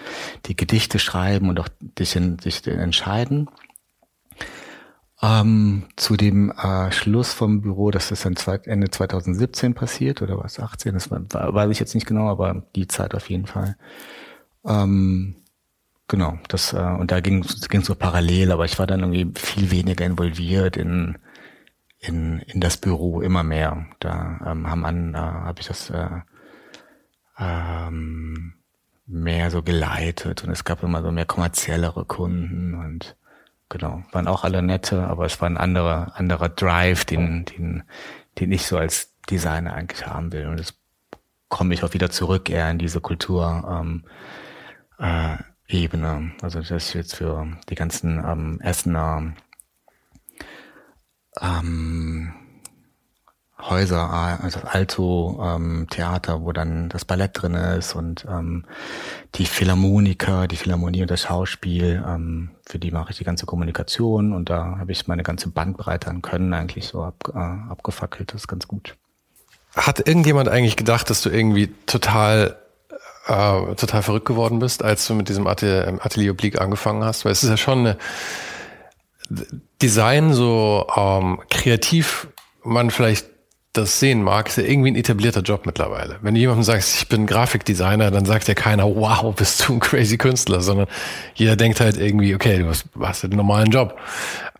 die 0.48 0.56
Gedichte 0.56 0.98
schreiben 0.98 1.50
und 1.50 1.60
auch 1.60 1.70
dich, 1.80 2.16
in, 2.16 2.40
sich 2.40 2.66
entscheiden. 2.66 3.50
Ähm, 5.22 5.86
zu 5.98 6.16
dem 6.16 6.52
äh, 6.52 6.92
Schluss 6.92 7.34
vom 7.34 7.62
Büro, 7.62 7.92
das 7.92 8.12
ist 8.12 8.26
dann 8.26 8.36
Ende 8.64 8.90
2017 8.90 9.74
passiert 9.74 10.22
oder 10.22 10.40
was 10.40 10.60
18, 10.60 10.94
das 10.94 11.12
war, 11.12 11.22
weiß 11.54 11.70
ich 11.72 11.80
jetzt 11.80 11.94
nicht 11.94 12.08
genau, 12.08 12.30
aber 12.30 12.64
die 12.76 12.88
Zeit 12.88 13.14
auf 13.14 13.30
jeden 13.30 13.46
Fall. 13.46 13.76
Ähm, 14.66 15.36
genau, 16.08 16.40
das 16.48 16.72
äh, 16.74 16.78
und 16.78 17.12
da 17.12 17.20
ging 17.20 17.44
es 17.44 17.86
so 17.86 17.96
parallel, 17.96 18.52
aber 18.54 18.64
ich 18.64 18.80
war 18.80 18.88
dann 18.88 19.02
irgendwie 19.02 19.38
viel 19.38 19.72
weniger 19.72 20.06
involviert 20.06 20.78
in 20.78 21.18
in, 22.00 22.40
in 22.40 22.62
das 22.62 22.78
Büro 22.78 23.22
immer 23.22 23.44
mehr. 23.44 23.86
Da 24.00 24.40
ähm, 24.46 24.70
haben 24.70 24.86
an, 24.86 25.14
äh, 25.14 25.18
habe 25.18 25.60
ich 25.60 25.68
das 25.68 25.90
äh, 25.90 26.22
ähm, 27.38 28.54
mehr 29.06 29.52
so 29.52 29.62
geleitet 29.64 30.44
und 30.44 30.52
es 30.52 30.64
gab 30.64 30.84
immer 30.84 31.02
so 31.02 31.12
mehr 31.12 31.26
kommerziellere 31.26 32.06
Kunden 32.06 32.76
und 32.76 33.16
genau, 33.70 34.04
waren 34.12 34.28
auch 34.28 34.44
alle 34.44 34.62
nette, 34.62 35.04
aber 35.04 35.26
es 35.26 35.40
war 35.42 35.50
ein 35.50 35.58
anderer, 35.58 36.14
anderer 36.16 36.50
Drive, 36.50 37.06
den, 37.06 37.46
den, 37.46 37.84
den 38.40 38.52
ich 38.52 38.66
so 38.66 38.78
als 38.78 39.16
Designer 39.30 39.74
eigentlich 39.74 40.06
haben 40.06 40.32
will. 40.32 40.48
Und 40.48 40.58
jetzt 40.58 40.76
komme 41.48 41.74
ich 41.74 41.84
auch 41.84 41.94
wieder 41.94 42.10
zurück 42.10 42.50
eher 42.50 42.70
in 42.70 42.80
diese 42.80 43.02
Kultur. 43.02 43.82
Ähm, 43.82 44.04
äh, 45.00 45.38
Ebene. 45.70 46.32
Also 46.42 46.60
das 46.60 46.72
ist 46.72 46.94
jetzt 46.94 47.16
für 47.16 47.48
die 47.70 47.76
ganzen 47.76 48.18
ähm, 48.26 48.60
Essener 48.62 49.34
ähm, 51.40 52.34
Häuser, 53.70 54.10
also 54.10 54.60
Alto 54.66 55.40
ähm, 55.44 55.88
Theater, 55.90 56.42
wo 56.42 56.52
dann 56.52 56.90
das 56.90 57.06
Ballett 57.06 57.32
drin 57.34 57.54
ist 57.54 57.96
und 57.96 58.26
ähm, 58.30 58.66
die 59.36 59.46
Philharmoniker, 59.46 60.48
die 60.48 60.56
Philharmonie 60.56 61.02
und 61.02 61.12
das 61.12 61.22
Schauspiel, 61.22 62.04
ähm, 62.08 62.52
für 62.66 62.80
die 62.80 62.92
mache 62.92 63.12
ich 63.12 63.18
die 63.18 63.24
ganze 63.24 63.46
Kommunikation 63.46 64.34
und 64.34 64.50
da 64.50 64.78
habe 64.80 64.92
ich 64.92 65.08
meine 65.08 65.24
ganze 65.24 65.50
Bandbreite 65.50 66.10
an 66.10 66.22
Können 66.22 66.54
eigentlich 66.54 66.88
so 66.88 67.04
ab, 67.04 67.32
äh, 67.34 67.38
abgefackelt, 67.38 68.34
das 68.34 68.42
ist 68.42 68.48
ganz 68.48 68.68
gut. 68.68 68.96
Hat 69.76 70.08
irgendjemand 70.08 70.50
eigentlich 70.50 70.76
gedacht, 70.76 71.10
dass 71.10 71.22
du 71.22 71.30
irgendwie 71.30 71.68
total 71.86 72.58
äh, 73.28 73.76
total 73.76 74.02
verrückt 74.02 74.26
geworden 74.26 74.60
bist, 74.60 74.84
als 74.84 75.06
du 75.06 75.14
mit 75.14 75.30
diesem 75.30 75.46
Atelier, 75.46 76.00
Atelier 76.02 76.32
Oblique 76.32 76.60
angefangen 76.60 77.04
hast? 77.04 77.26
Weil 77.26 77.32
es 77.32 77.44
ist 77.44 77.50
ja 77.50 77.58
schon 77.58 77.80
eine 77.80 77.98
Design 79.82 80.34
so 80.34 80.88
ähm, 80.96 81.40
kreativ 81.50 82.28
man 82.64 82.92
vielleicht 82.92 83.28
das 83.80 84.00
sehen 84.00 84.24
mag, 84.24 84.48
ist 84.48 84.58
ja 84.58 84.64
irgendwie 84.64 84.92
ein 84.92 84.96
etablierter 84.96 85.42
Job 85.42 85.66
mittlerweile. 85.66 86.18
Wenn 86.22 86.36
du 86.36 86.40
jemandem 86.40 86.64
sagst, 86.64 87.02
ich 87.02 87.10
bin 87.10 87.26
Grafikdesigner, 87.26 88.12
dann 88.12 88.26
sagt 88.26 88.48
ja 88.48 88.54
keiner, 88.54 88.86
wow, 88.86 89.34
bist 89.36 89.68
du 89.68 89.74
ein 89.74 89.80
crazy 89.80 90.18
Künstler, 90.18 90.62
sondern 90.62 90.88
jeder 91.36 91.56
denkt 91.56 91.80
halt 91.80 91.98
irgendwie, 91.98 92.36
okay, 92.36 92.60
du 92.60 92.68
hast, 92.68 92.86
hast 93.00 93.24
einen 93.24 93.36
normalen 93.36 93.72
Job. 93.72 93.98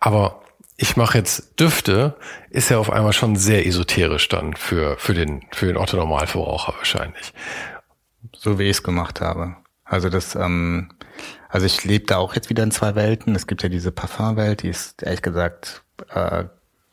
Aber 0.00 0.42
ich 0.76 0.96
mache 0.96 1.18
jetzt 1.18 1.60
Düfte, 1.60 2.16
ist 2.48 2.70
ja 2.70 2.78
auf 2.78 2.90
einmal 2.90 3.12
schon 3.12 3.36
sehr 3.36 3.66
esoterisch 3.66 4.28
dann 4.28 4.54
für, 4.54 4.96
für 4.96 5.12
den, 5.12 5.42
für 5.52 5.66
den 5.66 5.76
Otto 5.76 5.96
Normalverbraucher 5.96 6.74
wahrscheinlich. 6.76 7.34
So 8.34 8.58
wie 8.58 8.64
ich 8.64 8.78
es 8.78 8.82
gemacht 8.82 9.20
habe. 9.20 9.56
Also 9.84 10.08
das, 10.08 10.34
ähm, 10.36 10.90
also 11.48 11.66
ich 11.66 11.84
lebe 11.84 12.06
da 12.06 12.16
auch 12.16 12.34
jetzt 12.34 12.48
wieder 12.48 12.62
in 12.62 12.70
zwei 12.70 12.94
Welten. 12.94 13.34
Es 13.34 13.46
gibt 13.46 13.62
ja 13.62 13.68
diese 13.68 13.92
Parfumwelt, 13.92 14.62
die 14.62 14.68
ist 14.68 15.02
ehrlich 15.02 15.20
gesagt 15.20 15.82
äh, 16.08 16.44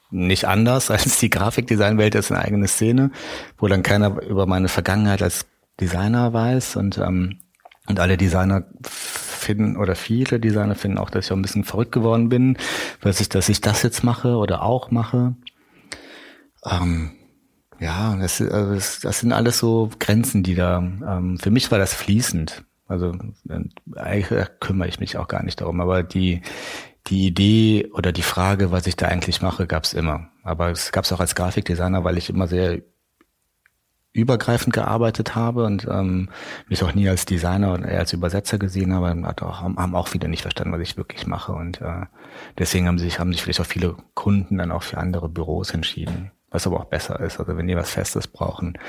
nicht 0.09 0.45
anders 0.45 0.91
als 0.91 1.19
die 1.19 1.29
Grafikdesignwelt 1.29 2.15
ist 2.15 2.31
eine 2.31 2.41
eigene 2.41 2.67
Szene, 2.67 3.11
wo 3.57 3.67
dann 3.67 3.83
keiner 3.83 4.21
über 4.21 4.45
meine 4.45 4.67
Vergangenheit 4.67 5.21
als 5.21 5.45
Designer 5.79 6.33
weiß 6.33 6.75
und 6.75 6.97
ähm, 6.97 7.39
und 7.87 7.99
alle 7.99 8.17
Designer 8.17 8.65
finden, 8.83 9.77
oder 9.77 9.95
viele 9.95 10.39
Designer 10.39 10.75
finden 10.75 10.97
auch, 10.97 11.09
dass 11.09 11.25
ich 11.25 11.31
auch 11.31 11.37
ein 11.37 11.41
bisschen 11.41 11.63
verrückt 11.63 11.93
geworden 11.93 12.29
bin, 12.29 12.57
dass 13.01 13.21
ich, 13.21 13.29
dass 13.29 13.49
ich 13.49 13.61
das 13.61 13.81
jetzt 13.81 14.03
mache 14.03 14.35
oder 14.35 14.61
auch 14.61 14.91
mache. 14.91 15.35
Ähm, 16.65 17.11
ja, 17.79 18.15
das, 18.17 18.41
also 18.41 18.73
das, 18.73 18.99
das 18.99 19.19
sind 19.21 19.31
alles 19.31 19.57
so 19.57 19.89
Grenzen, 19.99 20.43
die 20.43 20.55
da, 20.55 20.79
ähm, 20.79 21.37
für 21.39 21.51
mich 21.51 21.71
war 21.71 21.79
das 21.79 21.93
fließend. 21.93 22.65
Also 22.87 23.13
eigentlich 23.95 24.47
kümmere 24.59 24.87
ich 24.87 24.99
mich 24.99 25.17
auch 25.17 25.27
gar 25.27 25.43
nicht 25.43 25.61
darum, 25.61 25.81
aber 25.81 26.03
die, 26.03 26.41
die 27.07 27.27
Idee 27.27 27.89
oder 27.93 28.11
die 28.11 28.21
Frage, 28.21 28.71
was 28.71 28.87
ich 28.87 28.95
da 28.95 29.07
eigentlich 29.07 29.41
mache, 29.41 29.67
gab 29.67 29.83
es 29.83 29.93
immer. 29.93 30.29
Aber 30.43 30.69
es 30.69 30.91
gab 30.91 31.05
es 31.05 31.11
auch 31.11 31.19
als 31.19 31.35
Grafikdesigner, 31.35 32.03
weil 32.03 32.17
ich 32.17 32.29
immer 32.29 32.47
sehr 32.47 32.81
übergreifend 34.13 34.73
gearbeitet 34.73 35.35
habe 35.35 35.63
und 35.65 35.87
ähm, 35.89 36.29
mich 36.67 36.83
auch 36.83 36.93
nie 36.93 37.07
als 37.07 37.25
Designer 37.25 37.73
oder 37.73 37.87
eher 37.87 37.99
als 37.99 38.13
Übersetzer 38.13 38.57
gesehen 38.57 38.93
habe, 38.93 39.09
hat 39.27 39.43
auch, 39.43 39.61
haben 39.61 39.95
auch 39.95 40.07
viele 40.07 40.27
nicht 40.27 40.41
verstanden, 40.41 40.73
was 40.73 40.81
ich 40.81 40.97
wirklich 40.97 41.27
mache. 41.27 41.51
Und 41.53 41.81
äh, 41.81 42.05
deswegen 42.57 42.87
haben 42.87 42.97
sich, 42.97 43.19
haben 43.19 43.31
sich 43.31 43.43
vielleicht 43.43 43.61
auch 43.61 43.65
viele 43.65 43.95
Kunden 44.15 44.57
dann 44.57 44.71
auch 44.71 44.83
für 44.83 44.97
andere 44.97 45.29
Büros 45.29 45.71
entschieden. 45.71 46.31
Was 46.49 46.65
aber 46.65 46.79
auch 46.79 46.85
besser 46.85 47.19
ist. 47.19 47.39
Also 47.39 47.57
wenn 47.57 47.67
die 47.67 47.75
was 47.75 47.91
Festes 47.91 48.27
brauchen, 48.27 48.79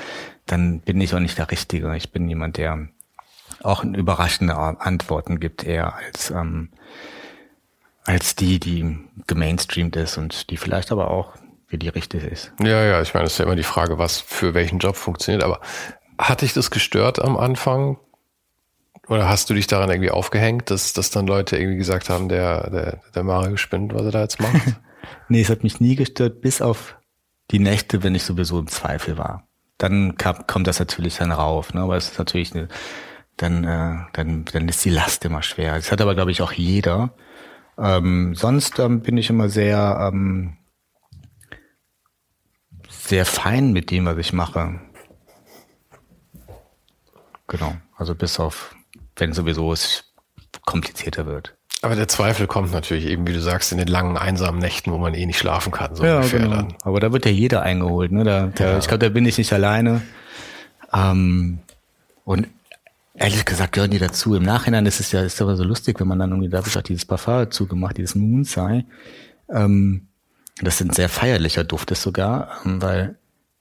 dann 0.45 0.79
bin 0.79 0.99
ich 1.01 1.13
auch 1.13 1.19
nicht 1.19 1.37
der 1.37 1.51
Richtige. 1.51 1.95
Ich 1.95 2.11
bin 2.11 2.27
jemand, 2.27 2.57
der 2.57 2.87
auch 3.61 3.83
überraschende 3.83 4.55
Antworten 4.55 5.39
gibt, 5.39 5.65
eher 5.65 5.93
als 5.95 6.31
ähm, 6.31 6.69
als 8.09 8.35
die, 8.35 8.59
die 8.59 8.97
gemainstreamt 9.27 9.95
ist 9.95 10.17
und 10.17 10.49
die 10.49 10.57
vielleicht 10.57 10.91
aber 10.91 11.11
auch 11.11 11.35
wie 11.67 11.77
die 11.77 11.89
richtig 11.89 12.23
ist. 12.23 12.51
Ja, 12.59 12.83
ja, 12.83 13.01
ich 13.03 13.13
meine, 13.13 13.25
das 13.25 13.33
ist 13.33 13.37
ja 13.37 13.45
immer 13.45 13.55
die 13.55 13.61
Frage, 13.61 13.99
was 13.99 14.19
für 14.19 14.55
welchen 14.55 14.79
Job 14.79 14.95
funktioniert. 14.95 15.43
Aber 15.43 15.61
hat 16.17 16.41
dich 16.41 16.53
das 16.53 16.71
gestört 16.71 17.21
am 17.21 17.37
Anfang? 17.37 17.99
Oder 19.07 19.29
hast 19.29 19.51
du 19.51 19.53
dich 19.53 19.67
daran 19.67 19.91
irgendwie 19.91 20.09
aufgehängt, 20.09 20.71
dass, 20.71 20.93
dass 20.93 21.11
dann 21.11 21.27
Leute 21.27 21.57
irgendwie 21.57 21.77
gesagt 21.77 22.09
haben, 22.09 22.29
der, 22.29 22.71
der, 22.71 23.01
der 23.13 23.23
Mario 23.23 23.57
spinnt, 23.57 23.93
was 23.93 24.05
er 24.05 24.11
da 24.11 24.21
jetzt 24.21 24.41
macht? 24.41 24.79
nee, 25.29 25.41
es 25.41 25.51
hat 25.51 25.61
mich 25.61 25.79
nie 25.79 25.95
gestört, 25.95 26.41
bis 26.41 26.63
auf 26.63 26.97
die 27.51 27.59
Nächte, 27.59 28.01
wenn 28.01 28.15
ich 28.15 28.23
sowieso 28.23 28.57
im 28.57 28.67
Zweifel 28.67 29.19
war. 29.19 29.47
Dann 29.77 30.17
kam, 30.17 30.47
kommt 30.47 30.65
das 30.65 30.79
natürlich 30.79 31.17
dann 31.17 31.31
rauf, 31.31 31.75
ne? 31.75 31.81
Aber 31.81 31.95
es 31.95 32.09
ist 32.09 32.17
natürlich 32.17 32.55
eine, 32.55 32.69
dann, 33.37 33.63
äh, 33.65 33.97
dann, 34.13 34.45
dann 34.45 34.67
ist 34.67 34.83
die 34.83 34.89
Last 34.89 35.25
immer 35.25 35.43
schwer. 35.43 35.75
Das 35.75 35.91
hat 35.91 36.01
aber, 36.01 36.15
glaube 36.15 36.31
ich, 36.31 36.41
auch 36.41 36.53
jeder. 36.53 37.13
Ähm, 37.81 38.35
sonst 38.35 38.77
ähm, 38.79 39.01
bin 39.01 39.17
ich 39.17 39.29
immer 39.29 39.49
sehr, 39.49 40.11
ähm, 40.11 40.57
sehr 42.89 43.25
fein 43.25 43.71
mit 43.71 43.91
dem, 43.91 44.05
was 44.05 44.17
ich 44.17 44.33
mache. 44.33 44.79
Genau. 47.47 47.75
Also 47.95 48.15
bis 48.15 48.39
auf, 48.39 48.75
wenn 49.15 49.33
sowieso 49.33 49.71
es 49.71 50.13
komplizierter 50.65 51.25
wird. 51.25 51.55
Aber 51.81 51.95
der 51.95 52.09
Zweifel 52.09 52.45
kommt 52.45 52.73
natürlich 52.73 53.05
eben, 53.05 53.25
wie 53.25 53.33
du 53.33 53.39
sagst, 53.39 53.71
in 53.71 53.77
den 53.77 53.87
langen, 53.87 54.17
einsamen 54.17 54.59
Nächten, 54.59 54.91
wo 54.91 54.97
man 54.97 55.13
eh 55.13 55.25
nicht 55.25 55.39
schlafen 55.39 55.71
kann. 55.71 55.95
So 55.95 56.03
ja, 56.03 56.17
ungefähr 56.17 56.41
genau. 56.41 56.55
dann. 56.55 56.75
Aber 56.83 56.99
da 56.99 57.13
wird 57.13 57.25
ja 57.25 57.31
jeder 57.31 57.61
eingeholt. 57.61 58.11
Ne? 58.11 58.25
Da, 58.25 58.47
da, 58.47 58.71
ja. 58.71 58.77
Ich 58.77 58.87
glaube, 58.87 59.05
da 59.05 59.09
bin 59.09 59.25
ich 59.25 59.37
nicht 59.37 59.53
alleine. 59.53 60.01
Ähm, 60.93 61.59
und 62.25 62.47
ehrlich 63.19 63.45
gesagt 63.45 63.73
gehören 63.73 63.91
die 63.91 63.99
dazu. 63.99 64.35
Im 64.35 64.43
Nachhinein 64.43 64.85
ist 64.85 64.99
es 64.99 65.11
ja 65.11 65.21
ist 65.21 65.41
aber 65.41 65.55
so 65.55 65.63
lustig, 65.63 65.99
wenn 65.99 66.07
man 66.07 66.19
dann 66.19 66.31
irgendwie, 66.31 66.49
da 66.49 66.59
habe 66.59 66.67
ich 66.67 66.83
dieses 66.83 67.05
Parfum 67.05 67.51
zugemacht, 67.51 67.97
dieses 67.97 68.15
Moonsai. 68.15 68.85
Ähm, 69.49 70.07
das 70.61 70.75
ist 70.75 70.87
ein 70.87 70.93
sehr 70.93 71.09
feierlicher 71.09 71.63
Duft 71.63 71.91
ist 71.91 72.01
sogar, 72.01 72.49
ähm, 72.65 72.81
weil 72.81 73.17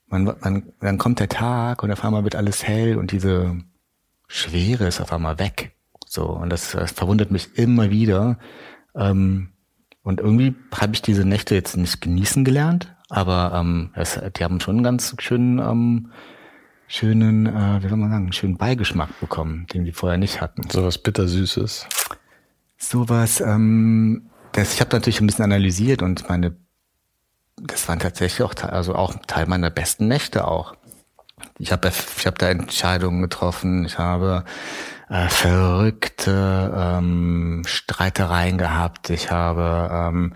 man, 0.06 0.24
man, 0.40 0.62
dann 0.80 0.98
kommt 0.98 1.20
der 1.20 1.28
Tag 1.28 1.82
und 1.82 1.92
auf 1.92 2.04
einmal 2.04 2.24
wird 2.24 2.36
alles 2.36 2.66
hell 2.66 2.96
und 2.96 3.12
diese 3.12 3.56
Schwere 4.28 4.86
ist 4.86 5.00
auf 5.00 5.12
einmal 5.12 5.38
weg. 5.38 5.72
So, 6.06 6.24
und 6.24 6.50
das, 6.50 6.72
das 6.72 6.92
verwundert 6.92 7.30
mich 7.30 7.58
immer 7.58 7.90
wieder. 7.90 8.38
Ähm, 8.94 9.50
und 10.02 10.20
irgendwie 10.20 10.54
habe 10.74 10.94
ich 10.94 11.02
diese 11.02 11.24
Nächte 11.24 11.54
jetzt 11.54 11.76
nicht 11.76 12.00
genießen 12.00 12.44
gelernt, 12.44 12.94
aber 13.10 13.52
ähm, 13.54 13.90
es, 13.94 14.18
die 14.36 14.44
haben 14.44 14.60
schon 14.60 14.76
einen 14.76 14.84
ganz 14.84 15.14
schönen, 15.18 15.58
ähm, 15.58 16.12
schönen, 16.88 17.46
äh, 17.46 17.83
wie 17.83 17.88
soll 17.88 17.98
man 17.98 18.11
sagen, 18.11 18.33
schönen 18.33 18.57
Beigeschmack 18.57 19.20
bekommen, 19.20 19.66
den 19.72 19.85
die 19.85 19.92
vorher 19.92 20.18
nicht 20.18 20.40
hatten. 20.40 20.68
So 20.70 20.83
was 20.83 20.98
bittersüßes. 20.98 21.87
Sowas, 22.79 23.40
ähm, 23.40 24.31
das, 24.53 24.74
ich 24.74 24.81
habe 24.81 24.96
natürlich 24.96 25.20
ein 25.20 25.27
bisschen 25.27 25.44
analysiert 25.44 26.03
und 26.03 26.29
meine, 26.29 26.57
das 27.57 27.88
waren 27.88 27.98
tatsächlich 27.98 28.42
auch, 28.42 28.55
also 28.62 28.94
auch 28.94 29.14
Teil 29.27 29.46
meiner 29.46 29.70
besten 29.70 30.09
Nächte 30.09 30.48
auch. 30.48 30.74
Ich 31.59 31.70
habe 31.70 31.88
ich 31.88 32.27
hab 32.27 32.38
da 32.38 32.48
Entscheidungen 32.48 33.22
getroffen, 33.22 33.85
ich 33.85 33.98
habe 33.98 34.44
äh, 35.09 35.29
verrückte 35.29 36.72
ähm, 36.74 37.62
Streitereien 37.66 38.59
gehabt. 38.59 39.11
Ich 39.11 39.31
habe 39.31 39.90
ähm, 39.92 40.35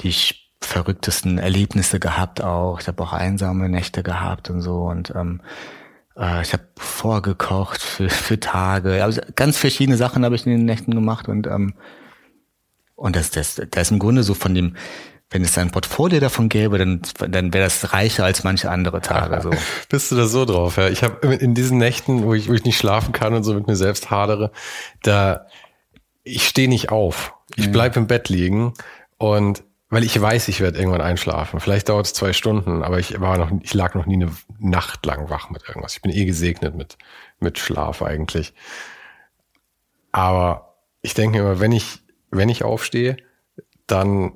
die 0.00 0.14
verrücktesten 0.60 1.38
Erlebnisse 1.38 2.00
gehabt 2.00 2.42
auch. 2.42 2.80
Ich 2.80 2.88
habe 2.88 3.02
auch 3.02 3.12
einsame 3.12 3.68
Nächte 3.68 4.02
gehabt 4.02 4.50
und 4.50 4.60
so 4.60 4.84
und 4.84 5.12
ähm, 5.14 5.40
äh, 6.16 6.42
ich 6.42 6.52
habe 6.52 6.64
vorgekocht 6.76 7.82
für, 7.82 8.08
für 8.08 8.40
Tage. 8.40 9.02
Also 9.04 9.20
ganz 9.34 9.56
verschiedene 9.56 9.96
Sachen 9.96 10.24
habe 10.24 10.34
ich 10.34 10.46
in 10.46 10.52
den 10.52 10.64
Nächten 10.64 10.94
gemacht 10.94 11.28
und 11.28 11.46
ähm, 11.46 11.74
und 12.94 13.16
das, 13.16 13.30
das, 13.30 13.60
das 13.70 13.82
ist 13.82 13.90
im 13.90 13.98
Grunde 13.98 14.22
so 14.22 14.34
von 14.34 14.54
dem 14.54 14.76
wenn 15.32 15.42
es 15.42 15.56
ein 15.58 15.70
Portfolio 15.70 16.20
davon 16.20 16.48
gäbe, 16.48 16.78
dann, 16.78 17.00
dann 17.16 17.54
wäre 17.54 17.64
das 17.64 17.92
reicher 17.92 18.24
als 18.24 18.44
manche 18.44 18.70
andere 18.70 19.00
Tage. 19.00 19.40
So. 19.40 19.50
Bist 19.88 20.10
du 20.10 20.16
da 20.16 20.26
so 20.26 20.44
drauf? 20.44 20.76
Ja? 20.76 20.88
Ich 20.88 21.02
habe 21.02 21.34
in 21.34 21.54
diesen 21.54 21.78
Nächten, 21.78 22.22
wo 22.22 22.34
ich, 22.34 22.48
wo 22.48 22.52
ich 22.52 22.64
nicht 22.64 22.76
schlafen 22.76 23.12
kann 23.12 23.34
und 23.34 23.42
so 23.42 23.54
mit 23.54 23.66
mir 23.66 23.76
selbst 23.76 24.10
hadere, 24.10 24.52
da 25.02 25.46
ich 26.22 26.46
stehe 26.46 26.68
nicht 26.68 26.90
auf. 26.90 27.34
Ich 27.56 27.68
mhm. 27.68 27.72
bleib 27.72 27.96
im 27.96 28.06
Bett 28.06 28.28
liegen 28.28 28.74
und 29.18 29.64
weil 29.92 30.04
ich 30.04 30.18
weiß, 30.18 30.48
ich 30.48 30.62
werde 30.62 30.78
irgendwann 30.78 31.02
einschlafen. 31.02 31.60
Vielleicht 31.60 31.90
dauert 31.90 32.06
es 32.06 32.14
zwei 32.14 32.32
Stunden, 32.32 32.82
aber 32.82 32.98
ich 32.98 33.20
war 33.20 33.36
noch, 33.36 33.50
ich 33.60 33.74
lag 33.74 33.94
noch 33.94 34.06
nie 34.06 34.14
eine 34.14 34.32
Nacht 34.58 35.04
lang 35.04 35.28
wach 35.28 35.50
mit 35.50 35.68
irgendwas. 35.68 35.96
Ich 35.96 36.00
bin 36.00 36.10
eh 36.10 36.24
gesegnet 36.24 36.74
mit 36.74 36.96
mit 37.40 37.58
Schlaf 37.58 38.00
eigentlich. 38.00 38.54
Aber 40.10 40.76
ich 41.02 41.12
denke 41.12 41.40
immer, 41.40 41.60
wenn 41.60 41.72
ich 41.72 42.00
wenn 42.30 42.48
ich 42.48 42.64
aufstehe, 42.64 43.18
dann 43.86 44.32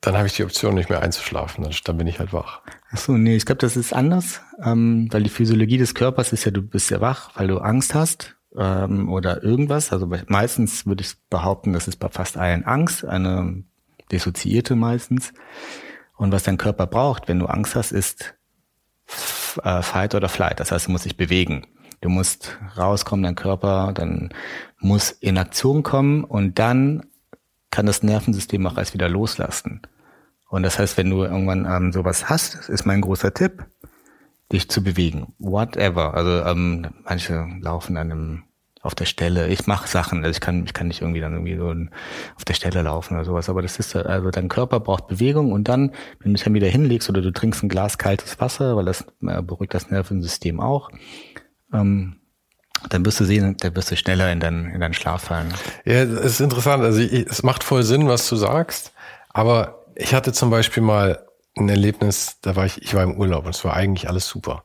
dann 0.00 0.16
habe 0.16 0.26
ich 0.26 0.36
die 0.36 0.44
Option 0.44 0.74
nicht 0.74 0.88
mehr 0.88 1.02
einzuschlafen, 1.02 1.62
dann, 1.62 1.74
dann 1.84 1.98
bin 1.98 2.06
ich 2.06 2.18
halt 2.18 2.32
wach. 2.32 2.62
Ach 2.92 2.96
so, 2.96 3.12
nee, 3.12 3.36
ich 3.36 3.44
glaube, 3.44 3.60
das 3.60 3.76
ist 3.76 3.92
anders, 3.92 4.40
ähm, 4.64 5.06
weil 5.10 5.22
die 5.22 5.28
Physiologie 5.28 5.76
des 5.76 5.94
Körpers 5.94 6.32
ist 6.32 6.46
ja, 6.46 6.50
du 6.50 6.62
bist 6.62 6.90
ja 6.90 7.02
wach, 7.02 7.32
weil 7.34 7.48
du 7.48 7.58
Angst 7.58 7.92
hast 7.92 8.36
ähm, 8.56 9.12
oder 9.12 9.42
irgendwas. 9.42 9.92
Also 9.92 10.10
meistens 10.28 10.86
würde 10.86 11.02
ich 11.02 11.14
behaupten, 11.28 11.74
das 11.74 11.88
ist 11.88 11.96
bei 11.96 12.08
fast 12.08 12.38
allen 12.38 12.64
Angst, 12.64 13.04
eine 13.04 13.64
dissoziierte 14.10 14.76
meistens. 14.76 15.32
Und 16.16 16.32
was 16.32 16.44
dein 16.44 16.58
Körper 16.58 16.86
braucht, 16.86 17.28
wenn 17.28 17.38
du 17.38 17.46
Angst 17.46 17.74
hast, 17.74 17.92
ist 17.92 18.34
äh, 19.62 19.82
Fight 19.82 20.14
oder 20.14 20.28
Flight. 20.28 20.60
Das 20.60 20.72
heißt, 20.72 20.86
du 20.86 20.92
musst 20.92 21.04
dich 21.04 21.16
bewegen. 21.16 21.66
Du 22.00 22.08
musst 22.08 22.58
rauskommen, 22.76 23.22
dein 23.22 23.34
Körper, 23.34 23.92
dann 23.94 24.30
muss 24.78 25.10
in 25.10 25.38
Aktion 25.38 25.82
kommen 25.82 26.24
und 26.24 26.58
dann 26.58 27.06
kann 27.70 27.86
das 27.86 28.02
Nervensystem 28.02 28.66
auch 28.66 28.76
erst 28.76 28.94
wieder 28.94 29.08
loslassen. 29.08 29.80
Und 30.48 30.62
das 30.62 30.78
heißt, 30.78 30.96
wenn 30.98 31.10
du 31.10 31.24
irgendwann 31.24 31.64
ähm, 31.64 31.92
sowas 31.92 32.28
hast, 32.28 32.68
ist 32.68 32.84
mein 32.84 33.00
großer 33.00 33.34
Tipp, 33.34 33.64
dich 34.52 34.68
zu 34.68 34.84
bewegen. 34.84 35.34
Whatever. 35.38 36.14
Also 36.14 36.44
ähm, 36.44 36.86
manche 37.04 37.46
laufen 37.60 37.96
an 37.96 38.12
einem 38.12 38.42
auf 38.84 38.94
der 38.94 39.06
Stelle. 39.06 39.48
Ich 39.48 39.66
mache 39.66 39.88
Sachen, 39.88 40.24
also 40.24 40.30
ich 40.30 40.40
kann, 40.40 40.64
ich 40.64 40.74
kann 40.74 40.88
nicht 40.88 41.00
irgendwie 41.00 41.20
dann 41.20 41.32
irgendwie 41.32 41.56
so 41.56 41.74
auf 42.36 42.44
der 42.44 42.54
Stelle 42.54 42.82
laufen 42.82 43.14
oder 43.14 43.24
sowas. 43.24 43.48
Aber 43.48 43.62
das 43.62 43.78
ist 43.78 43.96
also 43.96 44.30
dein 44.30 44.48
Körper 44.48 44.78
braucht 44.78 45.08
Bewegung 45.08 45.52
und 45.52 45.68
dann, 45.68 45.90
wenn 46.20 46.32
du 46.32 46.36
dich 46.36 46.44
dann 46.44 46.54
wieder 46.54 46.68
hinlegst 46.68 47.08
oder 47.08 47.22
du 47.22 47.32
trinkst 47.32 47.62
ein 47.62 47.70
Glas 47.70 47.96
kaltes 47.96 48.38
Wasser, 48.40 48.76
weil 48.76 48.84
das 48.84 49.06
äh, 49.26 49.40
beruhigt 49.42 49.72
das 49.72 49.90
Nervensystem 49.90 50.60
auch, 50.60 50.90
ähm, 51.72 52.16
dann 52.90 53.06
wirst 53.06 53.20
du 53.20 53.24
sehen, 53.24 53.56
dann 53.58 53.74
wirst 53.74 53.90
du 53.90 53.96
schneller 53.96 54.30
in 54.30 54.40
deinen, 54.40 54.66
in 54.66 54.80
deinen 54.80 54.94
Schlaf 54.94 55.22
fallen. 55.22 55.54
Ja, 55.86 56.02
es 56.02 56.10
ist 56.10 56.40
interessant. 56.40 56.84
Also 56.84 57.00
ich, 57.00 57.26
es 57.26 57.42
macht 57.42 57.64
voll 57.64 57.84
Sinn, 57.84 58.06
was 58.06 58.28
du 58.28 58.36
sagst. 58.36 58.92
Aber 59.30 59.86
ich 59.96 60.14
hatte 60.14 60.32
zum 60.32 60.50
Beispiel 60.50 60.82
mal 60.82 61.26
ein 61.56 61.68
Erlebnis, 61.68 62.38
da 62.40 62.56
war 62.56 62.66
ich, 62.66 62.82
ich 62.82 62.94
war 62.94 63.02
im 63.02 63.16
Urlaub 63.16 63.44
und 63.44 63.54
es 63.54 63.64
war 63.64 63.74
eigentlich 63.74 64.08
alles 64.08 64.26
super. 64.26 64.64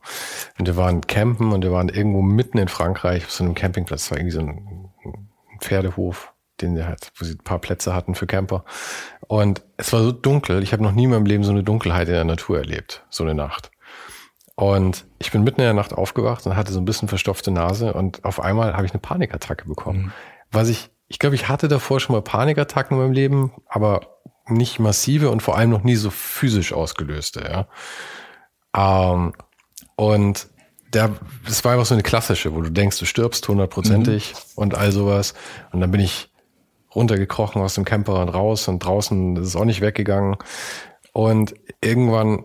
Und 0.58 0.66
wir 0.66 0.76
waren 0.76 1.02
campen 1.02 1.52
und 1.52 1.62
wir 1.62 1.72
waren 1.72 1.88
irgendwo 1.88 2.20
mitten 2.20 2.58
in 2.58 2.68
Frankreich 2.68 3.24
auf 3.24 3.30
so 3.30 3.44
einem 3.44 3.54
Campingplatz. 3.54 4.04
Es 4.04 4.10
war 4.10 4.18
irgendwie 4.18 4.34
so 4.34 4.40
ein 4.40 4.90
Pferdehof, 5.60 6.32
den 6.60 6.74
wir 6.74 6.86
halt, 6.86 7.12
wo 7.16 7.24
sie 7.24 7.34
ein 7.34 7.44
paar 7.44 7.60
Plätze 7.60 7.94
hatten 7.94 8.14
für 8.14 8.26
Camper. 8.26 8.64
Und 9.28 9.62
es 9.76 9.92
war 9.92 10.02
so 10.02 10.10
dunkel. 10.10 10.62
Ich 10.62 10.72
habe 10.72 10.82
noch 10.82 10.92
nie 10.92 11.04
in 11.04 11.10
meinem 11.10 11.26
Leben 11.26 11.44
so 11.44 11.52
eine 11.52 11.62
Dunkelheit 11.62 12.08
in 12.08 12.14
der 12.14 12.24
Natur 12.24 12.58
erlebt, 12.58 13.04
so 13.08 13.22
eine 13.22 13.34
Nacht. 13.34 13.70
Und 14.56 15.06
ich 15.18 15.30
bin 15.30 15.42
mitten 15.42 15.60
in 15.60 15.66
der 15.66 15.74
Nacht 15.74 15.94
aufgewacht 15.94 16.44
und 16.46 16.56
hatte 16.56 16.72
so 16.72 16.80
ein 16.80 16.84
bisschen 16.84 17.08
verstopfte 17.08 17.50
Nase 17.50 17.94
und 17.94 18.24
auf 18.24 18.40
einmal 18.40 18.74
habe 18.74 18.84
ich 18.84 18.92
eine 18.92 19.00
Panikattacke 19.00 19.66
bekommen. 19.66 20.02
Mhm. 20.02 20.12
Was 20.50 20.68
ich, 20.68 20.90
ich 21.08 21.18
glaube, 21.18 21.34
ich 21.34 21.48
hatte 21.48 21.68
davor 21.68 21.98
schon 22.00 22.14
mal 22.14 22.20
Panikattacken 22.20 22.96
in 22.96 23.02
meinem 23.02 23.12
Leben, 23.12 23.52
aber 23.66 24.19
nicht 24.48 24.78
massive 24.78 25.30
und 25.30 25.42
vor 25.42 25.56
allem 25.56 25.70
noch 25.70 25.84
nie 25.84 25.96
so 25.96 26.10
physisch 26.10 26.72
ausgelöste, 26.72 27.40
ja. 27.40 27.68
Ähm, 28.76 29.32
und 29.96 30.48
der, 30.92 31.14
das 31.46 31.64
war 31.64 31.72
einfach 31.72 31.86
so 31.86 31.94
eine 31.94 32.02
klassische, 32.02 32.54
wo 32.54 32.60
du 32.60 32.70
denkst, 32.70 32.98
du 32.98 33.04
stirbst 33.04 33.46
hundertprozentig 33.46 34.32
mhm. 34.32 34.38
und 34.56 34.74
all 34.74 34.92
sowas. 34.92 35.34
Und 35.72 35.80
dann 35.80 35.90
bin 35.90 36.00
ich 36.00 36.30
runtergekrochen 36.94 37.62
aus 37.62 37.74
dem 37.74 37.84
Camper 37.84 38.20
und 38.20 38.28
raus 38.30 38.66
und 38.68 38.80
draußen 38.80 39.36
ist 39.36 39.48
es 39.48 39.56
auch 39.56 39.64
nicht 39.64 39.80
weggegangen. 39.80 40.36
Und 41.12 41.54
irgendwann, 41.80 42.44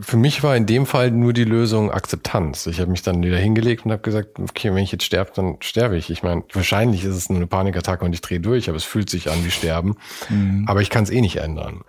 für 0.00 0.16
mich 0.16 0.42
war 0.42 0.56
in 0.56 0.66
dem 0.66 0.86
Fall 0.86 1.10
nur 1.10 1.32
die 1.32 1.44
Lösung 1.44 1.90
Akzeptanz. 1.90 2.66
Ich 2.66 2.80
habe 2.80 2.90
mich 2.90 3.02
dann 3.02 3.22
wieder 3.22 3.38
hingelegt 3.38 3.84
und 3.84 3.92
habe 3.92 4.02
gesagt, 4.02 4.38
okay, 4.38 4.74
wenn 4.74 4.82
ich 4.82 4.92
jetzt 4.92 5.04
sterbe, 5.04 5.30
dann 5.34 5.56
sterbe 5.60 5.96
ich. 5.96 6.10
Ich 6.10 6.22
meine, 6.22 6.44
wahrscheinlich 6.52 7.04
ist 7.04 7.14
es 7.14 7.28
nur 7.28 7.38
eine 7.38 7.46
Panikattacke 7.46 8.04
und 8.04 8.12
ich 8.12 8.20
drehe 8.20 8.40
durch, 8.40 8.68
aber 8.68 8.76
es 8.76 8.84
fühlt 8.84 9.10
sich 9.10 9.30
an 9.30 9.44
wie 9.44 9.50
Sterben. 9.50 9.96
Mhm. 10.28 10.64
Aber 10.68 10.82
ich 10.82 10.90
kann 10.90 11.04
es 11.04 11.10
eh 11.10 11.20
nicht 11.20 11.36
ändern. 11.36 11.82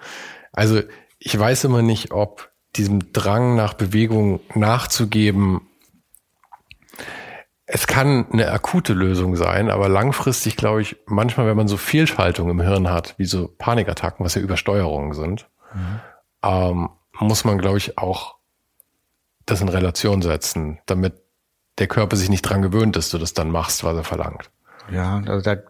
Also 0.51 0.81
ich 1.19 1.37
weiß 1.37 1.63
immer 1.65 1.81
nicht, 1.81 2.11
ob 2.11 2.51
diesem 2.75 3.11
Drang 3.13 3.55
nach 3.55 3.73
Bewegung 3.73 4.39
nachzugeben 4.53 5.61
es 7.69 7.85
kann 7.85 8.27
eine 8.31 8.49
akute 8.49 8.93
Lösung 8.93 9.35
sein, 9.35 9.69
aber 9.69 9.89
langfristig 9.89 10.55
glaube 10.55 10.81
ich, 10.81 10.95
manchmal, 11.05 11.47
wenn 11.47 11.57
man 11.57 11.67
so 11.67 11.75
Fehlschaltungen 11.75 12.57
im 12.57 12.65
Hirn 12.65 12.89
hat, 12.89 13.15
wie 13.17 13.25
so 13.25 13.49
Panikattacken, 13.57 14.25
was 14.25 14.35
ja 14.35 14.41
Übersteuerungen 14.41 15.11
sind, 15.13 15.49
mhm. 15.73 15.99
ähm, 16.43 16.89
muss 17.19 17.43
man, 17.43 17.57
glaube 17.57 17.77
ich, 17.77 17.97
auch 17.97 18.35
das 19.45 19.61
in 19.61 19.69
Relation 19.69 20.21
setzen, 20.21 20.79
damit 20.85 21.13
der 21.79 21.87
Körper 21.87 22.15
sich 22.15 22.29
nicht 22.29 22.41
dran 22.41 22.61
gewöhnt, 22.61 22.95
dass 22.95 23.09
du 23.09 23.17
das 23.17 23.33
dann 23.33 23.51
machst, 23.51 23.83
was 23.83 23.95
er 23.95 24.03
verlangt. 24.03 24.49
Ja, 24.91 25.21
also 25.25 25.41
da 25.41 25.61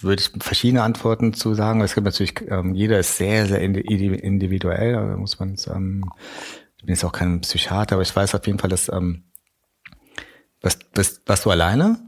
würde 0.00 0.20
ich 0.20 0.30
verschiedene 0.42 0.82
Antworten 0.82 1.32
zu 1.32 1.54
sagen. 1.54 1.80
Es 1.80 1.94
gibt 1.94 2.04
natürlich, 2.04 2.34
ähm, 2.50 2.74
jeder 2.74 2.98
ist 2.98 3.16
sehr, 3.16 3.46
sehr 3.46 3.60
individuell, 3.60 4.92
da 4.94 5.16
muss 5.16 5.38
man 5.38 5.56
ähm, 5.68 6.04
ich 6.76 6.84
bin 6.84 6.94
jetzt 6.94 7.04
auch 7.04 7.12
kein 7.12 7.40
Psychiater, 7.40 7.96
aber 7.96 8.02
ich 8.02 8.14
weiß 8.14 8.34
auf 8.34 8.46
jeden 8.46 8.58
Fall, 8.58 8.70
dass 8.70 8.88
ähm, 8.88 9.24
was, 10.60 10.78
was, 10.94 11.20
warst 11.26 11.44
du 11.44 11.50
alleine? 11.50 11.98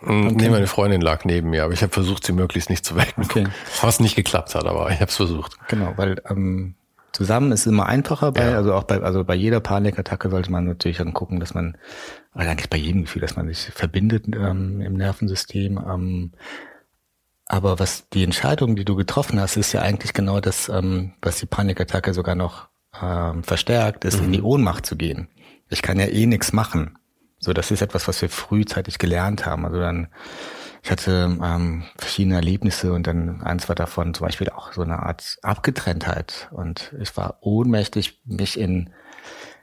Mm, 0.00 0.28
okay. 0.28 0.34
Nee, 0.36 0.48
meine 0.50 0.66
Freundin 0.66 1.00
lag 1.00 1.24
neben 1.24 1.50
mir, 1.50 1.64
aber 1.64 1.72
ich 1.72 1.82
habe 1.82 1.92
versucht, 1.92 2.24
sie 2.24 2.32
möglichst 2.32 2.70
nicht 2.70 2.84
zu 2.84 2.96
wecken. 2.96 3.24
Okay. 3.24 3.46
Was 3.80 4.00
nicht 4.00 4.16
geklappt 4.16 4.54
hat, 4.54 4.64
aber 4.64 4.90
ich 4.90 5.00
habe 5.00 5.10
es 5.10 5.16
versucht. 5.16 5.56
Genau, 5.68 5.92
weil 5.96 6.20
ähm, 6.28 6.74
zusammen 7.12 7.52
ist 7.52 7.66
immer 7.66 7.86
einfacher 7.86 8.32
bei, 8.32 8.50
ja. 8.50 8.56
also 8.56 8.74
auch 8.74 8.84
bei, 8.84 9.00
also 9.00 9.24
bei 9.24 9.34
jeder 9.34 9.60
Panikattacke 9.60 10.30
sollte 10.30 10.50
man 10.50 10.64
natürlich 10.64 10.98
dann 10.98 11.12
gucken, 11.12 11.40
dass 11.40 11.54
man, 11.54 11.76
oder 12.34 12.50
eigentlich 12.50 12.70
bei 12.70 12.78
jedem 12.78 13.02
Gefühl, 13.02 13.22
dass 13.22 13.36
man 13.36 13.48
sich 13.48 13.70
verbindet 13.74 14.24
ähm, 14.28 14.80
im 14.80 14.94
Nervensystem. 14.94 15.78
Ähm, 15.78 16.32
aber 17.46 17.78
was 17.78 18.08
die 18.08 18.24
Entscheidung, 18.24 18.76
die 18.76 18.84
du 18.84 18.96
getroffen 18.96 19.38
hast, 19.38 19.56
ist 19.56 19.72
ja 19.72 19.82
eigentlich 19.82 20.14
genau 20.14 20.40
das, 20.40 20.68
ähm, 20.68 21.12
was 21.20 21.38
die 21.38 21.46
Panikattacke 21.46 22.14
sogar 22.14 22.34
noch 22.34 22.68
ähm, 23.00 23.42
verstärkt, 23.42 24.04
ist 24.04 24.18
mhm. 24.18 24.26
in 24.26 24.32
die 24.32 24.42
Ohnmacht 24.42 24.86
zu 24.86 24.96
gehen. 24.96 25.28
Ich 25.68 25.82
kann 25.82 25.98
ja 25.98 26.06
eh 26.06 26.26
nichts 26.26 26.52
machen. 26.52 26.98
So, 27.38 27.52
das 27.52 27.70
ist 27.70 27.82
etwas, 27.82 28.06
was 28.08 28.22
wir 28.22 28.28
frühzeitig 28.28 28.98
gelernt 28.98 29.46
haben. 29.46 29.66
Also 29.66 29.80
dann, 29.80 30.08
ich 30.84 30.90
hatte 30.90 31.38
ähm, 31.40 31.84
verschiedene 31.96 32.34
Erlebnisse 32.34 32.92
und 32.92 33.06
dann 33.06 33.40
eins 33.42 33.68
war 33.68 33.76
davon 33.76 34.14
zum 34.14 34.26
Beispiel 34.26 34.50
auch 34.50 34.72
so 34.72 34.82
eine 34.82 34.98
Art 34.98 35.38
Abgetrenntheit. 35.42 36.48
Und 36.50 36.92
ich 37.00 37.16
war 37.16 37.38
ohnmächtig, 37.40 38.20
mich 38.24 38.58
in, 38.58 38.90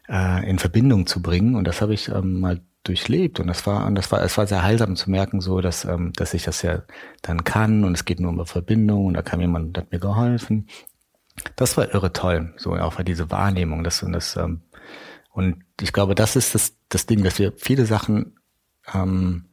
äh, 0.07 0.49
in 0.49 0.59
Verbindung 0.59 1.07
zu 1.07 1.21
bringen. 1.21 1.55
Und 1.55 1.65
das 1.65 1.81
habe 1.81 1.93
ich 1.93 2.07
ähm, 2.07 2.39
mal 2.39 2.61
durchlebt. 2.83 3.41
Und 3.41 3.47
das 3.47 3.67
war 3.67 3.85
und 3.85 3.95
das 3.95 4.09
war 4.13 4.21
es 4.23 4.37
war 4.37 4.47
sehr 4.47 4.63
heilsam 4.63 4.95
zu 4.95 5.11
merken 5.11 5.41
so 5.41 5.59
dass 5.59 5.83
ähm, 5.83 6.13
dass 6.13 6.33
ich 6.33 6.43
das 6.43 6.61
ja 6.61 6.83
dann 7.21 7.43
kann. 7.43 7.83
Und 7.83 7.95
es 7.95 8.05
geht 8.05 8.21
nur 8.21 8.29
um 8.29 8.39
eine 8.39 8.45
Verbindung. 8.45 9.07
Und 9.07 9.15
da 9.15 9.21
kam 9.21 9.41
jemand 9.41 9.67
und 9.67 9.77
hat 9.77 9.91
mir 9.91 9.99
geholfen. 9.99 10.67
Das 11.57 11.75
war 11.75 11.93
irre 11.93 12.13
toll 12.13 12.53
so 12.55 12.73
auch 12.75 13.01
diese 13.01 13.29
Wahrnehmung. 13.29 13.83
Das 13.83 14.01
und 14.03 14.13
das 14.13 14.37
ähm, 14.37 14.61
und 15.31 15.65
ich 15.81 15.91
glaube, 15.91 16.15
das 16.15 16.37
ist 16.37 16.55
das, 16.55 16.77
das 16.87 17.05
Ding, 17.05 17.23
dass 17.23 17.39
wir 17.39 17.53
viele 17.57 17.85
Sachen 17.85 18.39
ähm, 18.93 19.48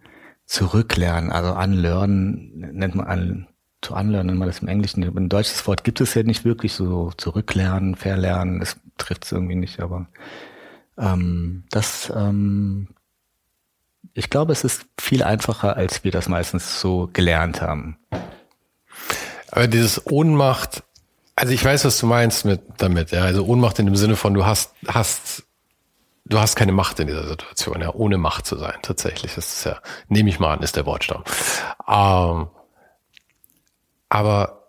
zurücklernen, 0.47 1.31
also 1.31 1.55
unlearn, 1.55 2.51
nennt 2.55 2.95
man 2.95 3.07
an, 3.07 3.49
zu 3.83 3.95
unlearn, 3.95 4.27
nennt 4.27 4.39
man 4.39 4.49
das 4.49 4.61
im 4.61 4.69
Englischen. 4.69 5.03
Ein 5.03 5.29
deutsches 5.29 5.67
Wort 5.67 5.85
gibt 5.85 6.01
es 6.01 6.15
ja 6.15 6.23
nicht 6.23 6.45
wirklich, 6.45 6.73
so 6.73 7.13
zurücklernen, 7.17 7.97
verlernen, 7.97 8.61
das 8.61 8.77
trifft 8.97 9.25
es 9.25 9.33
irgendwie 9.33 9.57
nicht, 9.57 9.81
aber 9.81 10.09
ähm, 10.99 11.65
das, 11.71 12.13
ähm, 12.15 12.89
ich 14.15 14.31
glaube, 14.31 14.53
es 14.53 14.65
ist 14.65 14.87
viel 14.99 15.23
einfacher, 15.23 15.77
als 15.77 16.05
wir 16.05 16.11
das 16.11 16.29
meistens 16.29 16.81
so 16.81 17.11
gelernt 17.13 17.61
haben. 17.61 17.99
Aber 19.51 19.69
dieses 19.69 20.07
Ohnmacht, 20.07 20.83
also 21.35 21.53
ich 21.53 21.65
weiß, 21.65 21.85
was 21.85 21.99
du 21.99 22.07
meinst 22.07 22.45
mit 22.45 22.63
damit, 22.79 23.11
ja. 23.11 23.23
Also 23.23 23.45
Ohnmacht 23.45 23.79
in 23.79 23.87
dem 23.87 23.97
Sinne 23.97 24.17
von, 24.17 24.33
du 24.33 24.47
hast, 24.47 24.75
hast 24.87 25.46
du 26.29 26.39
hast 26.39 26.57
keine 26.57 26.73
Macht 26.73 27.01
in 27.01 27.07
dieser 27.07 27.27
Situation, 27.27 27.81
ja, 27.81 27.95
ohne 27.95 28.19
Macht 28.19 28.47
zu 28.47 28.57
sein, 28.57 28.75
tatsächlich. 28.83 29.35
Das 29.35 29.49
ist 29.49 29.65
ja, 29.65 29.81
nehme 30.09 30.29
ich 30.29 30.41
mal 30.41 30.55
an, 30.55 30.63
ist 30.63 30.77
der 30.77 30.87
Wortstamm. 30.87 31.25
Ähm, 31.89 32.49
aber 34.09 34.63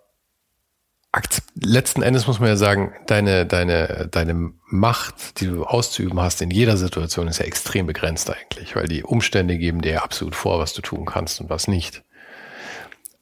letzten 1.55 2.03
Endes 2.03 2.27
muss 2.27 2.39
man 2.39 2.49
ja 2.49 2.57
sagen, 2.57 2.93
deine, 3.07 3.45
deine, 3.45 4.07
deine 4.11 4.53
Macht, 4.67 5.39
die 5.39 5.47
du 5.47 5.65
auszuüben 5.65 6.19
hast 6.19 6.41
in 6.41 6.51
jeder 6.51 6.77
Situation, 6.77 7.27
ist 7.27 7.39
ja 7.39 7.45
extrem 7.45 7.87
begrenzt 7.87 8.29
eigentlich, 8.29 8.75
weil 8.75 8.87
die 8.87 9.03
Umstände 9.03 9.57
geben 9.57 9.81
dir 9.81 9.93
ja 9.93 10.03
absolut 10.03 10.35
vor, 10.35 10.59
was 10.59 10.73
du 10.73 10.81
tun 10.81 11.05
kannst 11.05 11.41
und 11.41 11.49
was 11.49 11.67
nicht. 11.67 12.03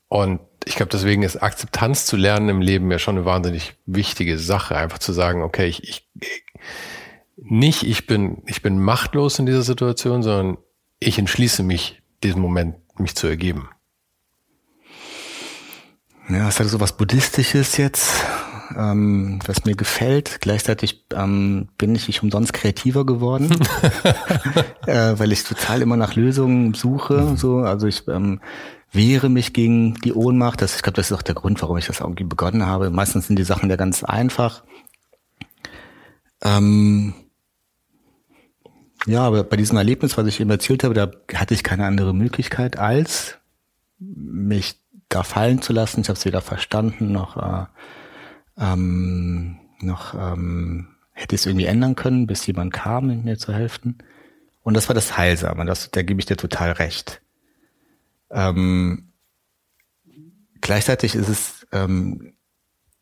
Und 0.09 0.41
ich 0.65 0.75
glaube, 0.75 0.91
deswegen 0.91 1.23
ist 1.23 1.41
Akzeptanz 1.41 2.05
zu 2.05 2.17
lernen 2.17 2.49
im 2.49 2.61
Leben 2.61 2.91
ja 2.91 2.99
schon 2.99 3.17
eine 3.17 3.25
wahnsinnig 3.25 3.75
wichtige 3.85 4.39
Sache, 4.39 4.75
einfach 4.75 4.99
zu 4.99 5.13
sagen, 5.13 5.41
okay, 5.41 5.67
ich, 5.67 5.83
ich 5.83 6.09
nicht, 7.37 7.83
ich 7.83 8.07
bin, 8.07 8.41
ich 8.45 8.61
bin 8.61 8.79
machtlos 8.79 9.39
in 9.39 9.45
dieser 9.45 9.63
Situation, 9.63 10.23
sondern 10.23 10.57
ich 10.99 11.19
entschließe 11.19 11.63
mich, 11.63 12.01
diesen 12.23 12.41
Moment 12.41 12.75
mich 12.97 13.15
zu 13.15 13.27
ergeben. 13.27 13.69
Ja, 16.29 16.47
es 16.47 16.59
hat 16.59 16.67
so 16.67 16.79
was 16.79 16.97
Buddhistisches 16.97 17.77
jetzt, 17.77 18.23
ähm, 18.75 19.39
was 19.45 19.65
mir 19.65 19.75
gefällt. 19.75 20.39
Gleichzeitig 20.41 21.05
ähm, 21.13 21.67
bin 21.77 21.93
ich 21.93 22.07
nicht 22.07 22.23
umsonst 22.23 22.51
kreativer 22.53 23.05
geworden, 23.05 23.49
äh, 24.87 25.13
weil 25.19 25.31
ich 25.31 25.43
total 25.43 25.83
immer 25.83 25.97
nach 25.97 26.15
Lösungen 26.15 26.73
suche. 26.73 27.35
So, 27.37 27.59
also 27.59 27.85
ich 27.85 28.07
ähm, 28.07 28.41
wehre 28.91 29.29
mich 29.29 29.53
gegen 29.53 29.95
die 29.95 30.13
Ohnmacht. 30.13 30.63
Das, 30.63 30.75
ich 30.75 30.81
glaube, 30.81 30.95
das 30.95 31.11
ist 31.11 31.17
auch 31.17 31.21
der 31.21 31.35
Grund, 31.35 31.61
warum 31.61 31.77
ich 31.77 31.85
das 31.85 31.99
irgendwie 31.99 32.23
begonnen 32.23 32.65
habe. 32.65 32.89
Meistens 32.89 33.27
sind 33.27 33.37
die 33.37 33.43
Sachen 33.43 33.69
ja 33.69 33.75
ganz 33.75 34.03
einfach. 34.03 34.63
Ähm, 36.41 37.13
ja, 39.05 39.21
aber 39.21 39.43
bei 39.43 39.57
diesem 39.57 39.77
Erlebnis, 39.77 40.17
was 40.17 40.27
ich 40.27 40.39
eben 40.39 40.49
erzählt 40.49 40.83
habe, 40.83 40.93
da 40.93 41.11
hatte 41.33 41.53
ich 41.53 41.63
keine 41.63 41.85
andere 41.85 42.13
Möglichkeit, 42.13 42.77
als 42.77 43.37
mich 43.99 44.79
da 45.09 45.23
fallen 45.23 45.61
zu 45.61 45.73
lassen. 45.73 46.01
Ich 46.01 46.09
habe 46.09 46.17
es 46.17 46.25
weder 46.25 46.41
verstanden 46.41 47.11
noch, 47.11 47.37
äh, 47.37 47.65
ähm, 48.57 49.59
noch 49.79 50.13
ähm, 50.15 50.95
hätte 51.11 51.35
es 51.35 51.45
irgendwie 51.45 51.65
ändern 51.65 51.95
können, 51.95 52.27
bis 52.27 52.45
jemand 52.45 52.73
kam, 52.73 53.23
mir 53.23 53.37
zu 53.37 53.53
helfen. 53.53 53.97
Und 54.63 54.73
das 54.73 54.89
war 54.89 54.95
das 54.95 55.17
Heilsame, 55.17 55.65
das, 55.65 55.91
da 55.91 56.01
gebe 56.01 56.19
ich 56.19 56.25
dir 56.25 56.37
total 56.37 56.71
recht. 56.71 57.21
Ähm, 58.31 59.11
gleichzeitig 60.61 61.15
ist 61.15 61.29
es 61.29 61.67
ähm, 61.71 62.33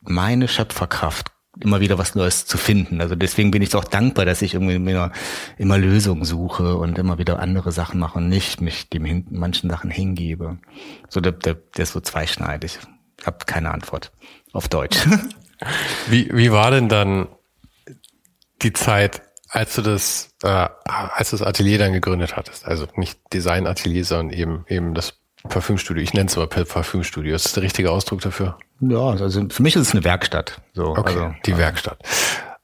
meine 0.02 0.48
Schöpferkraft 0.48 1.33
immer 1.60 1.80
wieder 1.80 1.98
was 1.98 2.16
Neues 2.16 2.46
zu 2.46 2.58
finden. 2.58 3.00
Also 3.02 3.16
deswegen 3.16 3.52
bin 3.52 3.62
ich 3.62 3.76
auch 3.76 3.84
dankbar, 3.84 4.26
dass 4.26 4.42
ich 4.42 4.56
irgendwie 4.56 4.76
immer, 4.76 5.12
immer 5.58 5.78
Lösungen 5.78 6.26
suche 6.26 6.76
und 6.76 6.98
immer 6.98 7.18
wieder 7.18 7.40
andere 7.40 7.72
Sachen 7.72 8.00
mache 8.00 8.18
und 8.18 8.30
nicht 8.30 8.62
mich 8.62 8.90
dem 8.90 9.06
hin, 9.06 9.28
manchen 9.30 9.70
Sachen 9.70 9.92
hingebe. 9.92 10.58
So 11.10 11.22
der, 11.22 11.34
der, 11.34 11.56
der 11.56 11.84
ist 11.84 11.94
so 11.94 12.00
zweischneidig. 12.00 12.80
Ich 13.20 13.28
habe 13.28 13.46
keine 13.46 13.72
Antwort 13.72 14.12
auf 14.52 14.68
Deutsch. 14.68 14.98
Wie, 16.10 16.30
wie 16.34 16.52
war 16.52 16.72
denn 16.72 16.90
dann 16.90 17.30
die 18.64 18.74
Zeit, 18.74 19.22
als 19.48 19.76
du 19.76 19.82
das, 19.82 20.36
äh, 20.44 20.68
als 20.84 21.30
du 21.30 21.38
das 21.38 21.48
Atelier 21.48 21.78
dann 21.78 21.94
gegründet 21.94 22.36
hattest? 22.36 22.66
Also 22.66 22.86
nicht 22.98 23.18
Design-Atelier, 23.32 24.04
sondern 24.04 24.38
eben 24.38 24.66
eben 24.68 24.94
das 24.94 25.23
Parfümstudio. 25.50 26.02
Ich 26.02 26.14
nenne 26.14 26.28
es 26.28 26.38
aber 26.38 26.48
Parfümstudio. 26.48 27.36
Ist 27.36 27.46
das 27.46 27.54
der 27.54 27.64
richtige 27.64 27.92
Ausdruck 27.92 28.22
dafür? 28.22 28.58
Ja, 28.80 29.10
also 29.10 29.50
für 29.50 29.64
mich 29.64 29.76
ist 29.76 29.88
es 29.88 29.92
eine 29.92 30.04
Werkstatt. 30.04 30.62
So, 30.74 30.90
okay, 30.90 31.02
also, 31.06 31.36
die 31.46 31.58
Werkstatt. 31.58 32.00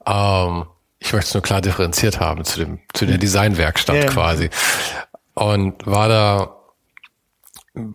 Ähm, 0.06 0.64
ich 0.98 1.12
möchte 1.12 1.28
es 1.28 1.34
nur 1.34 1.42
klar 1.42 1.60
differenziert 1.60 2.20
haben 2.20 2.44
zu 2.44 2.58
dem 2.58 2.80
zu 2.92 3.06
der 3.06 3.18
Designwerkstatt 3.18 3.96
ja. 3.96 4.06
quasi. 4.06 4.50
Und 5.34 5.86
war 5.86 6.08
da 6.08 6.56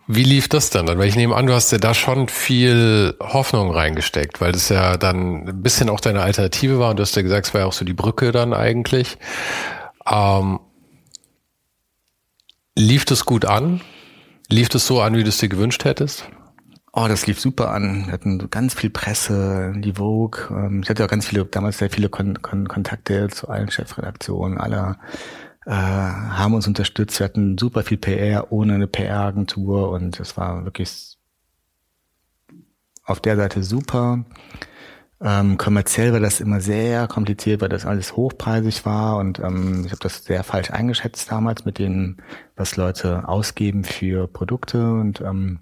wie 0.07 0.23
lief 0.23 0.47
das 0.47 0.69
dann? 0.69 0.87
Weil 0.87 1.07
ich 1.07 1.15
nehme 1.15 1.35
an, 1.35 1.47
du 1.47 1.53
hast 1.53 1.71
ja 1.71 1.77
da 1.77 1.93
schon 1.93 2.29
viel 2.29 3.15
Hoffnung 3.19 3.71
reingesteckt, 3.71 4.39
weil 4.39 4.53
das 4.53 4.69
ja 4.69 4.95
dann 4.97 5.47
ein 5.47 5.61
bisschen 5.61 5.89
auch 5.89 5.99
deine 5.99 6.21
Alternative 6.21 6.79
war 6.79 6.91
und 6.91 6.97
du 6.97 7.01
hast 7.01 7.15
ja 7.15 7.21
gesagt, 7.21 7.47
es 7.47 7.53
war 7.53 7.61
ja 7.61 7.67
auch 7.67 7.73
so 7.73 7.83
die 7.83 7.93
Brücke 7.93 8.31
dann 8.31 8.53
eigentlich. 8.53 9.17
Ähm, 10.09 10.59
lief 12.75 13.05
das 13.05 13.25
gut 13.25 13.45
an? 13.45 13.81
Lief 14.49 14.69
das 14.69 14.85
so 14.85 15.01
an, 15.01 15.15
wie 15.15 15.23
du 15.23 15.29
es 15.29 15.39
dir 15.39 15.49
gewünscht 15.49 15.85
hättest? 15.85 16.29
Oh, 16.93 17.07
das 17.07 17.27
lief 17.27 17.39
super 17.39 17.71
an. 17.71 18.05
Wir 18.05 18.13
hatten 18.13 18.49
ganz 18.49 18.73
viel 18.73 18.89
Presse, 18.89 19.73
die 19.75 19.93
Vogue. 19.93 20.39
Ähm, 20.49 20.81
ich 20.83 20.89
hatte 20.89 21.03
auch 21.03 21.09
ganz 21.09 21.27
viele, 21.27 21.45
damals 21.45 21.79
sehr 21.79 21.89
viele 21.89 22.09
Kon 22.09 22.41
Kon 22.41 22.67
Kontakte 22.67 23.27
zu 23.29 23.49
allen 23.49 23.69
Chefredaktionen, 23.69 24.57
alle 24.57 24.97
äh, 25.65 25.71
haben 25.71 26.53
uns 26.53 26.67
unterstützt. 26.67 27.19
Wir 27.19 27.25
hatten 27.25 27.57
super 27.57 27.83
viel 27.83 27.97
PR 27.97 28.51
ohne 28.51 28.75
eine 28.75 28.87
PR-Agentur 28.87 29.89
und 29.89 30.19
es 30.19 30.37
war 30.37 30.63
wirklich 30.63 31.17
auf 33.03 33.19
der 33.19 33.35
Seite 33.35 33.63
super. 33.63 34.23
Ähm, 35.21 35.57
kommerziell 35.57 36.11
war 36.11 36.19
das 36.19 36.41
immer 36.41 36.59
sehr 36.59 37.07
kompliziert, 37.07 37.61
weil 37.61 37.69
das 37.69 37.85
alles 37.85 38.15
hochpreisig 38.15 38.85
war 38.85 39.17
und 39.17 39.39
ähm, 39.39 39.83
ich 39.85 39.91
habe 39.91 40.01
das 40.01 40.25
sehr 40.25 40.43
falsch 40.43 40.71
eingeschätzt 40.71 41.31
damals 41.31 41.63
mit 41.63 41.79
dem, 41.79 42.17
was 42.55 42.75
Leute 42.75 43.27
ausgeben 43.27 43.85
für 43.85 44.27
Produkte 44.27 44.91
und 44.91 45.21
ähm, 45.21 45.59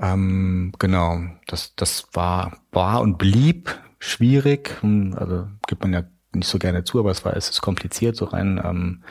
ähm, 0.00 0.72
genau, 0.78 1.20
das, 1.46 1.74
das 1.74 2.08
war, 2.12 2.58
war 2.72 3.00
und 3.00 3.18
blieb 3.18 3.78
schwierig. 3.98 4.76
Hm, 4.80 5.14
also 5.18 5.48
gibt 5.66 5.82
man 5.82 5.92
ja 5.92 6.04
nicht 6.34 6.48
so 6.48 6.58
gerne 6.58 6.84
zu, 6.84 7.00
aber 7.00 7.10
es 7.10 7.24
war, 7.24 7.36
es 7.36 7.50
ist 7.50 7.60
kompliziert, 7.60 8.16
so 8.16 8.26
rein, 8.26 8.60
ähm, 8.64 9.02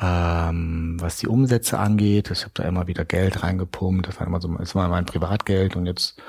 ähm, 0.00 0.96
was 1.00 1.16
die 1.16 1.28
Umsätze 1.28 1.78
angeht. 1.78 2.30
Ich 2.30 2.42
habe 2.42 2.52
da 2.54 2.64
immer 2.64 2.86
wieder 2.86 3.04
Geld 3.04 3.42
reingepumpt. 3.42 4.06
Das 4.06 4.20
war 4.20 4.26
immer 4.26 4.40
so, 4.40 4.48
das 4.56 4.74
war 4.74 4.88
mein 4.88 5.06
Privatgeld 5.06 5.76
und 5.76 5.86
jetzt 5.86 6.20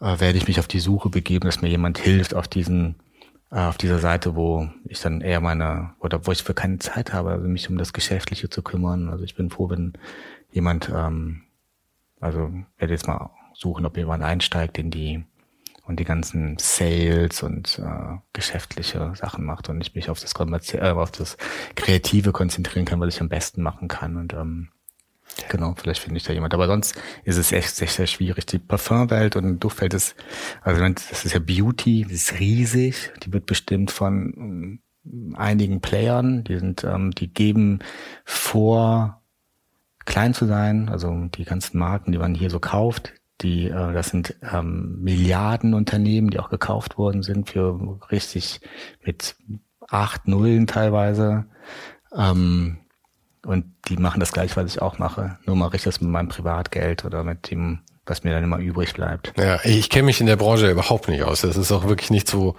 äh, 0.00 0.20
werde 0.20 0.38
ich 0.38 0.48
mich 0.48 0.58
auf 0.58 0.68
die 0.68 0.80
Suche 0.80 1.08
begeben, 1.08 1.46
dass 1.46 1.62
mir 1.62 1.68
jemand 1.68 1.98
hilft 1.98 2.34
auf 2.34 2.48
diesen 2.48 2.96
äh, 3.50 3.60
auf 3.60 3.78
dieser 3.78 3.98
Seite, 3.98 4.36
wo 4.36 4.68
ich 4.84 5.00
dann 5.00 5.20
eher 5.20 5.40
meine, 5.40 5.94
oder 6.00 6.26
wo 6.26 6.32
ich 6.32 6.42
für 6.42 6.54
keine 6.54 6.78
Zeit 6.78 7.12
habe, 7.12 7.30
also 7.30 7.48
mich 7.48 7.68
um 7.68 7.78
das 7.78 7.92
Geschäftliche 7.92 8.48
zu 8.48 8.62
kümmern. 8.62 9.08
Also 9.08 9.24
ich 9.24 9.34
bin 9.34 9.50
froh, 9.50 9.70
wenn 9.70 9.94
jemand 10.52 10.90
ähm, 10.94 11.42
also 12.20 12.52
werde 12.78 12.92
jetzt 12.92 13.06
mal 13.06 13.30
suchen, 13.54 13.86
ob 13.86 13.96
jemand 13.96 14.22
einsteigt 14.22 14.78
in 14.78 14.90
die 14.90 15.24
und 15.86 15.98
die 15.98 16.04
ganzen 16.04 16.56
Sales 16.58 17.42
und 17.42 17.80
äh, 17.80 18.18
geschäftliche 18.32 19.12
Sachen 19.16 19.44
macht 19.44 19.68
und 19.68 19.80
ich 19.80 19.94
mich 19.94 20.08
auf 20.08 20.20
das 20.20 20.34
äh, 20.74 20.90
auf 20.90 21.10
das 21.10 21.36
Kreative 21.74 22.32
konzentrieren 22.32 22.84
kann, 22.84 23.00
was 23.00 23.14
ich 23.14 23.20
am 23.20 23.28
besten 23.28 23.62
machen 23.62 23.88
kann. 23.88 24.16
Und 24.16 24.32
ähm, 24.34 24.68
genau, 25.48 25.74
vielleicht 25.76 26.02
finde 26.02 26.18
ich 26.18 26.24
da 26.24 26.32
jemand. 26.32 26.54
Aber 26.54 26.66
sonst 26.66 26.94
ist 27.24 27.36
es 27.36 27.52
echt 27.52 27.74
sehr, 27.74 27.88
sehr 27.88 28.06
schwierig. 28.06 28.46
Die 28.46 28.58
Parfumwelt 28.58 29.36
und 29.36 29.60
Duftwelt 29.60 29.94
ist, 29.94 30.14
also 30.62 30.80
das 30.80 31.24
ist 31.24 31.32
ja 31.32 31.40
Beauty, 31.40 32.04
die 32.08 32.14
ist 32.14 32.38
riesig. 32.38 33.12
Die 33.22 33.32
wird 33.32 33.46
bestimmt 33.46 33.90
von 33.90 34.80
ähm, 35.04 35.34
einigen 35.36 35.80
Playern. 35.80 36.44
Die 36.44 36.58
sind, 36.58 36.84
ähm, 36.84 37.12
die 37.12 37.32
geben 37.32 37.80
vor, 38.24 39.22
klein 40.04 40.34
zu 40.34 40.46
sein. 40.46 40.88
Also 40.88 41.26
die 41.34 41.44
ganzen 41.44 41.78
Marken, 41.78 42.12
die 42.12 42.18
man 42.18 42.34
hier 42.34 42.50
so 42.50 42.60
kauft, 42.60 43.12
die, 43.42 43.66
äh, 43.66 43.92
das 43.92 44.08
sind 44.08 44.36
ähm, 44.42 44.98
Milliardenunternehmen, 45.00 46.30
die 46.30 46.40
auch 46.40 46.50
gekauft 46.50 46.98
worden 46.98 47.22
sind 47.22 47.48
für 47.48 48.00
richtig 48.10 48.60
mit 49.04 49.36
acht 49.88 50.28
Nullen 50.28 50.66
teilweise. 50.66 51.46
Ähm, 52.14 52.78
und 53.44 53.64
die 53.88 53.96
machen 53.96 54.20
das 54.20 54.32
gleich, 54.32 54.56
was 54.56 54.66
ich 54.66 54.82
auch 54.82 54.98
mache. 54.98 55.38
Nur 55.46 55.56
mache 55.56 55.76
ich 55.76 55.82
das 55.82 56.00
mit 56.00 56.10
meinem 56.10 56.28
Privatgeld 56.28 57.04
oder 57.04 57.24
mit 57.24 57.50
dem, 57.50 57.80
was 58.06 58.24
mir 58.24 58.32
dann 58.32 58.44
immer 58.44 58.58
übrig 58.58 58.92
bleibt. 58.94 59.32
Ja, 59.38 59.60
ich 59.64 59.88
kenne 59.88 60.04
mich 60.04 60.20
in 60.20 60.26
der 60.26 60.36
Branche 60.36 60.70
überhaupt 60.70 61.08
nicht 61.08 61.22
aus. 61.22 61.40
Das 61.40 61.56
ist 61.56 61.72
auch 61.72 61.88
wirklich 61.88 62.10
nicht 62.10 62.28
so, 62.28 62.56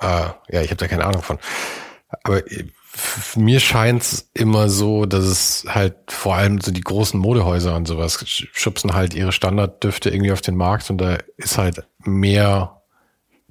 äh, 0.00 0.06
ja, 0.48 0.62
ich 0.62 0.70
habe 0.70 0.76
da 0.76 0.88
keine 0.88 1.04
Ahnung 1.04 1.22
von. 1.22 1.38
Aber 2.22 2.42
mir 3.36 3.60
scheint's 3.60 4.30
immer 4.34 4.68
so, 4.68 5.04
dass 5.04 5.24
es 5.24 5.66
halt 5.68 5.96
vor 6.08 6.36
allem 6.36 6.60
so 6.60 6.70
die 6.70 6.80
großen 6.80 7.18
Modehäuser 7.18 7.74
und 7.74 7.86
sowas 7.86 8.24
schubsen 8.52 8.94
halt 8.94 9.14
ihre 9.14 9.32
Standarddüfte 9.32 10.10
irgendwie 10.10 10.32
auf 10.32 10.40
den 10.40 10.56
Markt 10.56 10.88
und 10.90 10.98
da 10.98 11.18
ist 11.36 11.58
halt 11.58 11.86
mehr 11.98 12.82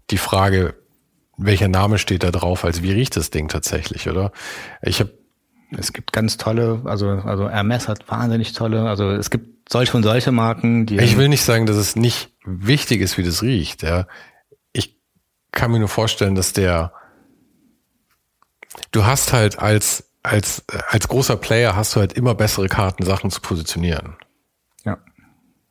die 0.09 0.17
Frage, 0.17 0.75
welcher 1.37 1.67
Name 1.67 1.97
steht 1.97 2.23
da 2.23 2.31
drauf, 2.31 2.63
als 2.63 2.83
wie 2.83 2.91
riecht 2.91 3.17
das 3.17 3.31
Ding 3.31 3.47
tatsächlich, 3.47 4.07
oder? 4.07 4.31
Ich 4.81 4.99
habe 4.99 5.11
es 5.77 5.93
gibt 5.93 6.13
ganz 6.13 6.37
tolle, 6.37 6.81
also 6.85 7.09
also 7.09 7.49
Hermes 7.49 7.87
hat 7.87 8.09
wahnsinnig 8.09 8.53
tolle, 8.53 8.87
also 8.87 9.09
es 9.11 9.29
gibt 9.29 9.71
solche 9.71 9.95
und 9.95 10.03
solche 10.03 10.31
Marken, 10.31 10.85
die 10.85 10.97
Ich 10.97 11.17
will 11.17 11.29
nicht 11.29 11.43
sagen, 11.43 11.65
dass 11.65 11.77
es 11.77 11.95
nicht 11.95 12.31
wichtig 12.45 13.01
ist, 13.01 13.17
wie 13.17 13.23
das 13.23 13.41
riecht, 13.41 13.83
ja. 13.83 14.07
Ich 14.71 14.97
kann 15.51 15.71
mir 15.71 15.79
nur 15.79 15.89
vorstellen, 15.89 16.35
dass 16.35 16.53
der 16.53 16.93
du 18.91 19.05
hast 19.05 19.33
halt 19.33 19.59
als, 19.59 20.11
als, 20.23 20.63
als 20.89 21.07
großer 21.07 21.35
Player 21.35 21.75
hast 21.75 21.95
du 21.95 21.99
halt 21.99 22.13
immer 22.13 22.35
bessere 22.35 22.67
Karten, 22.67 23.03
Sachen 23.03 23.29
zu 23.29 23.41
positionieren. 23.41 24.15
Ja. 24.85 24.97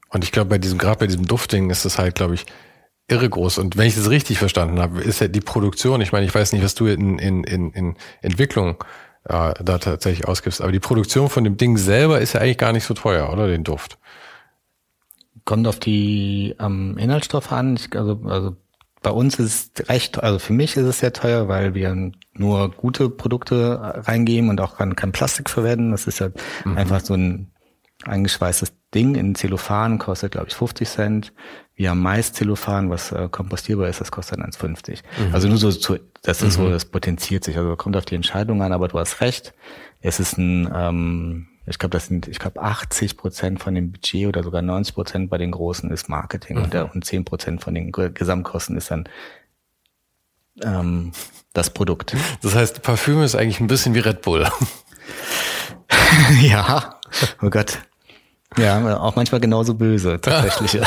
Und 0.08 0.24
ich 0.24 0.32
glaube, 0.32 0.50
bei 0.50 0.58
diesem, 0.58 0.78
gerade 0.78 0.98
bei 0.98 1.06
diesem 1.06 1.26
Duftding 1.26 1.70
ist 1.70 1.84
das 1.84 1.98
halt, 1.98 2.14
glaube 2.14 2.34
ich, 2.34 2.46
irre 3.08 3.28
groß. 3.28 3.58
Und 3.58 3.76
wenn 3.76 3.86
ich 3.86 3.94
das 3.94 4.10
richtig 4.10 4.38
verstanden 4.38 4.80
habe, 4.80 5.00
ist 5.00 5.20
ja 5.20 5.28
die 5.28 5.40
Produktion, 5.40 6.00
ich 6.00 6.12
meine, 6.12 6.26
ich 6.26 6.34
weiß 6.34 6.52
nicht, 6.52 6.64
was 6.64 6.74
du 6.74 6.86
in, 6.86 7.18
in, 7.18 7.44
in, 7.44 7.70
in 7.72 7.96
Entwicklung 8.20 8.82
äh, 9.24 9.54
da 9.62 9.78
tatsächlich 9.78 10.26
ausgibst, 10.26 10.60
aber 10.60 10.72
die 10.72 10.80
Produktion 10.80 11.28
von 11.28 11.44
dem 11.44 11.56
Ding 11.56 11.76
selber 11.76 12.20
ist 12.20 12.32
ja 12.32 12.40
eigentlich 12.40 12.58
gar 12.58 12.72
nicht 12.72 12.84
so 12.84 12.94
teuer, 12.94 13.32
oder? 13.32 13.46
Den 13.46 13.64
Duft. 13.64 13.98
Kommt 15.44 15.66
auf 15.66 15.78
die 15.78 16.54
ähm, 16.60 16.96
Inhaltsstoffe 16.98 17.52
an. 17.52 17.76
Ich, 17.76 17.96
also, 17.96 18.20
also 18.26 18.56
bei 19.02 19.10
uns 19.10 19.38
ist 19.38 19.80
es 19.80 19.88
recht, 19.88 20.22
also 20.22 20.38
für 20.38 20.52
mich 20.52 20.76
ist 20.76 20.86
es 20.86 21.00
sehr 21.00 21.12
teuer, 21.12 21.48
weil 21.48 21.74
wir 21.74 22.12
nur 22.34 22.70
gute 22.70 23.10
Produkte 23.10 24.02
reingeben 24.06 24.48
und 24.48 24.60
auch 24.60 24.76
kein, 24.76 24.96
kein 24.96 25.12
Plastik 25.12 25.50
verwenden. 25.50 25.90
Das 25.90 26.06
ist 26.06 26.20
ja 26.20 26.30
mhm. 26.64 26.78
einfach 26.78 27.00
so 27.00 27.14
ein 27.14 27.50
eingeschweißtes 28.04 28.72
Ding 28.94 29.14
in 29.14 29.34
Zellophan, 29.34 29.98
kostet 29.98 30.32
glaube 30.32 30.48
ich 30.48 30.54
50 30.54 30.88
Cent. 30.88 31.32
Wir 31.74 31.90
haben 31.90 32.00
Mais 32.00 32.32
Zellophan, 32.32 32.90
was 32.90 33.12
äh, 33.12 33.28
kompostierbar 33.30 33.88
ist, 33.88 34.00
das 34.00 34.10
kostet 34.10 34.38
1,50. 34.38 35.02
Mhm. 35.18 35.34
Also 35.34 35.48
nur 35.48 35.56
so, 35.58 35.70
zu, 35.72 35.98
das 36.22 36.42
ist 36.42 36.58
mhm. 36.58 36.64
so, 36.64 36.70
das 36.70 36.84
potenziert 36.84 37.44
sich. 37.44 37.56
Also 37.56 37.76
kommt 37.76 37.96
auf 37.96 38.04
die 38.04 38.14
Entscheidung 38.14 38.62
an, 38.62 38.72
aber 38.72 38.88
du 38.88 38.98
hast 38.98 39.20
recht. 39.20 39.54
Es 40.00 40.20
ist 40.20 40.36
ein 40.36 40.70
ähm, 40.74 41.48
ich 41.66 41.78
glaube, 41.78 41.92
das 41.92 42.06
sind, 42.06 42.26
ich 42.26 42.38
glaube, 42.38 42.60
80 42.60 43.16
Prozent 43.16 43.60
von 43.62 43.74
dem 43.74 43.92
Budget 43.92 44.26
oder 44.26 44.42
sogar 44.42 44.62
90 44.62 44.94
Prozent 44.94 45.30
bei 45.30 45.38
den 45.38 45.52
Großen 45.52 45.90
ist 45.90 46.08
Marketing 46.08 46.56
mhm. 46.56 46.64
und, 46.64 46.72
der, 46.72 46.94
und 46.94 47.04
10 47.04 47.24
Prozent 47.24 47.62
von 47.62 47.74
den 47.74 47.92
Gesamtkosten 47.92 48.76
ist 48.76 48.90
dann 48.90 49.08
ähm, 50.62 51.12
das 51.52 51.70
Produkt. 51.70 52.16
Das 52.42 52.54
heißt, 52.54 52.82
Parfüm 52.82 53.22
ist 53.22 53.36
eigentlich 53.36 53.60
ein 53.60 53.68
bisschen 53.68 53.94
wie 53.94 54.00
Red 54.00 54.22
Bull. 54.22 54.46
ja, 56.42 56.98
oh 57.40 57.50
Gott. 57.50 57.78
Ja, 58.58 58.98
auch 58.98 59.16
manchmal 59.16 59.40
genauso 59.40 59.74
böse, 59.74 60.20
tatsächlich. 60.20 60.80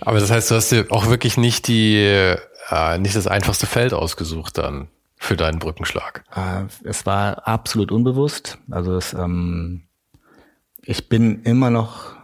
Aber 0.00 0.18
das 0.18 0.30
heißt, 0.30 0.50
du 0.50 0.54
hast 0.54 0.72
dir 0.72 0.86
auch 0.90 1.06
wirklich 1.08 1.36
nicht 1.36 1.68
die, 1.68 1.96
äh, 1.96 2.98
nicht 2.98 3.14
das 3.16 3.26
einfachste 3.26 3.66
Feld 3.66 3.92
ausgesucht 3.92 4.58
dann 4.58 4.88
für 5.20 5.36
deinen 5.36 5.58
Brückenschlag? 5.58 6.24
Äh, 6.34 6.64
es 6.84 7.04
war 7.04 7.46
absolut 7.46 7.92
unbewusst. 7.92 8.58
Also 8.70 8.96
es, 8.96 9.12
ähm, 9.12 9.82
ich 10.82 11.08
bin 11.08 11.42
immer 11.42 11.70
noch 11.70 12.16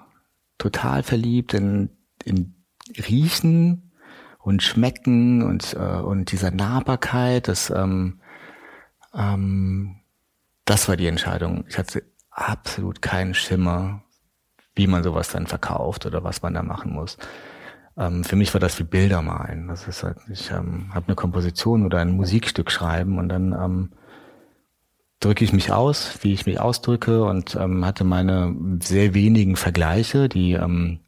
total 0.59 1.03
verliebt 1.03 1.53
in, 1.53 1.91
in 2.25 2.55
Riechen 3.09 3.93
und 4.39 4.63
Schmecken 4.63 5.43
und, 5.43 5.75
äh, 5.75 6.01
und 6.01 6.33
dieser 6.33 6.51
Nahbarkeit. 6.51 7.49
Das, 7.49 7.69
ähm, 7.69 8.21
ähm, 9.15 9.97
das 10.65 10.89
war 10.89 10.97
die 10.97 11.07
Entscheidung. 11.07 11.67
Ich 11.69 11.77
hatte 11.77 12.03
absolut 12.37 13.03
keinen 13.03 13.35
Schimmer, 13.35 14.03
wie 14.75 14.87
man 14.87 15.03
sowas 15.03 15.29
dann 15.29 15.47
verkauft 15.47 16.07
oder 16.07 16.23
was 16.23 16.43
man 16.43 16.55
da 16.55 16.63
machen 16.63 16.93
muss. 16.93 17.17
Ähm, 17.97 18.25
für 18.25 18.37
mich 18.37 18.53
war 18.53 18.61
das 18.61 18.79
wie 18.79 18.85
Bilder 18.85 19.23
malen. 19.23 19.69
Das 19.69 19.89
ist 19.89 20.03
halt, 20.03 20.19
ich 20.31 20.51
ähm, 20.51 20.91
habe 20.95 21.07
eine 21.09 21.17
Komposition 21.17 21.85
oder 21.85 21.99
ein 21.99 22.13
Musikstück 22.13 22.71
schreiben 22.71 23.19
und 23.19 23.31
dann 23.31 23.53
ähm, 23.53 23.93
drücke 25.21 25.45
ich 25.45 25.53
mich 25.55 25.73
aus, 25.73 26.19
wie 26.23 26.35
ich 26.35 26.45
mich 26.45 26.61
ausdrücke 26.61 27.25
und 27.25 27.57
ähm, 27.57 27.85
hatte 27.87 28.05
meine 28.05 28.55
sehr 28.83 29.15
wenigen 29.15 29.57
Vergleiche, 29.57 30.29
die 30.29 30.53
ähm, 30.53 31.01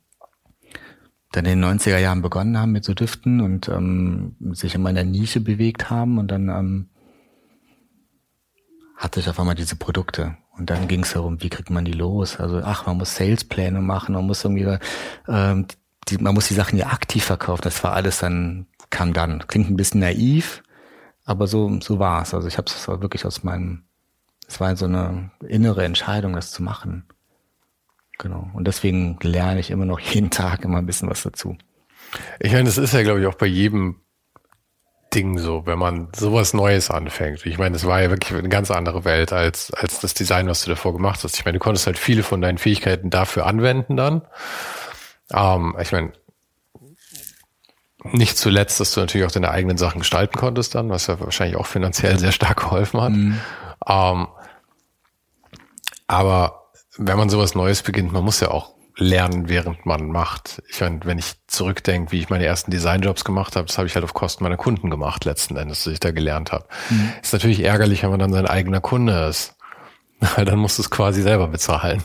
dann 1.32 1.44
in 1.44 1.60
den 1.60 1.78
90er 1.78 1.98
Jahren 1.98 2.22
begonnen 2.22 2.56
haben 2.56 2.72
mit 2.72 2.84
so 2.84 2.94
Düften 2.94 3.42
und 3.42 3.68
ähm, 3.68 4.34
sich 4.52 4.74
in 4.74 4.80
meiner 4.80 5.04
Nische 5.04 5.40
bewegt 5.40 5.90
haben 5.90 6.16
und 6.16 6.30
dann 6.30 6.48
ähm, 6.48 6.88
hatte 8.96 9.20
ich 9.20 9.28
auf 9.28 9.38
einmal 9.38 9.54
diese 9.54 9.76
Produkte. 9.76 10.38
Und 10.58 10.70
dann 10.70 10.88
ging 10.88 11.04
es 11.04 11.12
darum, 11.12 11.40
wie 11.42 11.50
kriegt 11.50 11.70
man 11.70 11.84
die 11.84 11.92
los? 11.92 12.38
Also, 12.38 12.58
ach, 12.58 12.86
man 12.86 12.98
muss 12.98 13.14
Salespläne 13.14 13.80
machen, 13.80 14.14
man 14.14 14.26
muss 14.26 14.44
irgendwie 14.44 14.78
ähm, 15.28 15.66
die, 16.08 16.18
man 16.18 16.34
muss 16.34 16.48
die 16.48 16.54
Sachen 16.54 16.78
ja 16.78 16.86
aktiv 16.88 17.24
verkaufen. 17.24 17.62
Das 17.62 17.82
war 17.84 17.92
alles 17.92 18.18
dann, 18.18 18.66
kam 18.90 19.12
dann. 19.12 19.46
Klingt 19.46 19.70
ein 19.70 19.76
bisschen 19.76 20.00
naiv, 20.00 20.62
aber 21.24 21.46
so, 21.46 21.78
so 21.80 21.98
war 21.98 22.22
es. 22.22 22.34
Also 22.34 22.48
ich 22.48 22.58
habe 22.58 22.66
es 22.66 22.88
wirklich 22.88 23.24
aus 23.24 23.44
meinem, 23.44 23.84
es 24.46 24.60
war 24.60 24.74
so 24.76 24.86
eine 24.86 25.30
innere 25.46 25.84
Entscheidung, 25.84 26.32
das 26.32 26.50
zu 26.50 26.62
machen. 26.62 27.04
Genau. 28.18 28.50
Und 28.52 28.66
deswegen 28.66 29.18
lerne 29.22 29.60
ich 29.60 29.70
immer 29.70 29.84
noch 29.84 30.00
jeden 30.00 30.30
Tag 30.30 30.64
immer 30.64 30.78
ein 30.78 30.86
bisschen 30.86 31.08
was 31.08 31.22
dazu. 31.22 31.56
Ich 32.40 32.52
meine, 32.52 32.64
das 32.64 32.78
ist 32.78 32.94
ja, 32.94 33.02
glaube 33.02 33.20
ich, 33.20 33.26
auch 33.26 33.34
bei 33.34 33.46
jedem 33.46 34.00
Ding 35.14 35.38
so, 35.38 35.64
wenn 35.64 35.78
man 35.78 36.08
sowas 36.14 36.52
Neues 36.52 36.90
anfängt. 36.90 37.46
Ich 37.46 37.58
meine, 37.58 37.76
es 37.76 37.86
war 37.86 38.02
ja 38.02 38.10
wirklich 38.10 38.38
eine 38.38 38.48
ganz 38.48 38.70
andere 38.70 39.04
Welt 39.04 39.32
als, 39.32 39.72
als 39.72 40.00
das 40.00 40.14
Design, 40.14 40.48
was 40.48 40.62
du 40.62 40.70
davor 40.70 40.92
gemacht 40.92 41.24
hast. 41.24 41.36
Ich 41.36 41.44
meine, 41.44 41.58
du 41.58 41.64
konntest 41.64 41.86
halt 41.86 41.98
viele 41.98 42.22
von 42.22 42.40
deinen 42.40 42.58
Fähigkeiten 42.58 43.08
dafür 43.08 43.46
anwenden 43.46 43.96
dann. 43.96 44.22
Ähm, 45.32 45.76
ich 45.80 45.92
meine, 45.92 46.12
nicht 48.04 48.36
zuletzt, 48.36 48.80
dass 48.80 48.92
du 48.92 49.00
natürlich 49.00 49.26
auch 49.26 49.32
deine 49.32 49.50
eigenen 49.50 49.78
Sachen 49.78 50.00
gestalten 50.00 50.38
konntest 50.38 50.74
dann, 50.74 50.90
was 50.90 51.06
ja 51.06 51.18
wahrscheinlich 51.20 51.56
auch 51.56 51.66
finanziell 51.66 52.18
sehr 52.18 52.32
stark 52.32 52.58
geholfen 52.58 53.00
hat. 53.00 53.12
Mhm. 53.12 53.40
Ähm, 53.86 54.28
aber 56.06 56.70
wenn 56.96 57.18
man 57.18 57.30
sowas 57.30 57.54
Neues 57.54 57.82
beginnt, 57.82 58.12
man 58.12 58.24
muss 58.24 58.40
ja 58.40 58.50
auch 58.50 58.74
lernen, 58.98 59.48
während 59.48 59.86
man 59.86 60.08
macht. 60.10 60.62
Ich 60.68 60.80
meine, 60.80 61.00
wenn 61.04 61.18
ich 61.18 61.34
zurückdenke, 61.46 62.12
wie 62.12 62.18
ich 62.18 62.30
meine 62.30 62.44
ersten 62.44 62.70
Designjobs 62.70 63.24
gemacht 63.24 63.56
habe, 63.56 63.66
das 63.66 63.78
habe 63.78 63.86
ich 63.86 63.94
halt 63.94 64.04
auf 64.04 64.12
Kosten 64.12 64.42
meiner 64.44 64.56
Kunden 64.56 64.90
gemacht, 64.90 65.24
letzten 65.24 65.56
Endes, 65.56 65.84
dass 65.84 65.92
ich 65.92 66.00
da 66.00 66.10
gelernt 66.10 66.52
habe. 66.52 66.66
Mhm. 66.90 67.12
Ist 67.22 67.32
natürlich 67.32 67.62
ärgerlich, 67.64 68.02
wenn 68.02 68.10
man 68.10 68.18
dann 68.18 68.32
sein 68.32 68.46
eigener 68.46 68.80
Kunde 68.80 69.28
ist. 69.28 69.56
Weil 70.36 70.44
dann 70.44 70.58
musst 70.58 70.78
du 70.78 70.82
es 70.82 70.90
quasi 70.90 71.22
selber 71.22 71.46
bezahlen. 71.46 72.02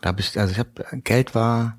Da 0.00 0.08
habe 0.08 0.20
ich, 0.20 0.38
also 0.38 0.52
ich 0.52 0.58
habe, 0.58 0.70
Geld 1.02 1.34
war 1.34 1.78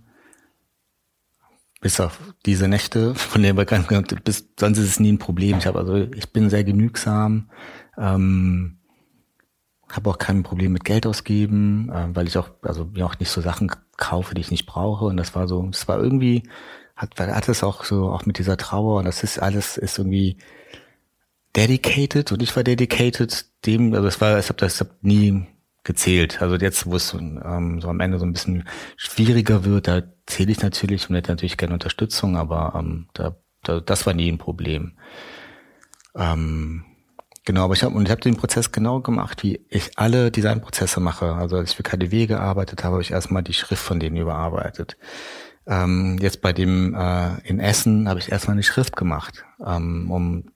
bis 1.81 1.99
auf 1.99 2.19
diese 2.45 2.67
Nächte, 2.67 3.15
von 3.15 3.41
denen 3.41 3.57
wir 3.57 3.65
gerade 3.65 4.15
bis 4.23 4.49
sonst 4.59 4.77
ist 4.77 4.89
es 4.89 4.99
nie 4.99 5.13
ein 5.13 5.19
Problem. 5.19 5.57
Ich 5.57 5.65
habe 5.65 5.79
also, 5.79 5.95
ich 5.95 6.31
bin 6.31 6.49
sehr 6.49 6.63
genügsam. 6.63 7.49
Ähm, 7.97 8.78
habe 9.91 10.09
auch 10.09 10.17
kein 10.17 10.43
Problem 10.43 10.73
mit 10.73 10.83
Geld 10.83 11.05
ausgeben, 11.07 11.89
äh, 11.89 12.07
weil 12.13 12.27
ich 12.27 12.37
auch, 12.37 12.49
also 12.61 12.85
mir 12.85 13.05
auch 13.05 13.19
nicht 13.19 13.29
so 13.29 13.41
Sachen 13.41 13.71
kaufe, 13.97 14.35
die 14.35 14.41
ich 14.41 14.51
nicht 14.51 14.65
brauche. 14.65 15.05
Und 15.05 15.17
das 15.17 15.35
war 15.35 15.47
so, 15.47 15.61
das 15.67 15.87
war 15.87 15.99
irgendwie, 15.99 16.43
hat, 16.95 17.19
hat 17.19 17.49
es 17.49 17.63
auch 17.63 17.83
so, 17.83 18.09
auch 18.09 18.25
mit 18.25 18.37
dieser 18.37 18.57
Trauer 18.57 18.99
und 18.99 19.05
das 19.05 19.23
ist 19.23 19.39
alles, 19.39 19.77
ist 19.77 19.97
irgendwie 19.97 20.37
dedicated 21.55 22.31
und 22.31 22.43
ich 22.43 22.55
war 22.55 22.63
dedicated 22.63 23.45
dem, 23.65 23.93
also 23.93 24.07
es 24.07 24.21
war, 24.21 24.37
ich 24.39 24.49
habe 24.49 24.59
das 24.59 24.79
hab 24.79 25.03
nie 25.03 25.47
gezählt. 25.83 26.41
Also 26.41 26.55
jetzt, 26.57 26.85
wo 26.85 26.95
es 26.95 27.13
ähm, 27.13 27.81
so 27.81 27.89
am 27.89 27.99
Ende 27.99 28.19
so 28.19 28.25
ein 28.25 28.33
bisschen 28.33 28.67
schwieriger 28.95 29.65
wird, 29.65 29.87
da 29.87 30.03
zähle 30.25 30.51
ich 30.51 30.61
natürlich 30.61 31.09
und 31.09 31.15
hätte 31.15 31.31
natürlich 31.31 31.57
gerne 31.57 31.73
Unterstützung, 31.73 32.37
aber 32.37 32.73
ähm, 32.75 33.07
da, 33.13 33.35
da, 33.63 33.79
das 33.79 34.05
war 34.05 34.13
nie 34.13 34.31
ein 34.31 34.37
Problem. 34.37 34.97
Ähm, 36.15 36.85
Genau, 37.49 37.63
aber 37.63 37.73
ich 37.73 37.81
habe 37.81 37.95
habe 37.95 38.21
den 38.21 38.37
Prozess 38.37 38.71
genau 38.71 38.99
gemacht, 38.99 39.41
wie 39.41 39.65
ich 39.69 39.97
alle 39.97 40.29
Designprozesse 40.29 40.99
mache. 40.99 41.33
Also 41.33 41.57
als 41.57 41.71
ich 41.71 41.77
für 41.77 41.81
KDW 41.81 42.27
gearbeitet 42.27 42.83
habe, 42.83 42.93
habe 42.93 43.01
ich 43.01 43.09
erstmal 43.09 43.41
die 43.41 43.53
Schrift 43.53 43.81
von 43.81 43.99
denen 43.99 44.17
überarbeitet. 44.17 44.97
Ähm, 45.65 46.19
jetzt 46.21 46.41
bei 46.41 46.53
dem 46.53 46.93
äh, 46.93 47.39
in 47.47 47.59
Essen 47.59 48.07
habe 48.07 48.19
ich 48.19 48.31
erstmal 48.31 48.53
eine 48.53 48.61
Schrift 48.61 48.95
gemacht, 48.95 49.45
ähm, 49.65 50.11
um 50.11 50.51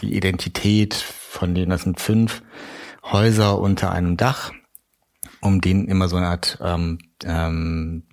die 0.00 0.16
Identität 0.16 0.94
von 0.94 1.56
denen, 1.56 1.70
das 1.70 1.82
sind 1.82 1.98
fünf 1.98 2.44
Häuser 3.02 3.58
unter 3.58 3.90
einem 3.90 4.16
Dach, 4.16 4.52
um 5.40 5.60
denen 5.60 5.88
immer 5.88 6.06
so 6.06 6.14
eine 6.14 6.28
Art 6.28 6.58
ähm, 6.62 6.98
ähm, 7.24 8.04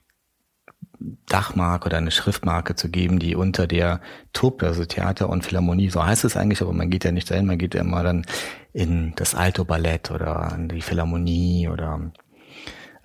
Dachmarke 1.27 1.87
oder 1.87 1.97
eine 1.97 2.11
Schriftmarke 2.11 2.75
zu 2.75 2.89
geben, 2.89 3.19
die 3.19 3.35
unter 3.35 3.67
der 3.67 4.01
TUP, 4.33 4.63
also 4.63 4.85
Theater 4.85 5.29
und 5.29 5.45
Philharmonie, 5.45 5.89
so 5.89 6.05
heißt 6.05 6.25
es 6.25 6.37
eigentlich, 6.37 6.61
aber 6.61 6.73
man 6.73 6.89
geht 6.89 7.03
ja 7.03 7.11
nicht 7.11 7.29
dahin, 7.29 7.45
man 7.45 7.57
geht 7.57 7.75
ja 7.75 7.81
immer 7.81 8.03
dann 8.03 8.25
in 8.73 9.13
das 9.15 9.35
Alto 9.35 9.65
Ballett 9.65 10.11
oder 10.11 10.53
in 10.55 10.69
die 10.69 10.81
Philharmonie 10.81 11.69
oder 11.69 12.11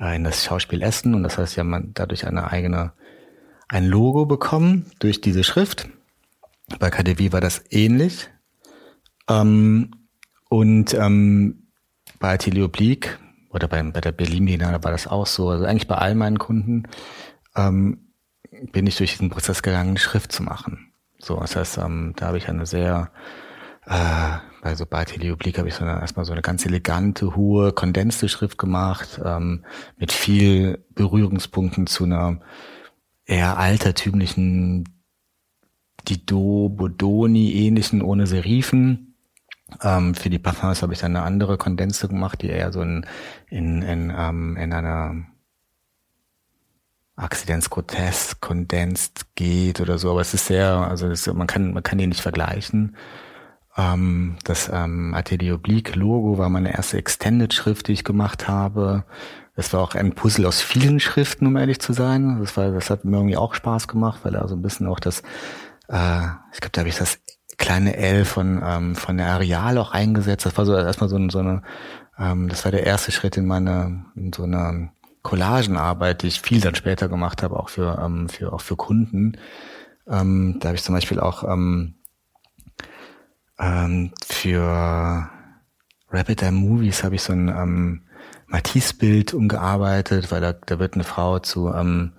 äh, 0.01 0.17
in 0.17 0.25
das 0.25 0.45
Schauspiel 0.45 0.83
Essen 0.83 1.15
und 1.15 1.23
das 1.23 1.39
heißt, 1.39 1.57
ja, 1.57 1.65
man 1.65 1.91
dadurch 1.95 2.27
eine 2.27 2.51
eigene, 2.51 2.93
ein 3.69 3.87
Logo 3.87 4.27
bekommen 4.27 4.91
durch 4.99 5.21
diese 5.21 5.45
Schrift. 5.45 5.89
Bei 6.79 6.91
KDW 6.91 7.33
war 7.33 7.41
das 7.41 7.65
ähnlich. 7.71 8.31
Ähm, 9.29 9.93
und 10.49 10.95
ähm, 10.95 11.69
bei 12.19 12.35
Atelier 12.35 12.65
Oblique 12.65 13.19
oder 13.51 13.69
bei, 13.69 13.83
bei 13.83 14.01
der 14.01 14.13
Berlin 14.13 14.47
Biennale 14.47 14.83
war 14.83 14.91
das 14.91 15.07
auch 15.07 15.27
so. 15.27 15.51
Also 15.51 15.65
eigentlich 15.65 15.89
bei 15.89 15.97
all 15.97 16.15
meinen 16.15 16.39
Kunden 16.39 16.85
ähm, 17.69 18.13
bin 18.73 18.87
ich 18.87 18.97
durch 18.97 19.13
diesen 19.13 19.31
Prozess 19.31 19.63
gegangen, 19.63 19.97
Schrift 19.97 20.33
zu 20.33 20.43
machen. 20.43 20.93
So, 21.19 21.39
das 21.39 21.57
heißt, 21.57 21.79
ähm, 21.79 22.15
da 22.17 22.29
habe 22.29 22.39
ich 22.39 22.49
eine 22.49 22.67
sehr, 22.67 23.11
äh, 23.87 24.39
bei 24.63 24.75
so 24.75 24.87
bei 24.87 25.05
Teleoblik 25.05 25.59
habe 25.59 25.69
ich 25.69 25.75
so 25.75 25.85
eine, 25.85 26.01
erstmal 26.01 26.25
so 26.25 26.33
eine 26.33 26.43
ganz 26.43 26.65
elegante, 26.67 27.37
hohe, 27.37 27.73
kondenste 27.73 28.29
Schrift 28.29 28.59
gemacht, 28.59 29.21
ähm, 29.25 29.65
mit 29.97 30.13
viel 30.13 30.85
Berührungspunkten 30.95 31.87
zu 31.87 32.05
einer 32.05 32.41
eher 33.27 33.59
altertümlichen 33.59 34.89
Dido, 36.09 36.71
Bodoni 36.71 37.53
ähnlichen 37.53 38.03
ohne 38.03 38.27
Serifen. 38.27 39.15
Ähm, 39.83 40.15
für 40.15 40.31
die 40.31 40.39
Parfums 40.39 40.83
habe 40.83 40.95
ich 40.95 41.01
dann 41.01 41.15
eine 41.15 41.25
andere 41.25 41.59
Kondense 41.59 42.09
gemacht, 42.09 42.43
die 42.43 42.49
eher 42.49 42.73
so 42.73 42.83
in, 42.83 43.07
in, 43.49 43.83
in, 43.83 44.13
ähm, 44.17 44.57
in 44.57 44.73
einer 44.73 45.27
Accidents 47.21 47.71
Grotesque, 47.71 48.41
Condensed 48.41 49.35
geht 49.35 49.81
oder 49.81 49.99
so, 49.99 50.11
aber 50.11 50.21
es 50.21 50.35
ist 50.35 50.47
sehr, 50.47 50.69
also 50.69 51.09
das, 51.09 51.27
man 51.27 51.47
kann 51.47 51.73
man 51.73 51.83
kann 51.83 51.99
die 51.99 52.07
nicht 52.07 52.23
vergleichen. 52.23 52.97
Ähm, 53.77 54.37
das 54.45 54.71
ähm, 54.73 55.15
Atelier 55.15 55.55
Oblique 55.55 55.95
Logo 55.95 56.39
war 56.39 56.49
meine 56.49 56.75
erste 56.75 56.99
Extended 56.99 57.53
Schrift, 57.55 57.89
die 57.89 57.93
ich 57.93 58.05
gemacht 58.05 58.49
habe. 58.49 59.05
Das 59.55 59.73
war 59.73 59.81
auch 59.81 59.95
ein 59.95 60.15
Puzzle 60.15 60.47
aus 60.47 60.63
vielen 60.63 61.01
Schriften, 61.01 61.47
um 61.47 61.57
ehrlich 61.57 61.81
zu 61.81 61.93
sein. 61.93 62.39
Das 62.41 62.57
war, 62.57 62.71
das 62.71 62.91
hat 62.91 63.05
mir 63.05 63.17
irgendwie 63.17 63.37
auch 63.37 63.55
Spaß 63.55 63.89
gemacht, 63.89 64.21
weil 64.23 64.35
er 64.35 64.49
so 64.49 64.57
ein 64.57 64.63
bisschen 64.63 64.87
auch 64.87 65.01
das, 65.01 65.21
äh, 65.89 66.23
ich 66.53 66.61
glaube, 66.61 66.73
da 66.73 66.81
habe 66.81 66.89
ich 66.89 66.97
das 66.97 67.21
kleine 67.59 67.97
L 67.97 68.25
von 68.25 68.63
ähm, 68.65 68.97
von 68.97 69.19
der 69.19 69.29
Areal 69.29 69.79
auch 69.79 69.93
eingesetzt. 69.93 70.47
Das 70.47 70.57
war 70.57 70.65
so 70.65 70.75
erstmal 70.75 71.11
so, 71.11 71.19
so 71.29 71.41
eine, 71.41 71.63
ähm, 72.19 72.49
das 72.49 72.65
war 72.65 72.73
der 72.73 72.87
erste 72.87 73.13
Schritt 73.13 73.37
in 73.37 73.47
meine 73.47 74.07
in 74.17 74.33
so 74.33 74.45
einer 74.45 74.91
Collagenarbeit, 75.23 76.23
die 76.23 76.29
ich 76.29 76.41
viel 76.41 76.61
dann 76.61 76.75
später 76.75 77.09
gemacht 77.09 77.43
habe, 77.43 77.59
auch 77.59 77.69
für, 77.69 77.99
ähm, 78.03 78.29
für, 78.29 78.53
auch 78.53 78.61
für 78.61 78.77
Kunden. 78.77 79.37
Ähm, 80.09 80.57
da 80.61 80.69
habe 80.69 80.77
ich 80.77 80.83
zum 80.83 80.95
Beispiel 80.95 81.21
auch 81.21 81.45
ähm, 81.45 81.95
ähm, 83.59 84.13
für 84.27 85.29
Rapid 86.11 86.43
Eye 86.43 86.51
Movies 86.51 87.05
habe 87.05 87.15
ich 87.15 87.23
so 87.23 87.33
ein 87.33 87.49
ähm, 87.49 88.03
Matisse-Bild 88.47 89.35
umgearbeitet, 89.35 90.33
weil 90.33 90.41
da, 90.41 90.53
da 90.53 90.79
wird 90.79 90.95
eine 90.95 91.05
Frau 91.05 91.39
zu 91.39 91.73
ähm, 91.73 92.13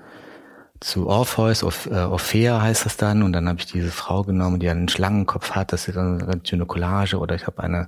zu 0.82 1.08
Orpheus, 1.08 1.64
Orph 1.64 1.86
äh, 1.86 1.93
Orphea 1.93 2.60
heißt 2.60 2.86
das 2.86 2.97
dann, 2.97 3.22
und 3.22 3.34
dann 3.34 3.47
habe 3.47 3.60
ich 3.60 3.68
diese 3.68 3.91
Frau 3.91 4.24
genommen, 4.24 4.60
die 4.60 4.68
einen 4.68 4.89
Schlangenkopf 4.89 5.52
hat, 5.52 5.72
das 5.72 5.88
ist 5.88 5.95
dann 5.95 6.18
eine 6.18 6.26
ganz 6.26 6.49
schöne 6.49 6.66
Collage, 6.66 7.20
oder 7.20 7.36
ich 7.36 7.45
habe 7.45 7.62
eine 7.62 7.88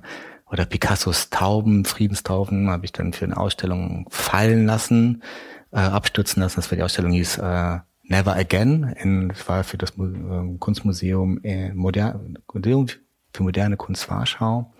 oder 0.54 0.66
Picassos 0.66 1.30
Tauben, 1.30 1.84
Friedenstauben, 1.84 2.70
habe 2.70 2.84
ich 2.84 2.92
dann 2.92 3.12
für 3.12 3.24
eine 3.24 3.36
Ausstellung 3.36 4.06
fallen 4.08 4.66
lassen, 4.66 5.24
äh, 5.72 5.80
abstürzen 5.80 6.40
lassen. 6.40 6.54
Das 6.56 6.70
war 6.70 6.76
die 6.76 6.84
Ausstellung 6.84 7.10
hieß 7.10 7.38
äh, 7.38 7.78
Never 8.04 8.36
Again. 8.36 8.94
In, 9.00 9.30
das 9.30 9.48
war 9.48 9.64
für 9.64 9.78
das 9.78 9.90
äh, 9.98 10.56
Kunstmuseum 10.60 11.40
äh, 11.42 11.74
Modern, 11.74 12.38
für 12.52 13.42
moderne 13.42 13.76
Kunst 13.76 14.08
Warschau. 14.08 14.72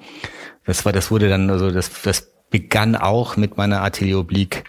Das 0.64 0.84
war, 0.84 0.92
das 0.92 1.10
wurde 1.10 1.28
dann, 1.28 1.50
also 1.50 1.72
das, 1.72 1.90
das 2.02 2.32
begann 2.50 2.94
auch 2.94 3.36
mit 3.36 3.56
meiner 3.56 3.82
Atelier 3.82 4.20
Oblique 4.20 4.62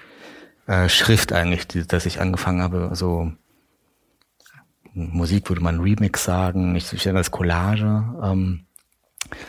äh, 0.66 0.90
Schrift 0.90 1.34
eigentlich, 1.34 1.68
die, 1.68 1.86
dass 1.86 2.08
ich 2.08 2.20
angefangen 2.20 2.64
habe, 2.64 2.90
so 2.94 3.32
Musik 4.96 5.50
würde 5.50 5.62
man 5.62 5.82
Remix 5.82 6.24
sagen, 6.24 6.76
ich, 6.76 7.06
nenne 7.06 7.20
das 7.20 7.30
Collage. 7.30 8.04
Ähm, 8.24 8.65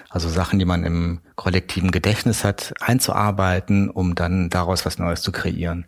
also 0.09 0.29
Sachen, 0.29 0.59
die 0.59 0.65
man 0.65 0.85
im 0.85 1.21
kollektiven 1.35 1.91
Gedächtnis 1.91 2.45
hat, 2.45 2.75
einzuarbeiten, 2.81 3.91
um 3.91 4.15
dann 4.15 4.51
daraus 4.51 4.87
was 4.87 4.99
Neues 4.99 5.23
zu 5.23 5.33
kreieren. 5.33 5.87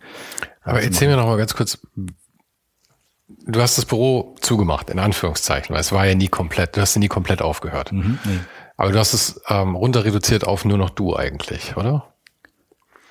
Aber 0.62 0.76
also 0.76 0.88
erzähl 0.88 1.08
mir 1.08 1.16
noch 1.16 1.26
mal 1.26 1.36
ganz 1.36 1.54
kurz, 1.54 1.78
du 3.46 3.60
hast 3.60 3.78
das 3.78 3.84
Büro 3.84 4.34
zugemacht, 4.40 4.90
in 4.90 4.98
Anführungszeichen, 4.98 5.74
weil 5.74 5.80
es 5.80 5.92
war 5.92 6.06
ja 6.06 6.14
nie 6.14 6.28
komplett, 6.28 6.76
du 6.76 6.80
hast 6.80 6.94
ja 6.94 7.00
nie 7.00 7.08
komplett 7.08 7.42
aufgehört. 7.42 7.92
Mhm, 7.92 8.18
nee. 8.24 8.38
Aber 8.76 8.92
du 8.92 8.98
hast 8.98 9.12
es 9.12 9.40
ähm, 9.48 9.74
runter 9.74 10.04
reduziert 10.04 10.46
auf 10.46 10.64
nur 10.64 10.78
noch 10.78 10.90
du 10.90 11.16
eigentlich, 11.16 11.76
oder? 11.76 12.14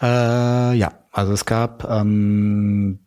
Äh, 0.01 0.75
ja, 0.75 0.91
also 1.11 1.33
es 1.33 1.45
gab 1.45 1.83
ähm, 1.89 2.99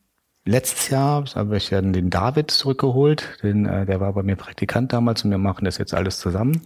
letztes 0.44 0.90
Jahr 0.90 1.24
habe 1.34 1.56
ich 1.56 1.70
dann 1.70 1.92
den 1.92 2.10
David 2.10 2.50
zurückgeholt, 2.50 3.38
den, 3.42 3.66
äh, 3.66 3.86
der 3.86 4.00
war 4.00 4.12
bei 4.12 4.22
mir 4.22 4.36
Praktikant 4.36 4.92
damals 4.92 5.24
und 5.24 5.30
wir 5.30 5.38
machen 5.38 5.64
das 5.64 5.78
jetzt 5.78 5.94
alles 5.94 6.18
zusammen. 6.18 6.62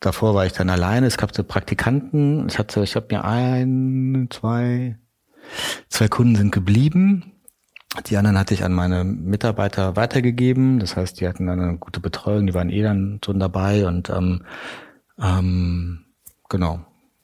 Davor 0.00 0.34
war 0.34 0.46
ich 0.46 0.54
dann 0.54 0.70
alleine. 0.70 1.06
Es 1.06 1.18
gab 1.18 1.34
so 1.34 1.44
Praktikanten. 1.44 2.48
Ich 2.48 2.58
hatte, 2.58 2.82
ich 2.82 2.96
habe 2.96 3.06
mir 3.10 3.24
ein, 3.24 4.28
zwei, 4.30 4.98
zwei 5.88 6.08
Kunden 6.08 6.36
sind 6.36 6.52
geblieben. 6.52 7.32
Die 8.06 8.16
anderen 8.16 8.38
hatte 8.38 8.54
ich 8.54 8.64
an 8.64 8.72
meine 8.72 9.04
Mitarbeiter 9.04 9.96
weitergegeben. 9.96 10.78
Das 10.78 10.96
heißt, 10.96 11.20
die 11.20 11.28
hatten 11.28 11.46
dann 11.46 11.60
eine 11.60 11.76
gute 11.76 12.00
Betreuung. 12.00 12.46
Die 12.46 12.54
waren 12.54 12.70
eh 12.70 12.82
dann 12.82 13.20
schon 13.24 13.38
dabei 13.38 13.86
und 13.86 14.08
ähm, 14.08 14.44
ähm, 15.20 16.06
genau. 16.48 16.80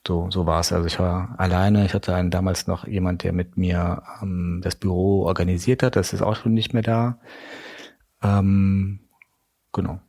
So, 0.07 0.31
so 0.31 0.47
war 0.47 0.61
es. 0.61 0.73
Also 0.73 0.87
ich 0.87 0.99
war 0.99 1.35
alleine. 1.39 1.85
Ich 1.87 1.95
hatte 1.95 2.15
einen, 2.15 2.31
damals 2.31 2.67
noch 2.67 2.87
jemand, 2.87 3.23
der 3.23 3.33
mit 3.33 3.57
mir 3.57 4.03
ähm, 4.23 4.61
das 4.63 4.77
Büro 4.77 5.25
organisiert 5.25 5.83
hat. 5.83 5.97
Das 5.97 6.13
ist 6.13 6.23
auch 6.23 6.37
schon 6.37 6.53
nicht 6.53 6.75
mehr 6.75 6.83
da. 6.83 7.19
Ähm, 8.23 9.01
genau. 9.73 10.01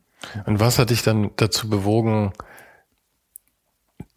Und 0.44 0.60
was 0.60 0.78
hat 0.78 0.90
dich 0.90 1.02
dann 1.02 1.30
dazu 1.36 1.70
bewogen, 1.70 2.32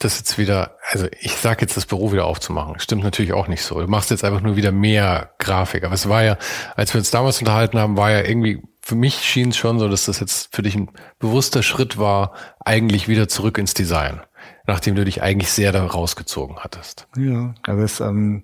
das 0.03 0.17
jetzt 0.17 0.37
wieder, 0.37 0.77
also 0.91 1.07
ich 1.19 1.35
sag 1.35 1.61
jetzt 1.61 1.77
das 1.77 1.85
Büro 1.85 2.11
wieder 2.11 2.25
aufzumachen. 2.25 2.79
Stimmt 2.79 3.03
natürlich 3.03 3.33
auch 3.33 3.47
nicht 3.47 3.63
so. 3.63 3.79
Du 3.79 3.87
machst 3.87 4.11
jetzt 4.11 4.23
einfach 4.23 4.41
nur 4.41 4.55
wieder 4.55 4.71
mehr 4.71 5.31
Grafik. 5.39 5.83
Aber 5.83 5.93
es 5.93 6.09
war 6.09 6.23
ja, 6.23 6.37
als 6.75 6.93
wir 6.93 6.99
uns 6.99 7.11
damals 7.11 7.39
unterhalten 7.39 7.79
haben, 7.79 7.97
war 7.97 8.11
ja 8.11 8.21
irgendwie, 8.21 8.61
für 8.81 8.95
mich 8.95 9.15
schien 9.15 9.49
es 9.49 9.57
schon 9.57 9.79
so, 9.79 9.87
dass 9.87 10.05
das 10.05 10.19
jetzt 10.19 10.55
für 10.55 10.61
dich 10.61 10.75
ein 10.75 10.91
bewusster 11.19 11.63
Schritt 11.63 11.97
war, 11.97 12.33
eigentlich 12.59 13.07
wieder 13.07 13.27
zurück 13.27 13.57
ins 13.57 13.73
Design. 13.73 14.21
Nachdem 14.67 14.95
du 14.95 15.05
dich 15.05 15.21
eigentlich 15.21 15.51
sehr 15.51 15.71
da 15.71 15.85
rausgezogen 15.85 16.57
hattest. 16.59 17.07
Ja, 17.17 17.53
also 17.63 17.83
es, 17.83 17.99
ähm, 17.99 18.43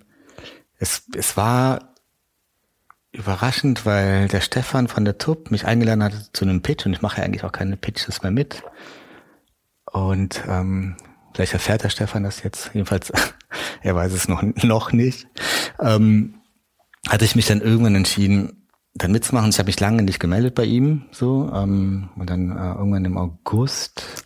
es, 0.79 1.03
es 1.15 1.37
war 1.37 1.93
überraschend, 3.11 3.85
weil 3.85 4.27
der 4.27 4.41
Stefan 4.41 4.87
von 4.87 5.05
der 5.05 5.17
TUP 5.17 5.51
mich 5.51 5.65
eingeladen 5.65 6.03
hatte 6.03 6.27
zu 6.33 6.45
einem 6.45 6.61
Pitch 6.61 6.85
und 6.85 6.93
ich 6.93 7.01
mache 7.01 7.17
ja 7.17 7.23
eigentlich 7.23 7.43
auch 7.43 7.51
keine 7.51 7.77
Pitches 7.77 8.21
mehr 8.21 8.31
mit. 8.31 8.63
Und 9.91 10.43
ähm, 10.47 10.97
Vielleicht 11.37 11.53
erfährt 11.53 11.83
der 11.83 11.89
Stefan 11.89 12.23
das 12.23 12.41
jetzt, 12.41 12.71
jedenfalls, 12.73 13.13
er 13.83 13.95
weiß 13.95 14.11
es 14.11 14.27
noch, 14.27 14.41
noch 14.41 14.91
nicht. 14.91 15.27
Ähm, 15.79 16.41
hatte 17.07 17.25
ich 17.25 17.35
mich 17.35 17.45
dann 17.45 17.61
irgendwann 17.61 17.93
entschieden, 17.93 18.67
dann 18.95 19.11
mitzumachen. 19.11 19.51
Ich 19.51 19.59
habe 19.59 19.67
mich 19.67 19.79
lange 19.79 20.01
nicht 20.01 20.19
gemeldet 20.19 20.55
bei 20.55 20.63
ihm, 20.63 21.05
so 21.11 21.51
ähm, 21.53 22.09
und 22.15 22.27
dann 22.27 22.49
äh, 22.49 22.73
irgendwann 22.73 23.05
im 23.05 23.19
August 23.19 24.25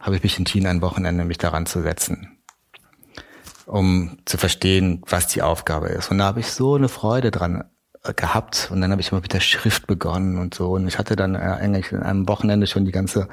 habe 0.00 0.16
ich 0.16 0.24
mich 0.24 0.36
entschieden, 0.36 0.66
ein 0.66 0.82
Wochenende 0.82 1.24
mich 1.24 1.38
daran 1.38 1.66
zu 1.66 1.82
setzen, 1.82 2.36
um 3.66 4.18
zu 4.24 4.38
verstehen, 4.38 5.04
was 5.06 5.28
die 5.28 5.42
Aufgabe 5.42 5.86
ist. 5.86 6.10
Und 6.10 6.18
da 6.18 6.24
habe 6.24 6.40
ich 6.40 6.48
so 6.48 6.74
eine 6.74 6.88
Freude 6.88 7.30
dran 7.30 7.62
gehabt 8.14 8.70
und 8.72 8.80
dann 8.80 8.90
habe 8.90 9.00
ich 9.00 9.12
immer 9.12 9.20
mit 9.20 9.32
der 9.32 9.40
Schrift 9.40 9.86
begonnen 9.86 10.38
und 10.38 10.54
so 10.54 10.72
und 10.72 10.86
ich 10.88 10.98
hatte 10.98 11.16
dann 11.16 11.34
äh, 11.34 11.38
eigentlich 11.38 11.92
in 11.92 12.02
einem 12.02 12.28
Wochenende 12.28 12.66
schon 12.66 12.84
die 12.84 12.92
ganze 12.92 13.28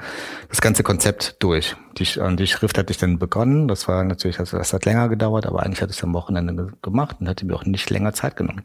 das 0.48 0.60
ganze 0.60 0.82
Konzept 0.82 1.36
durch. 1.40 1.76
Die, 1.98 2.20
und 2.20 2.38
die 2.38 2.46
Schrift 2.46 2.78
hatte 2.78 2.90
ich 2.90 2.98
dann 2.98 3.18
begonnen, 3.18 3.68
das 3.68 3.88
war 3.88 4.04
natürlich, 4.04 4.38
also 4.38 4.58
das 4.58 4.72
hat 4.72 4.84
länger 4.84 5.08
gedauert, 5.08 5.46
aber 5.46 5.62
eigentlich 5.62 5.82
hatte 5.82 5.92
ich 5.92 5.98
es 5.98 6.04
am 6.04 6.14
Wochenende 6.14 6.72
gemacht 6.82 7.16
und 7.20 7.28
hatte 7.28 7.46
mir 7.46 7.54
auch 7.54 7.64
nicht 7.64 7.88
länger 7.90 8.12
Zeit 8.12 8.36
genommen. 8.36 8.64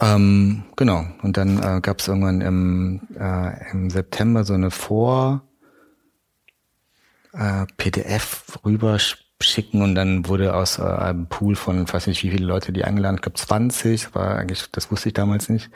Ähm, 0.00 0.64
genau, 0.76 1.04
und 1.22 1.36
dann 1.36 1.58
äh, 1.62 1.80
gab 1.80 1.98
es 2.00 2.08
irgendwann 2.08 2.40
im, 2.40 3.00
äh, 3.18 3.70
im 3.70 3.90
September 3.90 4.44
so 4.44 4.54
eine 4.54 4.70
Vor- 4.70 5.42
äh, 7.32 7.66
PDF 7.76 8.58
rüber 8.64 8.98
schicken 9.42 9.82
und 9.82 9.94
dann 9.94 10.26
wurde 10.28 10.54
aus 10.54 10.78
äh, 10.78 10.82
einem 10.82 11.26
Pool 11.26 11.56
von, 11.56 11.90
weiß 11.90 12.06
nicht 12.06 12.22
wie 12.22 12.30
viele 12.30 12.46
Leute 12.46 12.72
die 12.72 12.84
eingeladen, 12.84 13.16
ich 13.16 13.22
glaube 13.22 13.38
20, 13.38 14.14
war 14.14 14.36
eigentlich, 14.36 14.70
das 14.70 14.90
wusste 14.90 15.08
ich 15.08 15.14
damals 15.14 15.48
nicht. 15.48 15.70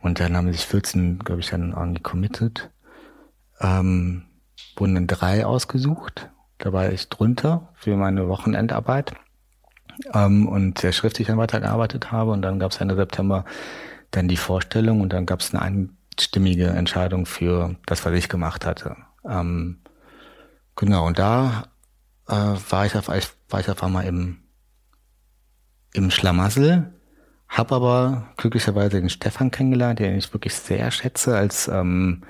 Und 0.00 0.20
dann 0.20 0.36
haben 0.36 0.52
sich 0.52 0.66
14, 0.66 1.20
glaube 1.20 1.40
ich, 1.40 1.50
dann 1.50 1.72
irgendwie 1.72 2.02
committed. 2.02 2.70
Ähm, 3.60 4.24
wurden 4.76 4.94
dann 4.94 5.06
drei 5.06 5.46
ausgesucht. 5.46 6.30
Da 6.58 6.72
war 6.72 6.90
ich 6.90 7.08
drunter 7.08 7.72
für 7.74 7.96
meine 7.96 8.28
Wochenendarbeit 8.28 9.14
ähm, 10.12 10.46
und 10.48 10.78
sehr 10.78 10.92
schriftlich 10.92 11.28
dann 11.28 11.38
weitergearbeitet 11.38 12.12
habe. 12.12 12.32
Und 12.32 12.42
dann 12.42 12.58
gab 12.58 12.72
es 12.72 12.80
Ende 12.80 12.96
September 12.96 13.44
dann 14.10 14.28
die 14.28 14.36
Vorstellung 14.36 15.00
und 15.00 15.12
dann 15.12 15.26
gab 15.26 15.40
es 15.40 15.54
eine 15.54 15.62
einstimmige 15.62 16.66
Entscheidung 16.66 17.26
für 17.26 17.76
das, 17.86 18.04
was 18.04 18.12
ich 18.12 18.28
gemacht 18.28 18.66
hatte. 18.66 18.96
Ähm, 19.28 19.80
genau, 20.76 21.06
und 21.06 21.18
da 21.18 21.64
äh, 22.28 22.32
war, 22.32 22.86
ich 22.86 22.96
auf, 22.96 23.08
war 23.08 23.60
ich 23.60 23.70
auf 23.70 23.82
einmal 23.82 24.04
im, 24.06 24.38
im 25.92 26.10
Schlamassel, 26.10 26.92
habe 27.48 27.74
aber 27.74 28.28
glücklicherweise 28.36 29.00
den 29.00 29.10
Stefan 29.10 29.50
kennengelernt, 29.50 29.98
den 29.98 30.16
ich 30.16 30.32
wirklich 30.32 30.54
sehr 30.54 30.90
schätze 30.90 31.36
als 31.36 31.68
ähm, 31.68 32.22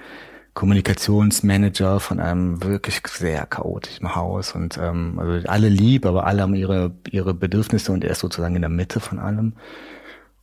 Kommunikationsmanager 0.54 2.00
von 2.00 2.18
einem 2.18 2.62
wirklich 2.62 3.02
sehr 3.06 3.44
chaotischen 3.46 4.14
Haus 4.14 4.52
und 4.52 4.78
ähm, 4.78 5.18
also 5.18 5.46
alle 5.48 5.68
lieb, 5.68 6.06
aber 6.06 6.26
alle 6.26 6.42
haben 6.42 6.54
ihre 6.54 6.96
ihre 7.10 7.34
Bedürfnisse 7.34 7.92
und 7.92 8.04
er 8.04 8.12
ist 8.12 8.20
sozusagen 8.20 8.56
in 8.56 8.62
der 8.62 8.70
Mitte 8.70 9.00
von 9.00 9.18
allem. 9.18 9.54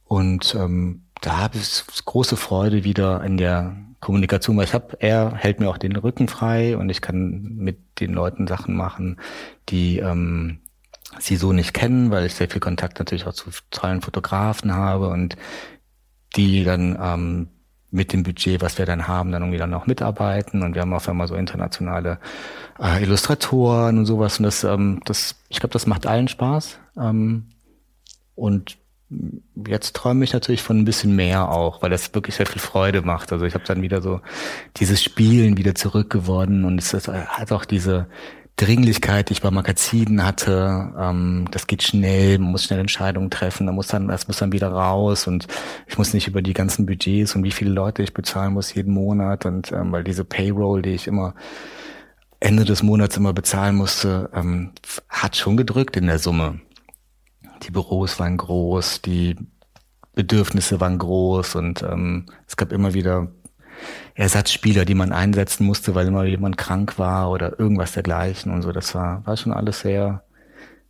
Und 0.04 0.54
ähm, 0.54 1.06
da 1.22 1.38
habe 1.38 1.58
ich 1.58 1.84
große 2.06 2.38
Freude 2.38 2.84
wieder 2.84 3.24
in 3.24 3.38
der 3.38 3.76
Kommunikation, 4.04 4.58
weil 4.58 4.66
ich 4.66 4.74
habe, 4.74 4.98
er 5.00 5.34
hält 5.36 5.60
mir 5.60 5.70
auch 5.70 5.78
den 5.78 5.96
Rücken 5.96 6.28
frei 6.28 6.76
und 6.78 6.90
ich 6.90 7.02
kann 7.02 7.56
mit 7.56 8.02
den 8.02 8.14
Leuten 8.14 8.48
Sachen 8.48 8.76
machen, 8.76 9.18
die 9.70 10.00
ähm, 10.00 10.60
sie 11.20 11.38
so 11.38 11.54
nicht 11.54 11.74
kennen, 11.74 12.12
weil 12.12 12.26
ich 12.26 12.36
sehr 12.36 12.50
viel 12.50 12.60
Kontakt 12.60 13.00
natürlich 13.00 13.26
auch 13.26 13.34
zu 13.34 13.50
tollen 13.72 14.02
Fotografen 14.02 14.74
habe 14.76 15.08
und 15.08 15.38
die 16.36 16.66
dann 16.66 16.98
ähm, 17.02 17.48
mit 17.92 18.12
dem 18.12 18.24
Budget, 18.24 18.62
was 18.62 18.78
wir 18.78 18.86
dann 18.86 19.08
haben, 19.08 19.32
dann 19.32 19.44
irgendwie 19.44 19.60
dann 19.60 19.74
auch 19.74 19.86
mitarbeiten. 19.86 20.64
Und 20.64 20.74
wir 20.74 20.82
haben 20.82 20.94
auf 20.94 21.08
einmal 21.08 21.28
so 21.28 21.36
internationale 21.36 22.20
äh, 22.82 23.04
Illustratoren 23.04 24.00
und 24.00 24.06
sowas. 24.06 24.40
Und 24.40 24.44
das, 24.44 24.64
ähm, 24.64 25.00
das, 25.06 25.36
ich 25.48 25.60
glaube, 25.60 25.74
das 25.74 25.86
macht 25.86 26.08
allen 26.08 26.28
Spaß. 26.28 26.80
Ähm, 26.98 27.52
und 28.36 28.78
jetzt 29.68 29.96
träume 29.96 30.24
ich 30.24 30.34
natürlich 30.34 30.62
von 30.62 30.80
ein 30.80 30.86
bisschen 30.86 31.16
mehr 31.16 31.50
auch, 31.50 31.82
weil 31.82 31.90
das 31.90 32.14
wirklich 32.14 32.36
sehr 32.36 32.46
viel 32.46 32.62
Freude 32.62 33.02
macht. 33.02 33.32
Also 33.32 33.46
ich 33.46 33.54
habe 33.54 33.64
dann 33.66 33.82
wieder 33.82 34.02
so 34.02 34.22
dieses 34.78 35.04
Spielen 35.04 35.58
wieder 35.58 35.76
zurückgewonnen 35.76 36.66
und 36.66 36.80
es 36.80 36.94
hat 36.94 37.52
auch 37.52 37.66
diese 37.66 38.08
Dringlichkeit, 38.56 39.30
die 39.30 39.34
ich 39.34 39.42
bei 39.42 39.50
Magazinen 39.50 40.24
hatte. 40.24 40.94
Ähm, 40.98 41.46
das 41.52 41.66
geht 41.66 41.82
schnell, 41.82 42.38
man 42.38 42.52
muss 42.52 42.66
schnell 42.66 42.80
Entscheidungen 42.80 43.32
treffen, 43.32 43.66
da 43.66 43.74
muss 43.74 43.88
dann, 43.88 44.08
das 44.08 44.28
muss 44.28 44.38
dann 44.38 44.52
wieder 44.52 44.70
raus 44.70 45.26
und 45.28 45.48
ich 45.88 45.98
muss 45.98 46.14
nicht 46.14 46.28
über 46.28 46.42
die 46.42 46.54
ganzen 46.54 46.86
Budgets 46.86 47.36
und 47.36 47.44
wie 47.44 47.52
viele 47.52 47.72
Leute 47.72 48.04
ich 48.04 48.14
bezahlen 48.14 48.54
muss 48.54 48.74
jeden 48.74 48.94
Monat 48.94 49.46
und 49.46 49.72
ähm, 49.72 49.92
weil 49.92 50.04
diese 50.04 50.24
Payroll, 50.24 50.84
die 50.84 50.92
ich 50.92 51.08
immer 51.08 51.34
Ende 52.40 52.66
des 52.66 52.84
Monats 52.84 53.18
immer 53.18 53.34
bezahlen 53.34 53.76
musste, 53.76 54.30
ähm, 54.36 54.72
hat 55.10 55.36
schon 55.36 55.58
gedrückt 55.58 55.98
in 55.98 56.08
der 56.08 56.20
Summe 56.20 56.60
die 57.64 57.72
Büros 57.72 58.20
waren 58.20 58.38
groß, 58.38 59.02
die 59.02 59.36
Bedürfnisse 60.14 60.80
waren 60.80 60.98
groß 60.98 61.56
und 61.56 61.82
ähm, 61.84 62.28
es 62.48 62.56
gab 62.56 62.72
immer 62.72 62.94
wieder 62.94 63.30
Ersatzspieler, 64.16 64.86
die 64.86 64.94
man 64.94 65.12
einsetzen 65.12 65.66
musste, 65.66 65.96
weil 65.96 66.08
immer 66.08 66.24
jemand 66.26 66.58
krank 66.58 67.00
war 67.00 67.32
oder 67.32 67.60
irgendwas 67.60 67.94
dergleichen 67.94 68.52
und 68.52 68.62
so. 68.62 68.72
Das 68.72 68.94
war, 68.94 69.26
war 69.26 69.38
schon 69.38 69.54
alles 69.54 69.80
sehr, 69.82 70.24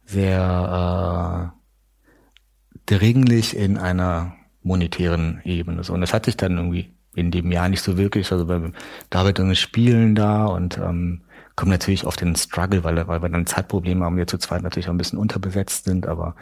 sehr 0.06 1.54
äh, 1.54 2.94
dringlich 2.98 3.56
in 3.56 3.78
einer 3.78 4.36
monetären 4.62 5.42
Ebene. 5.46 5.84
So. 5.84 5.94
Und 5.94 6.02
das 6.02 6.14
hatte 6.14 6.30
ich 6.30 6.38
dann 6.38 6.58
irgendwie 6.58 6.94
in 7.16 7.32
dem 7.32 7.52
Jahr 7.52 7.70
nicht 7.70 7.82
so 7.82 7.98
wirklich. 7.98 8.32
Also 8.32 8.46
bei 8.46 8.72
David 9.10 9.40
und 9.40 9.56
Spielen 9.56 10.16
da 10.16 10.46
und 10.46 10.78
ähm, 10.78 11.22
kommen 11.56 11.72
natürlich 11.72 12.06
auf 12.06 12.16
den 12.16 12.36
Struggle, 12.36 12.84
weil, 12.84 13.08
weil 13.08 13.22
wir 13.22 13.30
dann 13.30 13.46
Zeitprobleme 13.46 14.04
haben, 14.04 14.18
wir 14.18 14.28
zu 14.28 14.38
zweit 14.38 14.64
natürlich 14.64 14.88
auch 14.88 14.94
ein 14.94 14.98
bisschen 14.98 15.20
unterbesetzt 15.20 15.86
sind, 15.86 16.08
aber 16.08 16.36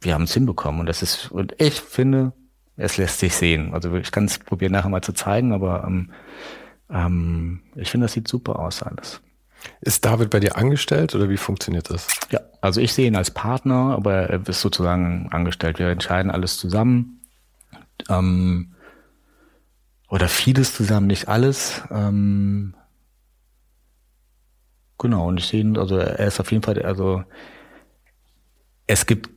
wir 0.00 0.14
haben 0.14 0.24
es 0.24 0.34
hinbekommen 0.34 0.80
und 0.80 0.86
das 0.86 1.02
ist, 1.02 1.30
und 1.30 1.54
ich 1.58 1.80
finde, 1.80 2.32
es 2.76 2.96
lässt 2.96 3.18
sich 3.18 3.34
sehen. 3.34 3.72
Also 3.72 3.94
ich 3.96 4.12
kann 4.12 4.26
es 4.26 4.38
probieren 4.38 4.72
nachher 4.72 4.90
mal 4.90 5.02
zu 5.02 5.12
zeigen, 5.12 5.52
aber 5.52 5.84
ähm, 5.86 6.10
ähm, 6.90 7.62
ich 7.74 7.90
finde, 7.90 8.04
das 8.04 8.12
sieht 8.12 8.28
super 8.28 8.58
aus 8.58 8.82
alles. 8.82 9.20
Ist 9.80 10.04
David 10.04 10.30
bei 10.30 10.40
dir 10.40 10.56
angestellt 10.56 11.14
oder 11.14 11.28
wie 11.28 11.36
funktioniert 11.36 11.90
das? 11.90 12.08
Ja, 12.30 12.40
also 12.60 12.80
ich 12.80 12.92
sehe 12.92 13.06
ihn 13.06 13.16
als 13.16 13.30
Partner, 13.30 13.94
aber 13.96 14.14
er 14.14 14.46
ist 14.46 14.60
sozusagen 14.60 15.28
angestellt. 15.32 15.78
Wir 15.78 15.88
entscheiden 15.88 16.30
alles 16.30 16.58
zusammen. 16.58 17.20
Ähm, 18.08 18.74
oder 20.08 20.28
vieles 20.28 20.74
zusammen, 20.74 21.06
nicht 21.06 21.28
alles. 21.28 21.82
Ähm, 21.90 22.74
genau, 24.98 25.28
und 25.28 25.38
ich 25.38 25.46
sehe 25.46 25.60
ihn, 25.60 25.76
also 25.78 25.96
er 25.96 26.26
ist 26.26 26.38
auf 26.38 26.52
jeden 26.52 26.62
Fall, 26.62 26.80
also 26.82 27.24
es 28.86 29.06
gibt 29.06 29.30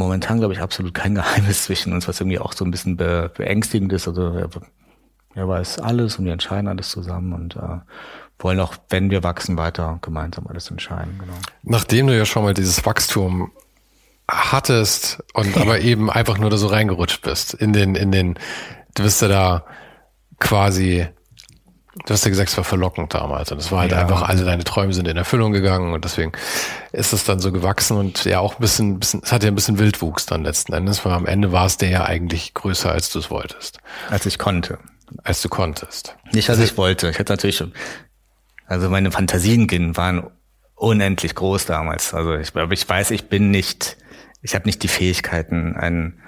momentan, 0.00 0.38
glaube 0.38 0.54
ich, 0.54 0.60
absolut 0.60 0.94
kein 0.94 1.14
Geheimnis 1.14 1.64
zwischen 1.64 1.92
uns, 1.92 2.08
was 2.08 2.20
irgendwie 2.20 2.40
auch 2.40 2.52
so 2.52 2.64
ein 2.64 2.72
bisschen 2.72 2.96
be 2.96 3.30
beängstigend 3.36 3.92
ist. 3.92 4.08
Also 4.08 4.32
er, 4.32 4.48
er 5.34 5.48
weiß 5.48 5.78
alles 5.78 6.16
und 6.18 6.24
wir 6.24 6.32
entscheiden 6.32 6.66
alles 6.66 6.90
zusammen 6.90 7.32
und 7.32 7.56
äh, 7.56 7.78
wollen 8.38 8.58
auch, 8.58 8.74
wenn 8.88 9.10
wir 9.10 9.22
wachsen, 9.22 9.56
weiter 9.56 9.98
gemeinsam 10.02 10.46
alles 10.48 10.70
entscheiden. 10.70 11.18
Genau. 11.20 11.34
Nachdem 11.62 12.08
du 12.08 12.16
ja 12.16 12.24
schon 12.24 12.42
mal 12.42 12.54
dieses 12.54 12.84
Wachstum 12.84 13.52
hattest 14.28 15.22
und 15.34 15.56
aber 15.60 15.80
eben 15.80 16.10
einfach 16.10 16.38
nur 16.38 16.50
da 16.50 16.56
so 16.56 16.66
reingerutscht 16.66 17.22
bist 17.22 17.54
in 17.54 17.72
den, 17.72 17.94
in 17.94 18.10
den, 18.10 18.38
du 18.94 19.02
bist 19.04 19.22
ja 19.22 19.28
da 19.28 19.64
quasi 20.38 21.06
Du 22.06 22.14
hast 22.14 22.24
ja 22.24 22.30
gesagt, 22.30 22.50
es 22.50 22.56
war 22.56 22.64
verlockend 22.64 23.14
damals. 23.14 23.50
Und 23.50 23.58
es 23.58 23.72
war 23.72 23.80
halt 23.80 23.92
ja. 23.92 23.98
einfach, 23.98 24.22
alle 24.22 24.44
deine 24.44 24.62
Träume 24.62 24.92
sind 24.92 25.08
in 25.08 25.16
Erfüllung 25.16 25.52
gegangen 25.52 25.92
und 25.92 26.04
deswegen 26.04 26.32
ist 26.92 27.12
es 27.12 27.24
dann 27.24 27.40
so 27.40 27.50
gewachsen 27.50 27.96
und 27.96 28.24
ja 28.24 28.38
auch 28.38 28.54
ein 28.54 28.60
bisschen, 28.60 29.00
bisschen 29.00 29.22
es 29.24 29.32
hat 29.32 29.42
ja 29.42 29.48
ein 29.48 29.56
bisschen 29.56 29.78
Wildwuchs 29.78 30.26
dann 30.26 30.44
letzten 30.44 30.72
Endes, 30.72 31.04
weil 31.04 31.12
am 31.12 31.26
Ende 31.26 31.50
war 31.50 31.66
es 31.66 31.78
der 31.78 31.90
ja 31.90 32.04
eigentlich 32.04 32.54
größer, 32.54 32.92
als 32.92 33.10
du 33.10 33.18
es 33.18 33.30
wolltest. 33.30 33.78
Als 34.08 34.24
ich 34.26 34.38
konnte. 34.38 34.78
Als 35.24 35.42
du 35.42 35.48
konntest. 35.48 36.16
Nicht, 36.32 36.48
als 36.48 36.60
ich 36.60 36.76
wollte. 36.76 37.10
Ich 37.10 37.18
hatte 37.18 37.32
natürlich 37.32 37.56
schon, 37.56 37.72
also 38.66 38.88
meine 38.88 39.10
Fantasien 39.10 39.96
waren 39.96 40.30
unendlich 40.76 41.34
groß 41.34 41.66
damals. 41.66 42.14
Also 42.14 42.34
ich, 42.34 42.54
aber 42.54 42.72
ich 42.72 42.88
weiß, 42.88 43.10
ich 43.10 43.28
bin 43.28 43.50
nicht, 43.50 43.96
ich 44.42 44.54
habe 44.54 44.66
nicht 44.66 44.84
die 44.84 44.88
Fähigkeiten, 44.88 45.74
ein 45.76 46.22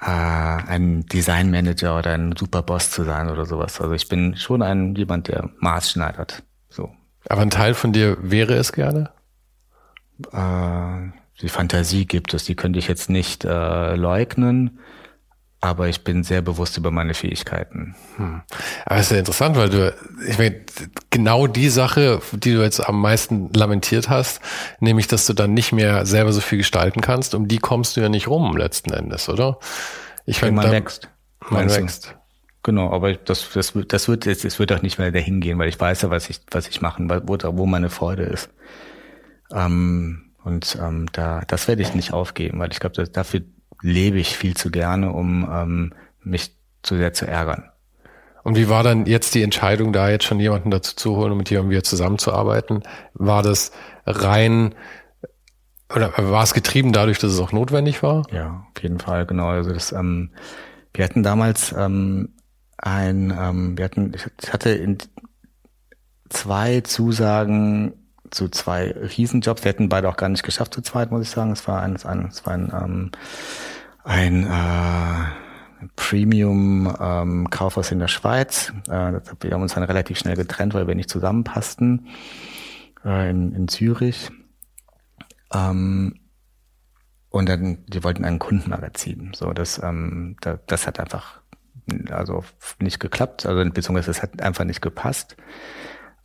äh, 0.00 0.06
ein 0.06 1.06
Designmanager 1.06 1.98
oder 1.98 2.12
ein 2.12 2.34
Superboss 2.36 2.90
zu 2.90 3.04
sein 3.04 3.30
oder 3.30 3.46
sowas. 3.46 3.80
Also 3.80 3.94
ich 3.94 4.08
bin 4.08 4.36
schon 4.36 4.62
ein 4.62 4.94
jemand, 4.94 5.28
der 5.28 5.50
Maß 5.58 5.90
schneidert. 5.90 6.42
So. 6.68 6.90
Aber 7.28 7.42
ein 7.42 7.50
Teil 7.50 7.74
von 7.74 7.92
dir 7.92 8.16
wäre 8.20 8.54
es 8.54 8.72
gerne? 8.72 9.10
Äh, 10.32 11.12
die 11.42 11.48
Fantasie 11.48 12.06
gibt 12.06 12.34
es, 12.34 12.44
die 12.44 12.56
könnte 12.56 12.78
ich 12.78 12.88
jetzt 12.88 13.10
nicht 13.10 13.44
äh, 13.44 13.94
leugnen 13.94 14.78
aber 15.60 15.88
ich 15.88 16.04
bin 16.04 16.22
sehr 16.22 16.42
bewusst 16.42 16.76
über 16.76 16.90
meine 16.90 17.14
Fähigkeiten. 17.14 17.94
Hm. 18.16 18.42
Aber 18.84 19.00
es 19.00 19.06
ist 19.06 19.12
ja 19.12 19.18
interessant, 19.18 19.56
weil 19.56 19.70
du, 19.70 19.94
ich 20.28 20.38
meine, 20.38 20.60
genau 21.10 21.46
die 21.46 21.68
Sache, 21.68 22.20
die 22.32 22.52
du 22.52 22.62
jetzt 22.62 22.80
am 22.80 23.00
meisten 23.00 23.52
lamentiert 23.52 24.08
hast, 24.08 24.40
nämlich, 24.80 25.06
dass 25.06 25.26
du 25.26 25.32
dann 25.32 25.54
nicht 25.54 25.72
mehr 25.72 26.04
selber 26.06 26.32
so 26.32 26.40
viel 26.40 26.58
gestalten 26.58 27.00
kannst, 27.00 27.34
um 27.34 27.48
die 27.48 27.58
kommst 27.58 27.96
du 27.96 28.00
ja 28.00 28.08
nicht 28.08 28.28
rum 28.28 28.56
letzten 28.56 28.92
Endes, 28.92 29.28
oder? 29.28 29.58
Ich 30.26 30.42
meine, 30.42 30.54
man 30.54 30.70
wächst. 30.70 31.08
Man 31.48 31.70
wächst. 31.70 32.14
Genau, 32.62 32.90
aber 32.92 33.14
das, 33.14 33.48
das, 33.54 33.72
das 33.88 34.08
wird, 34.08 34.26
es 34.26 34.58
wird 34.58 34.72
auch 34.72 34.82
nicht 34.82 34.98
mehr 34.98 35.12
dahin 35.12 35.40
gehen, 35.40 35.58
weil 35.58 35.68
ich 35.68 35.78
weiß 35.78 36.02
ja, 36.02 36.10
was 36.10 36.28
ich, 36.28 36.40
was 36.50 36.66
ich 36.68 36.80
machen, 36.80 37.08
wo, 37.08 37.38
wo 37.40 37.66
meine 37.66 37.90
Freude 37.90 38.24
ist. 38.24 38.50
Ähm, 39.52 40.32
und 40.42 40.76
ähm, 40.80 41.06
da, 41.12 41.42
das 41.46 41.68
werde 41.68 41.82
ich 41.82 41.94
nicht 41.94 42.12
aufgeben, 42.12 42.58
weil 42.58 42.72
ich 42.72 42.80
glaube, 42.80 43.04
dafür 43.08 43.42
lebe 43.82 44.18
ich 44.18 44.36
viel 44.36 44.56
zu 44.56 44.70
gerne, 44.70 45.12
um 45.12 45.48
ähm, 45.50 45.94
mich 46.22 46.56
zu 46.82 46.96
sehr 46.96 47.12
zu 47.12 47.26
ärgern. 47.26 47.70
Und 48.42 48.56
wie 48.56 48.68
war 48.68 48.84
dann 48.84 49.06
jetzt 49.06 49.34
die 49.34 49.42
Entscheidung, 49.42 49.92
da 49.92 50.08
jetzt 50.08 50.24
schon 50.24 50.38
jemanden 50.38 50.70
dazu 50.70 50.94
zu 50.94 51.16
holen 51.16 51.32
und 51.32 51.38
mit 51.38 51.50
jemandem 51.50 51.72
wieder 51.72 51.82
zusammenzuarbeiten? 51.82 52.84
War 53.14 53.42
das 53.42 53.72
rein 54.06 54.74
oder 55.94 56.12
war 56.16 56.42
es 56.42 56.54
getrieben 56.54 56.92
dadurch, 56.92 57.18
dass 57.18 57.32
es 57.32 57.40
auch 57.40 57.52
notwendig 57.52 58.02
war? 58.02 58.24
Ja, 58.32 58.66
auf 58.74 58.82
jeden 58.82 58.98
Fall, 58.98 59.26
genau. 59.26 59.48
Also 59.48 59.72
das, 59.72 59.92
ähm, 59.92 60.30
wir 60.94 61.04
hatten 61.04 61.22
damals 61.22 61.74
ähm, 61.76 62.34
ein, 62.78 63.36
ähm, 63.36 63.78
wir 63.78 63.84
hatten, 63.84 64.12
ich 64.14 64.52
hatte 64.52 64.70
in 64.70 64.98
zwei 66.28 66.80
Zusagen 66.80 67.94
zu 68.30 68.48
zwei 68.48 68.92
Riesenjobs. 68.92 69.64
Wir 69.64 69.70
hätten 69.70 69.88
beide 69.88 70.08
auch 70.08 70.16
gar 70.16 70.28
nicht 70.28 70.42
geschafft 70.42 70.74
zu 70.74 70.82
zweit, 70.82 71.10
muss 71.10 71.22
ich 71.22 71.30
sagen. 71.30 71.52
Es 71.52 71.66
war 71.66 71.82
ein, 71.82 71.94
es 71.94 72.04
war 72.04 72.52
ein, 72.52 72.72
ähm, 72.72 73.10
ein 74.04 74.44
äh, 74.44 75.24
Premium-Kaufhaus 75.96 77.90
ähm, 77.90 77.96
in 77.96 77.98
der 78.00 78.08
Schweiz. 78.08 78.72
Äh, 78.88 79.20
wir 79.40 79.52
haben 79.52 79.62
uns 79.62 79.74
dann 79.74 79.84
relativ 79.84 80.18
schnell 80.18 80.36
getrennt, 80.36 80.74
weil 80.74 80.86
wir 80.86 80.94
nicht 80.94 81.10
zusammenpassten 81.10 82.06
äh, 83.04 83.30
in, 83.30 83.52
in 83.52 83.68
Zürich. 83.68 84.30
Ähm, 85.52 86.20
und 87.30 87.48
dann, 87.48 87.84
die 87.86 88.02
wollten 88.02 88.24
ein 88.24 88.38
Kundenmagazin. 88.38 89.32
So, 89.34 89.52
das, 89.52 89.82
ähm, 89.82 90.36
das, 90.40 90.58
das 90.66 90.86
hat 90.86 90.98
einfach 91.00 91.40
also 92.10 92.44
nicht 92.80 92.98
geklappt, 93.00 93.46
also 93.46 93.68
beziehungsweise 93.70 94.10
es 94.10 94.22
hat 94.22 94.42
einfach 94.42 94.64
nicht 94.64 94.82
gepasst. 94.82 95.36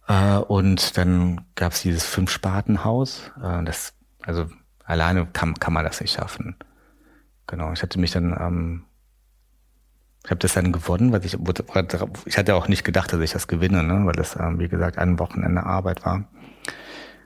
Äh, 0.08 0.38
und 0.38 0.98
dann 0.98 1.46
gab 1.56 1.74
es 1.74 1.82
dieses 1.82 2.06
Fünf-Sparten-Haus. 2.06 3.32
Äh, 3.42 3.64
das, 3.64 3.94
also 4.22 4.48
alleine 4.84 5.26
kann, 5.26 5.56
kann 5.56 5.74
man 5.74 5.86
das 5.86 6.02
nicht 6.02 6.14
schaffen. 6.14 6.56
Genau, 7.48 7.72
ich 7.74 7.82
hatte 7.82 8.00
mich 8.00 8.12
dann, 8.12 8.36
ähm, 8.40 8.84
ich 10.24 10.32
habe 10.32 10.40
das 10.40 10.54
dann 10.54 10.72
gewonnen, 10.72 11.12
weil 11.12 11.26
ich, 11.26 11.38
ich 12.26 12.38
hatte 12.38 12.56
auch 12.56 12.68
nicht 12.68 12.84
gedacht, 12.84 13.12
dass 13.12 13.20
ich 13.22 13.32
das 13.32 13.48
gewinne, 13.48 13.84
ne? 13.84 14.06
weil 14.06 14.14
das, 14.14 14.36
ähm, 14.36 14.60
wie 14.60 14.68
gesagt, 14.68 14.98
ein 14.98 15.18
Wochenende 15.20 15.64
Arbeit 15.64 16.06
war. 16.06 16.26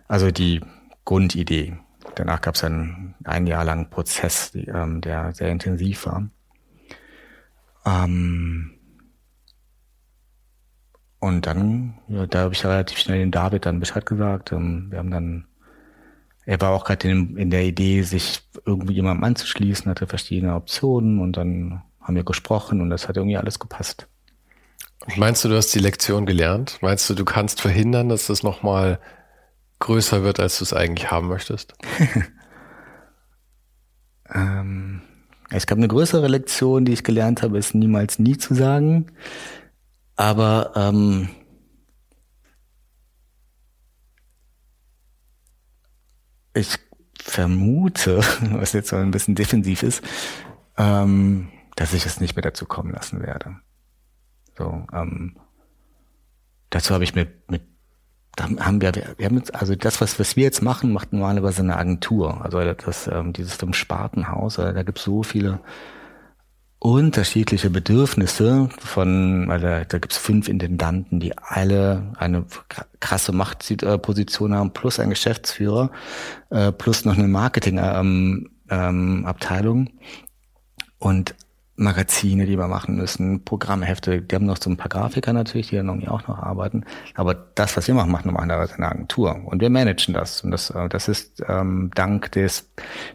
Also 0.07 0.31
die 0.31 0.61
Grundidee. 1.03 1.77
Danach 2.15 2.41
gab 2.41 2.55
es 2.55 2.61
dann 2.61 3.15
ein 3.23 3.47
Jahr 3.47 3.65
lang 3.65 3.89
Prozess, 3.89 4.51
die, 4.51 4.67
ähm, 4.67 5.01
der 5.01 5.33
sehr 5.33 5.49
intensiv 5.49 6.05
war. 6.05 6.29
Ähm, 7.85 8.74
und 11.25 11.47
dann, 11.47 11.95
ja, 12.07 12.27
da 12.27 12.41
habe 12.41 12.53
ich 12.53 12.63
relativ 12.63 12.99
schnell 12.99 13.17
den 13.17 13.31
David 13.31 13.65
dann 13.65 13.79
Bescheid 13.79 14.05
gesagt. 14.05 14.51
Ähm, 14.51 14.91
wir 14.91 14.99
haben 14.99 15.09
dann, 15.09 15.45
er 16.45 16.61
war 16.61 16.69
auch 16.69 16.85
gerade 16.85 17.09
in, 17.09 17.35
in, 17.35 17.49
der 17.49 17.63
Idee, 17.63 18.03
sich 18.03 18.41
irgendwie 18.63 18.93
jemandem 18.93 19.23
anzuschließen, 19.23 19.89
hatte 19.89 20.05
verschiedene 20.05 20.53
Optionen 20.53 21.19
und 21.19 21.35
dann 21.35 21.81
haben 21.99 22.15
wir 22.15 22.23
gesprochen 22.23 22.79
und 22.79 22.91
das 22.91 23.07
hat 23.07 23.17
irgendwie 23.17 23.37
alles 23.37 23.57
gepasst. 23.57 24.07
Meinst 25.15 25.43
du, 25.43 25.49
du 25.49 25.55
hast 25.55 25.73
die 25.73 25.79
Lektion 25.79 26.27
gelernt? 26.27 26.77
Meinst 26.81 27.09
du, 27.09 27.15
du 27.15 27.25
kannst 27.25 27.59
verhindern, 27.59 28.09
dass 28.09 28.27
das 28.27 28.43
nochmal 28.43 28.99
größer 29.79 30.21
wird, 30.21 30.39
als 30.39 30.59
du 30.59 30.63
es 30.63 30.73
eigentlich 30.73 31.09
haben 31.09 31.27
möchtest? 31.27 31.73
ähm, 34.31 35.01
ich 35.51 35.65
glaube, 35.65 35.79
eine 35.79 35.87
größere 35.87 36.27
Lektion, 36.27 36.85
die 36.85 36.93
ich 36.93 37.03
gelernt 37.03 37.41
habe, 37.41 37.57
ist 37.57 37.73
niemals 37.73 38.19
nie 38.19 38.37
zu 38.37 38.53
sagen. 38.53 39.07
Aber 40.15 40.71
ähm, 40.75 41.29
ich 46.53 46.77
vermute, 47.21 48.17
was 48.51 48.73
jetzt 48.73 48.89
so 48.89 48.95
ein 48.95 49.11
bisschen 49.11 49.35
defensiv 49.35 49.83
ist, 49.83 50.03
ähm, 50.77 51.49
dass 51.75 51.93
ich 51.93 52.05
es 52.05 52.19
nicht 52.19 52.35
mehr 52.35 52.43
dazu 52.43 52.65
kommen 52.65 52.93
lassen 52.93 53.21
werde. 53.21 53.57
So, 54.57 54.85
ähm, 54.93 55.37
dazu 56.69 56.93
habe 56.93 57.03
ich 57.03 57.15
mit, 57.15 57.49
mit 57.51 57.61
haben 58.37 58.81
wir, 58.81 58.93
wir 58.93 59.25
haben 59.25 59.37
jetzt, 59.37 59.55
also 59.55 59.75
das, 59.75 60.01
was, 60.01 60.19
was 60.19 60.35
wir 60.35 60.43
jetzt 60.43 60.61
machen, 60.61 60.91
macht 60.91 61.13
normalerweise 61.13 61.61
eine 61.61 61.77
Agentur. 61.77 62.43
Also 62.43 62.59
das, 62.73 63.07
ähm, 63.07 63.31
dieses 63.31 63.55
Fünf-Spartenhaus, 63.55 64.55
da 64.55 64.83
gibt 64.83 64.97
es 64.97 65.05
so 65.05 65.23
viele 65.23 65.61
unterschiedliche 66.79 67.69
Bedürfnisse 67.69 68.69
von, 68.79 69.47
weil 69.47 69.59
da, 69.59 69.85
da 69.85 69.97
gibt 69.97 70.13
es 70.13 70.19
fünf 70.19 70.47
Intendanten, 70.47 71.19
die 71.19 71.37
alle 71.37 72.11
eine 72.17 72.45
krasse 72.99 73.31
Machtposition 73.31 74.53
haben, 74.53 74.71
plus 74.71 74.99
ein 74.99 75.09
Geschäftsführer, 75.09 75.89
äh, 76.49 76.71
plus 76.71 77.05
noch 77.05 77.17
eine 77.17 77.27
Marketingabteilung 77.27 78.49
ähm, 78.69 79.89
ähm, 79.89 79.99
und 80.99 81.35
Magazine, 81.77 82.45
die 82.45 82.57
wir 82.57 82.67
machen 82.67 82.95
müssen, 82.95 83.43
Programmhefte, 83.43 84.21
die 84.21 84.35
haben 84.35 84.45
noch 84.45 84.61
so 84.61 84.69
ein 84.69 84.77
paar 84.77 84.87
Grafiker 84.87 85.33
natürlich, 85.33 85.69
die 85.69 85.75
dann 85.75 85.87
irgendwie 85.87 86.07
auch 86.07 86.25
noch 86.27 86.39
arbeiten. 86.39 86.85
Aber 87.15 87.33
das, 87.33 87.75
was 87.75 87.87
wir 87.87 87.93
machen, 87.93 88.11
macht 88.11 88.25
normalerweise 88.25 88.75
eine 88.75 88.87
Agentur. 88.87 89.41
Und 89.45 89.61
wir 89.61 89.69
managen 89.69 90.13
das. 90.13 90.41
Und 90.41 90.51
das, 90.51 90.69
äh, 90.69 90.87
das 90.87 91.09
ist 91.09 91.43
ähm, 91.47 91.91
dank 91.93 92.31
des 92.31 92.71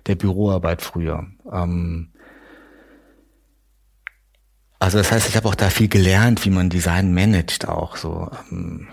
der 0.07 0.15
Büroarbeit 0.15 0.83
früher. 0.83 1.27
Ähm, 1.51 2.11
also 4.81 4.99
das 4.99 5.13
heißt, 5.13 5.29
ich 5.29 5.37
habe 5.37 5.47
auch 5.47 5.55
da 5.55 5.69
viel 5.71 5.89
gelernt, 5.89 6.45
wie 6.45 6.51
man 6.51 6.71
Design 6.71 7.15
managt 7.15 7.69
auch 7.69 7.97
so 7.97 8.31
ähm, 8.51 8.89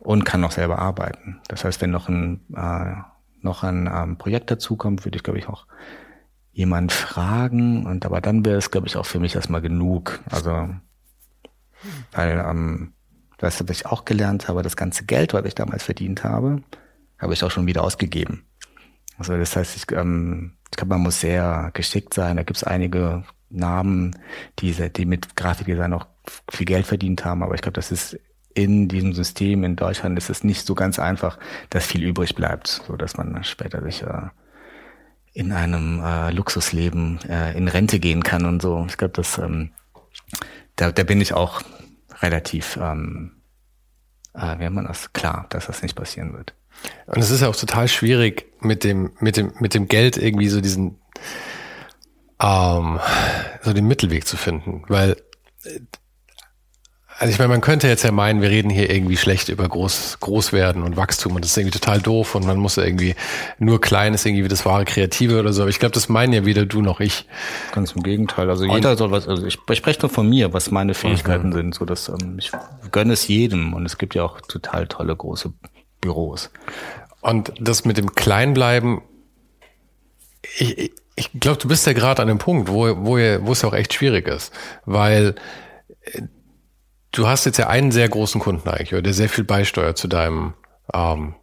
und 0.00 0.24
kann 0.24 0.40
noch 0.40 0.50
selber 0.50 0.78
arbeiten. 0.80 1.40
Das 1.48 1.64
heißt, 1.64 1.80
wenn 1.80 1.90
noch 1.90 2.08
ein 2.08 2.40
äh, 2.54 2.96
noch 3.40 3.62
ein 3.62 3.88
ähm, 3.90 4.18
Projekt 4.18 4.50
dazukommt, 4.50 5.04
würde 5.04 5.16
ich 5.16 5.22
glaube 5.22 5.38
ich 5.38 5.48
auch 5.48 5.66
jemand 6.52 6.92
fragen 6.92 7.86
und 7.86 8.04
aber 8.04 8.20
dann 8.20 8.44
wäre 8.44 8.58
es 8.58 8.72
glaube 8.72 8.88
ich 8.88 8.96
auch 8.96 9.06
für 9.06 9.20
mich 9.20 9.36
erstmal 9.36 9.62
genug. 9.62 10.20
Also 10.30 10.68
weil 12.10 12.44
ähm, 12.44 12.92
das, 13.38 13.60
was 13.60 13.70
ich 13.70 13.86
auch 13.86 14.04
gelernt 14.04 14.48
habe, 14.48 14.62
das 14.62 14.76
ganze 14.76 15.04
Geld, 15.04 15.32
was 15.32 15.44
ich 15.44 15.54
damals 15.54 15.84
verdient 15.84 16.24
habe, 16.24 16.60
habe 17.18 17.32
ich 17.32 17.44
auch 17.44 17.52
schon 17.52 17.66
wieder 17.68 17.84
ausgegeben. 17.84 18.44
Also 19.16 19.36
das 19.36 19.54
heißt, 19.54 19.76
ich, 19.76 19.96
ähm, 19.96 20.56
ich 20.70 20.76
glaube, 20.76 20.94
man 20.94 21.02
muss 21.02 21.20
sehr 21.20 21.70
geschickt 21.72 22.14
sein. 22.14 22.36
Da 22.36 22.42
gibt 22.42 22.56
es 22.56 22.64
einige 22.64 23.22
Namen, 23.50 24.16
die, 24.58 24.72
die 24.72 25.06
mit 25.06 25.36
Grafikdesign 25.36 25.92
auch 25.92 26.06
viel 26.50 26.66
Geld 26.66 26.86
verdient 26.86 27.24
haben. 27.24 27.42
Aber 27.42 27.54
ich 27.54 27.62
glaube, 27.62 27.74
das 27.74 27.90
ist 27.90 28.18
in 28.54 28.88
diesem 28.88 29.12
System 29.12 29.62
in 29.62 29.76
Deutschland 29.76 30.18
ist 30.18 30.30
es 30.30 30.42
nicht 30.42 30.66
so 30.66 30.74
ganz 30.74 30.98
einfach, 30.98 31.38
dass 31.70 31.86
viel 31.86 32.02
übrig 32.02 32.34
bleibt, 32.34 32.82
so 32.86 32.96
dass 32.96 33.16
man 33.16 33.44
später 33.44 33.82
sich 33.82 34.02
äh, 34.02 34.28
in 35.32 35.52
einem 35.52 36.02
äh, 36.02 36.32
Luxusleben 36.32 37.20
äh, 37.28 37.56
in 37.56 37.68
Rente 37.68 38.00
gehen 38.00 38.24
kann 38.24 38.44
und 38.44 38.60
so. 38.60 38.84
Ich 38.88 38.96
glaube, 38.96 39.14
das 39.14 39.38
ähm, 39.38 39.70
da, 40.74 40.90
da 40.90 41.02
bin 41.04 41.20
ich 41.20 41.34
auch 41.34 41.62
relativ, 42.20 42.76
ähm, 42.82 43.32
äh, 44.34 44.58
wie 44.58 44.68
man 44.70 44.86
das 44.86 45.12
klar, 45.12 45.46
dass 45.50 45.66
das 45.66 45.82
nicht 45.82 45.94
passieren 45.94 46.32
wird. 46.32 46.54
Und 47.06 47.18
es 47.18 47.30
ist 47.30 47.40
ja 47.40 47.48
auch 47.48 47.56
total 47.56 47.88
schwierig 47.88 48.46
mit 48.60 48.84
dem 48.84 49.12
mit 49.20 49.36
dem 49.36 49.52
mit 49.60 49.74
dem 49.74 49.88
Geld 49.88 50.16
irgendwie 50.16 50.48
so 50.48 50.60
diesen 50.60 50.98
ähm, 52.42 53.00
so 53.62 53.72
den 53.72 53.86
Mittelweg 53.86 54.26
zu 54.26 54.36
finden, 54.36 54.84
weil 54.88 55.16
also 57.20 57.32
ich 57.32 57.38
meine, 57.40 57.48
man 57.48 57.60
könnte 57.60 57.88
jetzt 57.88 58.04
ja 58.04 58.12
meinen, 58.12 58.42
wir 58.42 58.48
reden 58.48 58.70
hier 58.70 58.90
irgendwie 58.90 59.16
schlecht 59.16 59.48
über 59.48 59.68
groß, 59.68 60.18
groß 60.20 60.52
werden 60.52 60.84
und 60.84 60.96
Wachstum 60.96 61.34
und 61.34 61.44
das 61.44 61.50
ist 61.50 61.56
irgendwie 61.56 61.76
total 61.76 62.00
doof 62.00 62.36
und 62.36 62.46
man 62.46 62.58
muss 62.58 62.76
ja 62.76 62.84
irgendwie 62.84 63.16
nur 63.58 63.80
klein 63.80 64.14
ist 64.14 64.24
irgendwie 64.24 64.44
wie 64.44 64.48
das 64.48 64.64
wahre 64.64 64.84
Kreative 64.84 65.40
oder 65.40 65.52
so. 65.52 65.62
Aber 65.62 65.70
ich 65.70 65.80
glaube, 65.80 65.94
das 65.94 66.08
meinen 66.08 66.32
ja 66.32 66.44
weder 66.44 66.64
du 66.64 66.80
noch 66.80 67.00
ich. 67.00 67.26
Ganz 67.72 67.90
im 67.90 68.04
Gegenteil. 68.04 68.48
Also 68.48 68.66
jeder 68.66 68.96
soll 68.96 69.10
was, 69.10 69.26
also 69.26 69.44
ich, 69.44 69.58
ich 69.68 69.78
spreche 69.78 70.00
nur 70.00 70.10
von 70.10 70.28
mir, 70.28 70.52
was 70.52 70.70
meine 70.70 70.94
Fähigkeiten 70.94 71.48
mhm. 71.48 71.54
sind. 71.54 71.74
So 71.74 71.84
dass 71.84 72.08
ähm, 72.08 72.36
ich 72.38 72.52
gönne 72.92 73.14
es 73.14 73.26
jedem 73.26 73.74
und 73.74 73.84
es 73.84 73.98
gibt 73.98 74.14
ja 74.14 74.22
auch 74.22 74.40
total 74.42 74.86
tolle 74.86 75.16
große 75.16 75.52
Büros. 76.00 76.50
Und 77.20 77.52
das 77.58 77.84
mit 77.84 77.98
dem 77.98 78.14
Kleinbleiben 78.14 79.00
ich, 80.56 80.92
ich 81.18 81.30
glaube, 81.40 81.58
du 81.58 81.68
bist 81.68 81.86
ja 81.86 81.92
gerade 81.92 82.22
an 82.22 82.28
dem 82.28 82.38
Punkt, 82.38 82.68
wo, 82.68 82.86
wo, 82.96 83.16
wo 83.16 83.52
es 83.52 83.62
ja 83.62 83.68
auch 83.68 83.74
echt 83.74 83.92
schwierig 83.92 84.28
ist, 84.28 84.52
weil 84.84 85.34
äh, 86.02 86.22
du 87.12 87.26
hast 87.26 87.44
jetzt 87.44 87.58
ja 87.58 87.68
einen 87.68 87.90
sehr 87.90 88.08
großen 88.08 88.40
Kunden 88.40 88.68
eigentlich, 88.68 89.02
der 89.02 89.12
sehr 89.12 89.28
viel 89.28 89.44
beisteuert 89.44 89.98
zu 89.98 90.06
deinem, 90.06 90.54
ähm, 90.94 91.34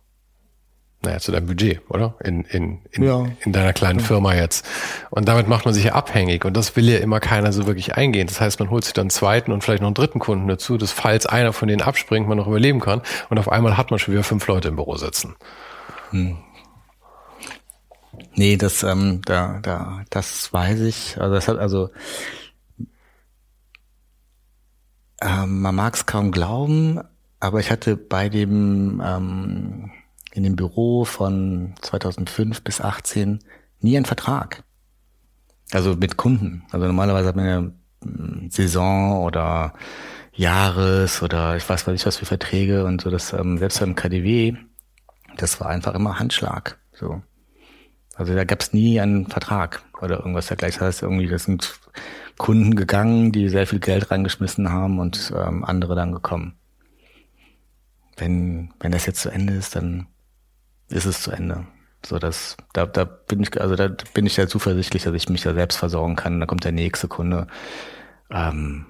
naja, 1.04 1.20
zu 1.20 1.34
deinem 1.34 1.48
Budget, 1.48 1.82
oder? 1.90 2.16
In, 2.24 2.46
in, 2.46 2.80
in, 2.92 3.04
ja. 3.04 3.26
in 3.44 3.52
deiner 3.52 3.74
kleinen 3.74 4.00
ja. 4.00 4.06
Firma 4.06 4.34
jetzt. 4.34 4.66
Und 5.10 5.28
damit 5.28 5.50
macht 5.50 5.66
man 5.66 5.74
sich 5.74 5.84
ja 5.84 5.94
abhängig 5.94 6.46
und 6.46 6.56
das 6.56 6.76
will 6.78 6.90
ja 6.90 7.00
immer 7.00 7.20
keiner 7.20 7.52
so 7.52 7.68
wirklich 7.68 7.96
eingehen. 7.96 8.28
Das 8.28 8.40
heißt, 8.40 8.60
man 8.60 8.70
holt 8.70 8.86
sich 8.86 8.94
dann 8.94 9.04
einen 9.04 9.10
zweiten 9.10 9.52
und 9.52 9.64
vielleicht 9.64 9.82
noch 9.82 9.90
einen 9.90 9.96
dritten 9.96 10.20
Kunden 10.20 10.48
dazu, 10.48 10.78
dass 10.78 10.94
falls 10.94 11.26
einer 11.26 11.52
von 11.52 11.68
denen 11.68 11.82
abspringt, 11.82 12.30
man 12.30 12.38
noch 12.38 12.48
überleben 12.48 12.80
kann 12.80 13.02
und 13.30 13.38
auf 13.40 13.52
einmal 13.52 13.78
hat 13.78 13.92
man 13.92 14.00
schon 14.00 14.14
wieder 14.14 14.24
fünf 14.24 14.48
Leute 14.48 14.70
im 14.70 14.78
Büro 14.78 14.96
sitzen. 14.96 15.36
Hm. 16.12 16.38
Nee, 18.36 18.58
das, 18.58 18.84
ähm, 18.84 19.22
da, 19.26 19.60
da, 19.62 20.04
das 20.10 20.52
weiß 20.52 20.82
ich. 20.82 21.20
Also 21.20 21.36
das 21.36 21.48
hat 21.48 21.58
also 21.58 21.90
ähm, 25.22 25.62
man 25.62 25.76
mag 25.76 25.96
es 25.96 26.06
kaum 26.06 26.32
glauben, 26.32 27.02
aber 27.40 27.60
ich 27.60 27.72
hatte 27.72 27.96
bei 27.96 28.30
dem 28.30 29.02
ähm, 29.04 29.92
in 30.34 30.44
dem 30.44 30.58
Büro 30.58 31.06
von 31.06 31.76
2005 31.82 32.62
bis 32.64 32.82
18 32.82 33.40
nie 33.80 33.96
einen 33.96 34.06
Vertrag. 34.06 34.64
Also 35.72 35.96
mit 35.96 36.18
Kunden. 36.18 36.64
Also 36.72 36.86
normalerweise 36.86 37.30
hat 37.30 37.36
man 37.38 37.46
ja 37.46 37.72
hm, 38.04 38.50
Saison 38.52 39.24
oder 39.24 39.74
Jahres 40.34 41.24
oder 41.24 41.56
ich 41.56 41.68
weiß 41.68 41.88
nicht 41.88 42.06
was 42.06 42.18
für 42.18 42.26
Verträge 42.26 42.86
und 42.86 43.02
so. 43.02 43.10
Das 43.10 43.32
ähm, 43.32 43.58
selbst 43.58 43.80
beim 43.80 43.96
KDW, 43.96 44.56
das 45.38 45.62
war 45.62 45.70
einfach 45.70 45.96
immer 45.96 46.20
Handschlag. 46.20 46.78
So. 46.92 47.22
Also 48.16 48.34
da 48.34 48.46
gab 48.46 48.62
es 48.62 48.74
nie 48.74 49.00
einen 49.00 49.28
Vertrag 49.28 49.84
oder 50.02 50.20
irgendwas 50.20 50.48
dergleichen. 50.48 50.80
Das 50.80 50.88
heißt 50.88 51.04
irgendwie, 51.04 51.28
das 51.28 51.44
sind 51.44 51.80
Kunden 52.38 52.76
gegangen, 52.76 53.32
die 53.32 53.50
sehr 53.50 53.68
viel 53.68 53.80
Geld 53.80 54.10
reingeschmissen 54.10 54.72
haben 54.72 55.00
und 55.00 55.34
ähm, 55.36 55.64
andere 55.64 55.96
dann 55.96 56.14
gekommen. 56.14 56.56
Wenn, 58.18 58.74
wenn 58.80 58.92
das 58.92 59.06
jetzt 59.06 59.22
zu 59.22 59.30
Ende 59.30 59.54
ist, 59.54 59.76
dann 59.76 60.08
ist 60.88 61.06
es 61.06 61.22
zu 61.22 61.32
Ende. 61.32 61.68
So, 62.06 62.20
dass, 62.20 62.56
da, 62.72 62.86
da 62.86 63.04
bin 63.04 63.42
ich, 63.42 63.60
also 63.60 63.76
da 63.76 63.90
bin 64.14 64.26
ich 64.26 64.38
ja 64.38 64.48
zuversichtlich, 64.48 65.04
dass 65.04 65.14
ich 65.14 65.28
mich 65.28 65.42
da 65.42 65.54
selbst 65.54 65.78
versorgen 65.78 66.16
kann. 66.16 66.40
Da 66.40 66.46
kommt 66.46 66.64
der 66.64 66.72
nächste 66.72 67.08
Kunde. 67.08 67.48
Ähm, 68.30 68.86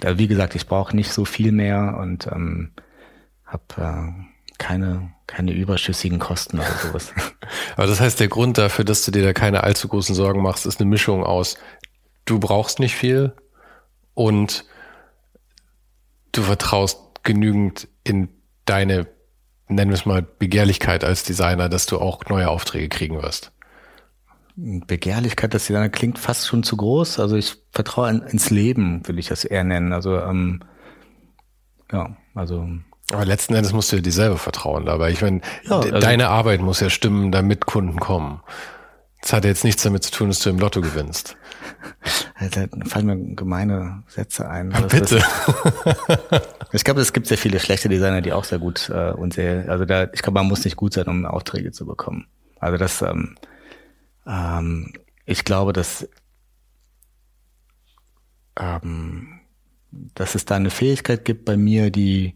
da, 0.00 0.16
wie 0.16 0.28
gesagt, 0.28 0.54
ich 0.54 0.66
brauche 0.66 0.96
nicht 0.96 1.12
so 1.12 1.24
viel 1.24 1.52
mehr 1.52 1.98
und 2.00 2.26
ähm, 2.28 2.72
habe 3.44 3.62
äh, 3.76 4.37
keine, 4.58 5.12
keine 5.26 5.52
überschüssigen 5.52 6.18
Kosten 6.18 6.58
oder 6.58 6.72
sowas. 6.82 7.12
Aber 7.76 7.86
das 7.86 8.00
heißt, 8.00 8.20
der 8.20 8.28
Grund 8.28 8.58
dafür, 8.58 8.84
dass 8.84 9.04
du 9.04 9.10
dir 9.10 9.22
da 9.22 9.32
keine 9.32 9.64
allzu 9.64 9.88
großen 9.88 10.14
Sorgen 10.14 10.42
machst, 10.42 10.66
ist 10.66 10.80
eine 10.80 10.90
Mischung 10.90 11.24
aus, 11.24 11.56
du 12.24 12.38
brauchst 12.38 12.80
nicht 12.80 12.94
viel 12.94 13.34
und 14.14 14.64
du 16.32 16.42
vertraust 16.42 16.98
genügend 17.22 17.88
in 18.04 18.28
deine, 18.64 19.06
nennen 19.68 19.90
wir 19.90 19.96
es 19.96 20.06
mal, 20.06 20.22
Begehrlichkeit 20.22 21.04
als 21.04 21.22
Designer, 21.22 21.68
dass 21.68 21.86
du 21.86 21.98
auch 21.98 22.24
neue 22.28 22.50
Aufträge 22.50 22.88
kriegen 22.88 23.22
wirst. 23.22 23.52
Begehrlichkeit 24.56 25.54
als 25.54 25.66
Designer 25.66 25.88
klingt 25.88 26.18
fast 26.18 26.48
schon 26.48 26.64
zu 26.64 26.76
groß. 26.76 27.20
Also 27.20 27.36
ich 27.36 27.56
vertraue 27.70 28.10
ins 28.10 28.50
Leben, 28.50 29.06
will 29.06 29.18
ich 29.18 29.28
das 29.28 29.44
eher 29.44 29.62
nennen. 29.62 29.92
Also 29.92 30.18
ähm, 30.18 30.64
ja, 31.92 32.16
also 32.34 32.68
aber 33.12 33.24
letzten 33.24 33.54
Endes 33.54 33.72
musst 33.72 33.92
du 33.92 34.00
dir 34.00 34.12
selber 34.12 34.38
vertrauen 34.38 34.86
dabei. 34.86 35.10
Ich 35.10 35.22
meine, 35.22 35.40
ja, 35.64 35.78
also 35.78 35.98
deine 35.98 36.28
Arbeit 36.28 36.60
muss 36.60 36.80
ja 36.80 36.90
stimmen, 36.90 37.32
damit 37.32 37.66
Kunden 37.66 37.98
kommen. 37.98 38.40
Das 39.22 39.32
hat 39.32 39.44
jetzt 39.44 39.64
nichts 39.64 39.82
damit 39.82 40.04
zu 40.04 40.12
tun, 40.12 40.28
dass 40.28 40.40
du 40.40 40.50
im 40.50 40.58
Lotto 40.58 40.80
gewinnst. 40.80 41.36
Da 42.40 42.66
fallen 42.86 43.06
mir 43.06 43.34
gemeine 43.34 44.04
Sätze 44.06 44.48
ein. 44.48 44.70
Ja, 44.70 44.80
bitte. 44.82 45.16
Ist, 45.16 45.26
ich 46.72 46.84
glaube, 46.84 47.00
es 47.00 47.12
gibt 47.12 47.26
sehr 47.26 47.36
viele 47.36 47.58
schlechte 47.58 47.88
Designer, 47.88 48.22
die 48.22 48.32
auch 48.32 48.44
sehr 48.44 48.58
gut 48.58 48.88
äh, 48.90 49.10
und 49.10 49.34
sehr, 49.34 49.68
also 49.68 49.84
da, 49.84 50.04
ich 50.12 50.22
glaube, 50.22 50.38
man 50.38 50.46
muss 50.46 50.64
nicht 50.64 50.76
gut 50.76 50.94
sein, 50.94 51.06
um 51.08 51.26
Aufträge 51.26 51.72
zu 51.72 51.84
bekommen. 51.84 52.26
Also 52.60 52.76
das, 52.78 53.02
ähm, 53.02 53.36
ähm, 54.26 54.92
ich 55.26 55.44
glaube, 55.44 55.72
dass 55.72 56.08
ähm, 58.58 59.40
dass 59.90 60.34
es 60.34 60.44
da 60.44 60.56
eine 60.56 60.70
Fähigkeit 60.70 61.24
gibt 61.24 61.44
bei 61.44 61.56
mir, 61.56 61.90
die 61.90 62.34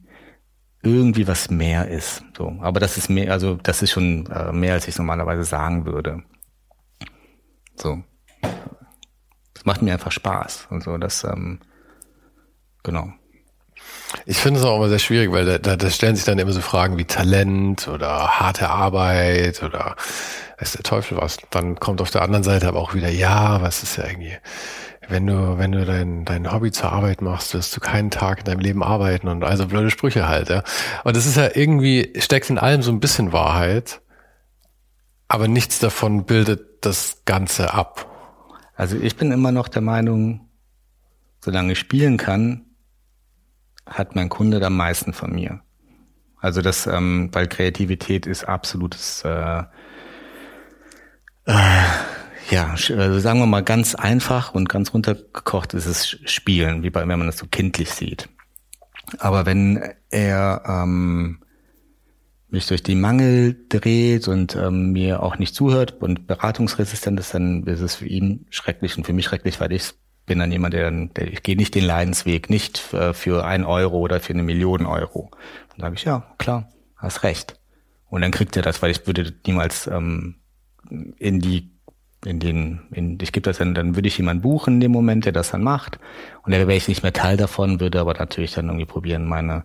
irgendwie 0.82 1.28
was 1.28 1.50
mehr 1.50 1.88
ist. 1.88 2.24
So, 2.36 2.56
aber 2.60 2.80
das 2.80 2.96
ist 2.96 3.08
mehr, 3.08 3.32
also 3.32 3.54
das 3.54 3.82
ist 3.82 3.92
schon 3.92 4.26
äh, 4.26 4.52
mehr, 4.52 4.74
als 4.74 4.88
ich 4.88 4.98
normalerweise 4.98 5.44
sagen 5.44 5.86
würde. 5.86 6.22
So, 7.76 8.02
das 9.54 9.64
macht 9.64 9.82
mir 9.82 9.92
einfach 9.92 10.12
Spaß 10.12 10.68
und 10.70 10.82
so. 10.82 10.98
Das 10.98 11.24
ähm, 11.24 11.60
genau. 12.82 13.12
Ich 14.26 14.36
finde 14.36 14.60
es 14.60 14.66
auch 14.66 14.76
immer 14.76 14.88
sehr 14.88 14.98
schwierig, 14.98 15.32
weil 15.32 15.58
da, 15.58 15.76
da, 15.76 15.90
stellen 15.90 16.16
sich 16.16 16.24
dann 16.24 16.38
immer 16.38 16.52
so 16.52 16.60
Fragen 16.60 16.98
wie 16.98 17.04
Talent 17.04 17.88
oder 17.88 18.40
harte 18.40 18.68
Arbeit 18.68 19.62
oder 19.62 19.96
weiß 20.58 20.72
der 20.72 20.82
Teufel 20.82 21.16
was. 21.16 21.38
Dann 21.50 21.80
kommt 21.80 22.00
auf 22.00 22.10
der 22.10 22.22
anderen 22.22 22.44
Seite 22.44 22.68
aber 22.68 22.78
auch 22.78 22.94
wieder, 22.94 23.08
ja, 23.08 23.62
was 23.62 23.82
ist 23.82 23.96
ja 23.96 24.06
irgendwie 24.06 24.36
wenn 25.08 25.26
du, 25.26 25.58
wenn 25.58 25.72
du 25.72 25.84
dein, 25.84 26.24
dein 26.24 26.50
Hobby 26.52 26.70
zur 26.70 26.92
Arbeit 26.92 27.22
machst, 27.22 27.54
wirst 27.54 27.76
du 27.76 27.80
keinen 27.80 28.10
Tag 28.10 28.40
in 28.40 28.44
deinem 28.44 28.60
Leben 28.60 28.82
arbeiten 28.82 29.28
und 29.28 29.44
also 29.44 29.66
blöde 29.66 29.90
Sprüche 29.90 30.28
halt, 30.28 30.48
ja. 30.48 30.62
Und 31.04 31.16
das 31.16 31.26
ist 31.26 31.36
ja 31.36 31.50
irgendwie, 31.54 32.12
steckt 32.18 32.50
in 32.50 32.58
allem 32.58 32.82
so 32.82 32.92
ein 32.92 33.00
bisschen 33.00 33.32
Wahrheit, 33.32 34.00
aber 35.28 35.48
nichts 35.48 35.78
davon 35.78 36.24
bildet 36.24 36.84
das 36.84 37.22
Ganze 37.24 37.74
ab. 37.74 38.08
Also 38.74 38.96
ich 38.96 39.16
bin 39.16 39.32
immer 39.32 39.52
noch 39.52 39.68
der 39.68 39.82
Meinung, 39.82 40.48
solange 41.40 41.72
ich 41.72 41.78
spielen 41.78 42.16
kann, 42.16 42.66
hat 43.86 44.14
mein 44.14 44.28
Kunde 44.28 44.64
am 44.64 44.76
meisten 44.76 45.12
von 45.12 45.32
mir. 45.32 45.60
Also 46.38 46.62
das, 46.62 46.86
ähm, 46.86 47.28
weil 47.32 47.46
Kreativität 47.46 48.26
ist 48.26 48.44
absolutes 48.44 49.22
äh, 49.24 49.62
äh, 51.46 51.82
ja, 52.52 52.74
also 52.74 53.18
sagen 53.18 53.38
wir 53.38 53.46
mal 53.46 53.62
ganz 53.62 53.94
einfach 53.94 54.54
und 54.54 54.68
ganz 54.68 54.92
runtergekocht 54.92 55.72
ist 55.72 55.86
es 55.86 56.18
Spielen, 56.26 56.82
wie 56.82 56.90
bei, 56.90 57.00
wenn 57.00 57.18
man 57.18 57.26
das 57.26 57.38
so 57.38 57.46
kindlich 57.46 57.90
sieht. 57.90 58.28
Aber 59.18 59.46
wenn 59.46 59.82
er 60.10 60.62
ähm, 60.66 61.40
mich 62.50 62.66
durch 62.66 62.82
die 62.82 62.94
Mangel 62.94 63.56
dreht 63.70 64.28
und 64.28 64.54
ähm, 64.54 64.92
mir 64.92 65.22
auch 65.22 65.38
nicht 65.38 65.54
zuhört 65.54 66.02
und 66.02 66.26
beratungsresistent 66.26 67.18
ist, 67.18 67.32
dann 67.32 67.64
ist 67.64 67.80
es 67.80 67.94
für 67.94 68.06
ihn 68.06 68.46
schrecklich 68.50 68.98
und 68.98 69.04
für 69.04 69.14
mich 69.14 69.24
schrecklich, 69.24 69.58
weil 69.58 69.72
ich 69.72 69.94
bin 70.26 70.38
dann 70.38 70.52
jemand, 70.52 70.74
der, 70.74 70.90
der 70.90 71.32
ich 71.32 71.42
gehe 71.42 71.56
nicht 71.56 71.74
den 71.74 71.84
Leidensweg, 71.84 72.50
nicht 72.50 72.92
äh, 72.92 73.14
für 73.14 73.46
ein 73.46 73.64
Euro 73.64 73.98
oder 73.98 74.20
für 74.20 74.34
eine 74.34 74.42
Million 74.42 74.84
Euro. 74.84 75.30
Dann 75.70 75.80
sage 75.80 75.94
ich, 75.94 76.04
ja, 76.04 76.34
klar, 76.36 76.68
hast 76.96 77.22
recht. 77.22 77.58
Und 78.10 78.20
dann 78.20 78.30
kriegt 78.30 78.54
er 78.58 78.62
das, 78.62 78.82
weil 78.82 78.90
ich 78.90 79.06
würde 79.06 79.32
niemals 79.46 79.86
ähm, 79.86 80.36
in 81.16 81.40
die 81.40 81.71
in 82.24 82.38
den, 82.38 82.80
in, 82.92 83.18
ich 83.20 83.32
gebe 83.32 83.42
das 83.42 83.58
dann, 83.58 83.74
dann 83.74 83.96
würde 83.96 84.08
ich 84.08 84.18
jemanden 84.18 84.42
buchen 84.42 84.74
in 84.74 84.80
dem 84.80 84.92
Moment, 84.92 85.24
der 85.24 85.32
das 85.32 85.50
dann 85.50 85.62
macht. 85.62 85.98
Und 86.44 86.52
dann 86.52 86.60
wäre 86.60 86.74
ich 86.74 86.88
nicht 86.88 87.02
mehr 87.02 87.12
Teil 87.12 87.36
davon, 87.36 87.80
würde 87.80 88.00
aber 88.00 88.14
natürlich 88.14 88.54
dann 88.54 88.66
irgendwie 88.66 88.86
probieren, 88.86 89.26
meine, 89.26 89.64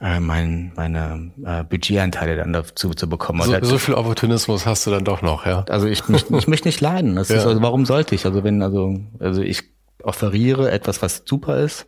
äh, 0.00 0.18
mein, 0.20 0.72
meine 0.74 1.32
äh, 1.44 1.64
Budgetanteile 1.64 2.36
dann 2.36 2.52
dazu 2.52 2.90
zu 2.90 3.08
bekommen. 3.08 3.42
So, 3.42 3.56
so 3.62 3.78
viel 3.78 3.94
Opportunismus 3.94 4.66
hast 4.66 4.86
du 4.86 4.90
dann 4.90 5.04
doch 5.04 5.22
noch, 5.22 5.44
ja? 5.46 5.64
Also 5.68 5.86
ich 5.86 6.08
möchte 6.08 6.36
ich 6.36 6.48
möchte 6.48 6.68
nicht 6.68 6.80
leiden. 6.80 7.16
Das 7.16 7.28
ja. 7.30 7.36
ist, 7.36 7.46
also 7.46 7.60
warum 7.60 7.84
sollte 7.84 8.14
ich? 8.14 8.24
Also 8.24 8.42
wenn, 8.42 8.62
also, 8.62 8.98
also 9.18 9.42
ich 9.42 9.64
offeriere 10.02 10.70
etwas, 10.70 11.02
was 11.02 11.22
super 11.26 11.58
ist. 11.58 11.86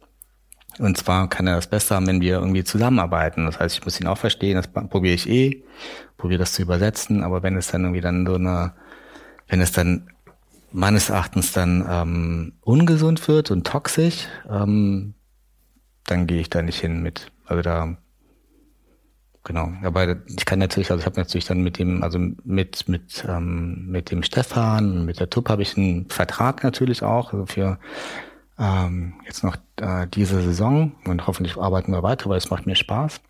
Und 0.78 0.98
zwar 0.98 1.28
kann 1.28 1.46
er 1.46 1.56
das 1.56 1.68
besser 1.68 1.96
haben, 1.96 2.06
wenn 2.08 2.20
wir 2.20 2.34
irgendwie 2.34 2.64
zusammenarbeiten. 2.64 3.46
Das 3.46 3.60
heißt, 3.60 3.78
ich 3.78 3.84
muss 3.84 4.00
ihn 4.00 4.08
auch 4.08 4.18
verstehen, 4.18 4.56
das 4.56 4.68
probiere 4.68 5.14
ich 5.14 5.28
eh, 5.28 5.62
probiere 6.16 6.40
das 6.40 6.52
zu 6.52 6.62
übersetzen, 6.62 7.22
aber 7.22 7.42
wenn 7.42 7.56
es 7.56 7.68
dann 7.68 7.82
irgendwie 7.82 8.00
dann 8.00 8.26
so 8.26 8.34
eine 8.34 8.74
wenn 9.54 9.60
es 9.60 9.70
dann 9.70 10.10
meines 10.72 11.10
Erachtens 11.10 11.52
dann 11.52 11.86
ähm, 11.88 12.54
ungesund 12.62 13.28
wird 13.28 13.52
und 13.52 13.64
toxisch, 13.64 14.26
ähm, 14.50 15.14
dann 16.06 16.26
gehe 16.26 16.40
ich 16.40 16.50
da 16.50 16.60
nicht 16.60 16.80
hin 16.80 17.04
mit. 17.04 17.30
Also 17.46 17.62
da 17.62 17.96
genau. 19.44 19.72
Aber 19.84 20.16
ich 20.26 20.44
kann 20.44 20.58
natürlich, 20.58 20.90
also 20.90 20.98
ich 20.98 21.06
habe 21.06 21.20
natürlich 21.20 21.44
dann 21.44 21.60
mit 21.60 21.78
dem, 21.78 22.02
also 22.02 22.18
mit 22.18 22.88
mit 22.88 23.24
ähm, 23.28 23.86
mit 23.92 24.10
dem 24.10 24.24
Stefan, 24.24 25.04
mit 25.04 25.20
der 25.20 25.30
TUP 25.30 25.48
habe 25.48 25.62
ich 25.62 25.76
einen 25.76 26.10
Vertrag 26.10 26.64
natürlich 26.64 27.04
auch 27.04 27.32
also 27.32 27.46
für 27.46 27.78
ähm, 28.58 29.14
jetzt 29.24 29.44
noch 29.44 29.56
äh, 29.76 30.08
diese 30.08 30.42
Saison 30.42 30.96
und 31.04 31.28
hoffentlich 31.28 31.56
arbeiten 31.56 31.92
wir 31.92 32.02
weiter, 32.02 32.28
weil 32.28 32.38
es 32.38 32.50
macht 32.50 32.66
mir 32.66 32.74
Spaß. 32.74 33.20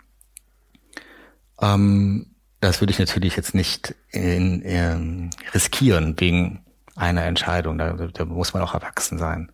Ähm, 1.61 2.34
das 2.65 2.81
würde 2.81 2.91
ich 2.91 2.99
natürlich 2.99 3.37
jetzt 3.37 3.55
nicht 3.55 3.95
in, 4.11 4.63
in, 4.63 5.31
riskieren 5.53 6.19
wegen 6.19 6.65
einer 6.97 7.25
Entscheidung. 7.25 7.79
Da, 7.79 7.93
da 7.93 8.25
muss 8.25 8.55
man 8.55 8.63
auch 8.63 8.75
erwachsen 8.75 9.19
sein. 9.19 9.53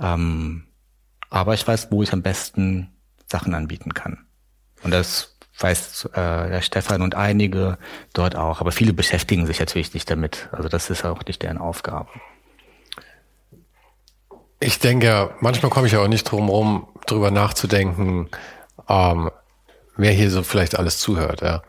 Ähm, 0.00 0.64
aber 1.30 1.54
ich 1.54 1.66
weiß, 1.66 1.88
wo 1.90 2.02
ich 2.02 2.12
am 2.12 2.22
besten 2.22 2.90
Sachen 3.26 3.54
anbieten 3.54 3.94
kann. 3.94 4.26
Und 4.82 4.90
das 4.90 5.36
weiß 5.58 6.10
äh, 6.12 6.50
der 6.50 6.62
Stefan 6.62 7.02
und 7.02 7.14
einige 7.14 7.78
dort 8.12 8.36
auch. 8.36 8.60
Aber 8.60 8.72
viele 8.72 8.92
beschäftigen 8.92 9.46
sich 9.46 9.58
natürlich 9.58 9.94
nicht 9.94 10.10
damit. 10.10 10.48
Also 10.52 10.68
das 10.68 10.90
ist 10.90 11.04
auch 11.04 11.24
nicht 11.24 11.42
deren 11.42 11.58
Aufgabe. 11.58 12.08
Ich 14.60 14.78
denke, 14.78 15.34
manchmal 15.40 15.70
komme 15.70 15.86
ich 15.86 15.96
auch 15.96 16.08
nicht 16.08 16.24
drum 16.24 16.48
rum, 16.48 16.88
drüber 17.06 17.30
nachzudenken, 17.30 18.28
ähm, 18.88 19.30
wer 19.96 20.12
hier 20.12 20.30
so 20.30 20.42
vielleicht 20.42 20.78
alles 20.78 20.98
zuhört, 20.98 21.42
ja. 21.42 21.62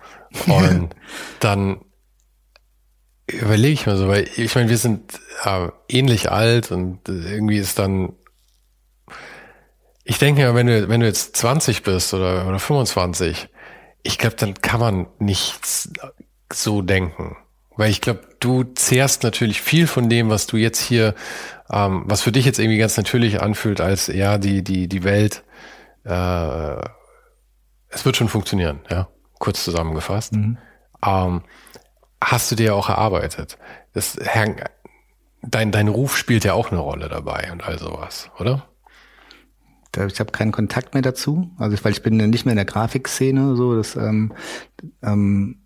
Und 0.48 0.96
dann 1.40 1.82
überlege 3.28 3.74
ich 3.74 3.86
mir 3.86 3.98
so, 3.98 4.08
weil 4.08 4.28
ich 4.36 4.56
meine, 4.56 4.70
wir 4.70 4.78
sind 4.78 5.20
äh, 5.44 5.70
ähnlich 5.88 6.32
alt 6.32 6.72
und 6.72 7.08
irgendwie 7.08 7.58
ist 7.58 7.80
dann, 7.80 8.14
ich 10.04 10.18
denke 10.18 10.42
ja, 10.42 10.56
wenn 10.56 10.68
du, 10.68 10.90
wenn 10.90 11.02
du 11.02 11.06
jetzt 11.06 11.36
20 11.38 11.84
bist 11.84 12.14
oder, 12.14 12.48
oder 12.48 12.60
25, 12.60 13.50
ich 14.04 14.18
glaube, 14.18 14.36
dann 14.38 14.56
kann 14.56 14.80
man 14.80 15.08
nichts 15.20 15.92
so 16.52 16.82
denken. 16.82 17.38
Weil 17.76 17.92
ich 17.92 18.02
glaube, 18.02 18.22
du 18.40 18.64
zehrst 18.64 19.24
natürlich 19.24 19.62
viel 19.62 19.88
von 19.88 20.10
dem, 20.10 20.30
was 20.30 20.48
du 20.48 20.58
jetzt 20.58 20.82
hier, 20.82 21.16
ähm, 21.72 22.04
was 22.06 22.22
für 22.22 22.32
dich 22.32 22.46
jetzt 22.46 22.60
irgendwie 22.60 22.78
ganz 22.78 22.98
natürlich 22.98 23.42
anfühlt, 23.42 23.80
als 23.80 24.08
ja, 24.08 24.38
die, 24.38 24.64
die, 24.64 24.88
die 24.90 25.04
Welt, 25.04 25.44
äh, 26.04 26.82
es 27.90 28.06
wird 28.06 28.18
schon 28.18 28.28
funktionieren, 28.28 28.82
ja, 28.90 29.08
kurz 29.40 29.64
zusammengefasst. 29.64 30.34
Mhm. 30.34 30.58
Ähm, 31.06 31.42
hast 32.24 32.52
du 32.52 32.56
dir 32.56 32.76
auch 32.76 32.90
erarbeitet. 32.90 33.58
Das, 33.94 34.20
dein, 35.42 35.72
dein 35.72 35.88
Ruf 35.88 36.18
spielt 36.18 36.44
ja 36.44 36.54
auch 36.54 36.72
eine 36.72 36.80
Rolle 36.80 37.10
dabei 37.10 37.50
und 37.52 37.64
all 37.64 37.80
sowas, 37.80 38.30
oder? 38.38 38.66
Ich 40.08 40.20
habe 40.20 40.32
keinen 40.32 40.52
Kontakt 40.52 40.94
mehr 40.94 41.02
dazu, 41.02 41.50
also 41.58 41.76
weil 41.84 41.94
ich 41.94 42.04
bin 42.04 42.18
nicht 42.18 42.46
mehr 42.46 42.52
in 42.54 42.58
der 42.58 42.66
Grafikszene, 42.66 43.56
so 43.56 43.76
das 43.76 43.96
ähm, 43.96 44.34
ähm, 45.02 45.64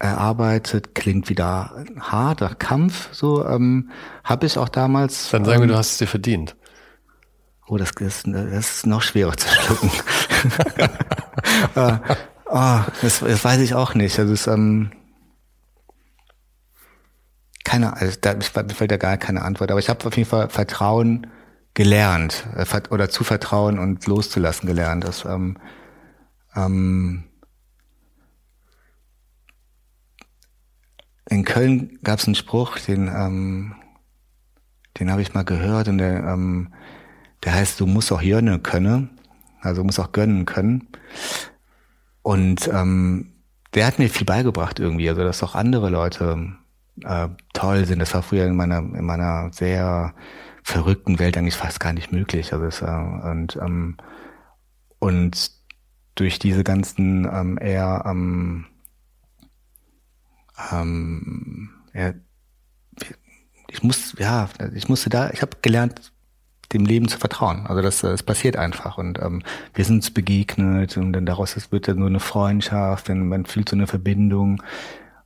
erarbeitet 0.00 0.96
klingt 0.96 1.28
wieder 1.28 1.84
hart, 2.00 2.40
nach 2.40 2.58
Kampf, 2.58 3.10
so 3.12 3.46
ähm, 3.46 3.90
habe 4.24 4.46
ich 4.46 4.58
auch 4.58 4.68
damals. 4.68 5.30
Dann 5.30 5.44
sagen 5.44 5.60
wir, 5.60 5.64
ähm, 5.64 5.68
du 5.68 5.76
hast 5.76 5.92
es 5.92 5.98
dir 5.98 6.08
verdient. 6.08 6.56
Oh, 7.66 7.78
das 7.78 7.92
ist, 7.92 8.26
das 8.26 8.76
ist 8.76 8.86
noch 8.86 9.02
schwerer 9.02 9.36
zu 9.36 9.48
schlucken. 9.48 9.90
äh, 12.46 12.50
oh, 12.50 12.80
das, 13.02 13.20
das 13.20 13.44
weiß 13.44 13.60
ich 13.60 13.74
auch 13.74 13.94
nicht. 13.94 14.18
Also 14.18 14.32
es, 14.32 14.46
ähm, 14.46 14.90
keine, 17.64 17.96
also 17.96 18.18
da, 18.20 18.34
mir 18.34 18.42
fällt 18.74 18.90
da 18.90 18.96
gar 18.96 19.16
keine 19.16 19.42
Antwort, 19.42 19.70
aber 19.70 19.80
ich 19.80 19.88
habe 19.88 20.04
auf 20.06 20.16
jeden 20.16 20.28
Fall 20.28 20.50
Vertrauen 20.50 21.26
gelernt 21.72 22.46
äh, 22.56 22.64
oder 22.90 23.08
zu 23.10 23.24
vertrauen 23.24 23.78
und 23.78 24.06
loszulassen 24.06 24.66
gelernt. 24.66 25.04
Das, 25.04 25.24
ähm, 25.24 25.58
ähm, 26.54 27.24
in 31.28 31.44
Köln 31.44 31.98
gab 32.04 32.18
es 32.18 32.26
einen 32.26 32.34
Spruch, 32.34 32.78
den, 32.78 33.08
ähm, 33.08 33.74
den 34.98 35.10
habe 35.10 35.22
ich 35.22 35.34
mal 35.34 35.44
gehört 35.44 35.88
und 35.88 35.98
der, 35.98 36.22
ähm, 36.24 36.72
der 37.42 37.54
heißt, 37.54 37.80
du 37.80 37.86
musst 37.86 38.12
auch 38.12 38.22
jönnen 38.22 38.62
können, 38.62 39.18
also 39.60 39.80
du 39.80 39.86
musst 39.86 39.98
auch 39.98 40.12
gönnen 40.12 40.44
können. 40.44 40.86
Und 42.24 42.68
ähm, 42.72 43.34
der 43.74 43.86
hat 43.86 43.98
mir 43.98 44.08
viel 44.08 44.24
beigebracht 44.24 44.80
irgendwie, 44.80 45.10
also 45.10 45.22
dass 45.22 45.42
auch 45.42 45.54
andere 45.54 45.90
Leute 45.90 46.54
äh, 47.02 47.28
toll 47.52 47.84
sind. 47.84 47.98
Das 47.98 48.14
war 48.14 48.22
früher 48.22 48.46
in 48.46 48.56
meiner, 48.56 48.78
in 48.78 49.04
meiner 49.04 49.52
sehr 49.52 50.14
verrückten 50.62 51.18
Welt 51.18 51.36
eigentlich 51.36 51.54
fast 51.54 51.80
gar 51.80 51.92
nicht 51.92 52.12
möglich. 52.12 52.54
Also 52.54 52.64
es, 52.64 52.80
äh, 52.80 52.86
und, 52.86 53.56
ähm, 53.56 53.98
und 55.00 55.50
durch 56.14 56.38
diese 56.38 56.64
ganzen 56.64 57.28
ähm, 57.30 57.58
eher 57.60 58.04
ähm, 58.06 58.64
ähm, 60.72 61.74
ja, 61.92 62.14
ich 63.68 63.82
muss 63.82 64.14
ja 64.18 64.48
ich 64.72 64.88
musste 64.88 65.10
da 65.10 65.28
ich 65.30 65.42
habe 65.42 65.58
gelernt 65.60 66.13
dem 66.74 66.84
Leben 66.84 67.08
zu 67.08 67.18
vertrauen. 67.18 67.66
Also 67.66 67.82
das 67.82 68.00
das 68.00 68.22
passiert 68.22 68.56
einfach 68.56 68.98
und 68.98 69.18
ähm, 69.20 69.42
wir 69.74 69.84
sind 69.84 69.96
uns 69.96 70.10
begegnet 70.10 70.96
und 70.96 71.12
dann 71.12 71.26
daraus 71.26 71.56
wird 71.70 71.88
dann 71.88 71.98
nur 71.98 72.08
eine 72.08 72.20
Freundschaft 72.20 73.08
wenn 73.08 73.28
man 73.28 73.46
fühlt 73.46 73.68
so 73.68 73.76
eine 73.76 73.86
Verbindung. 73.86 74.62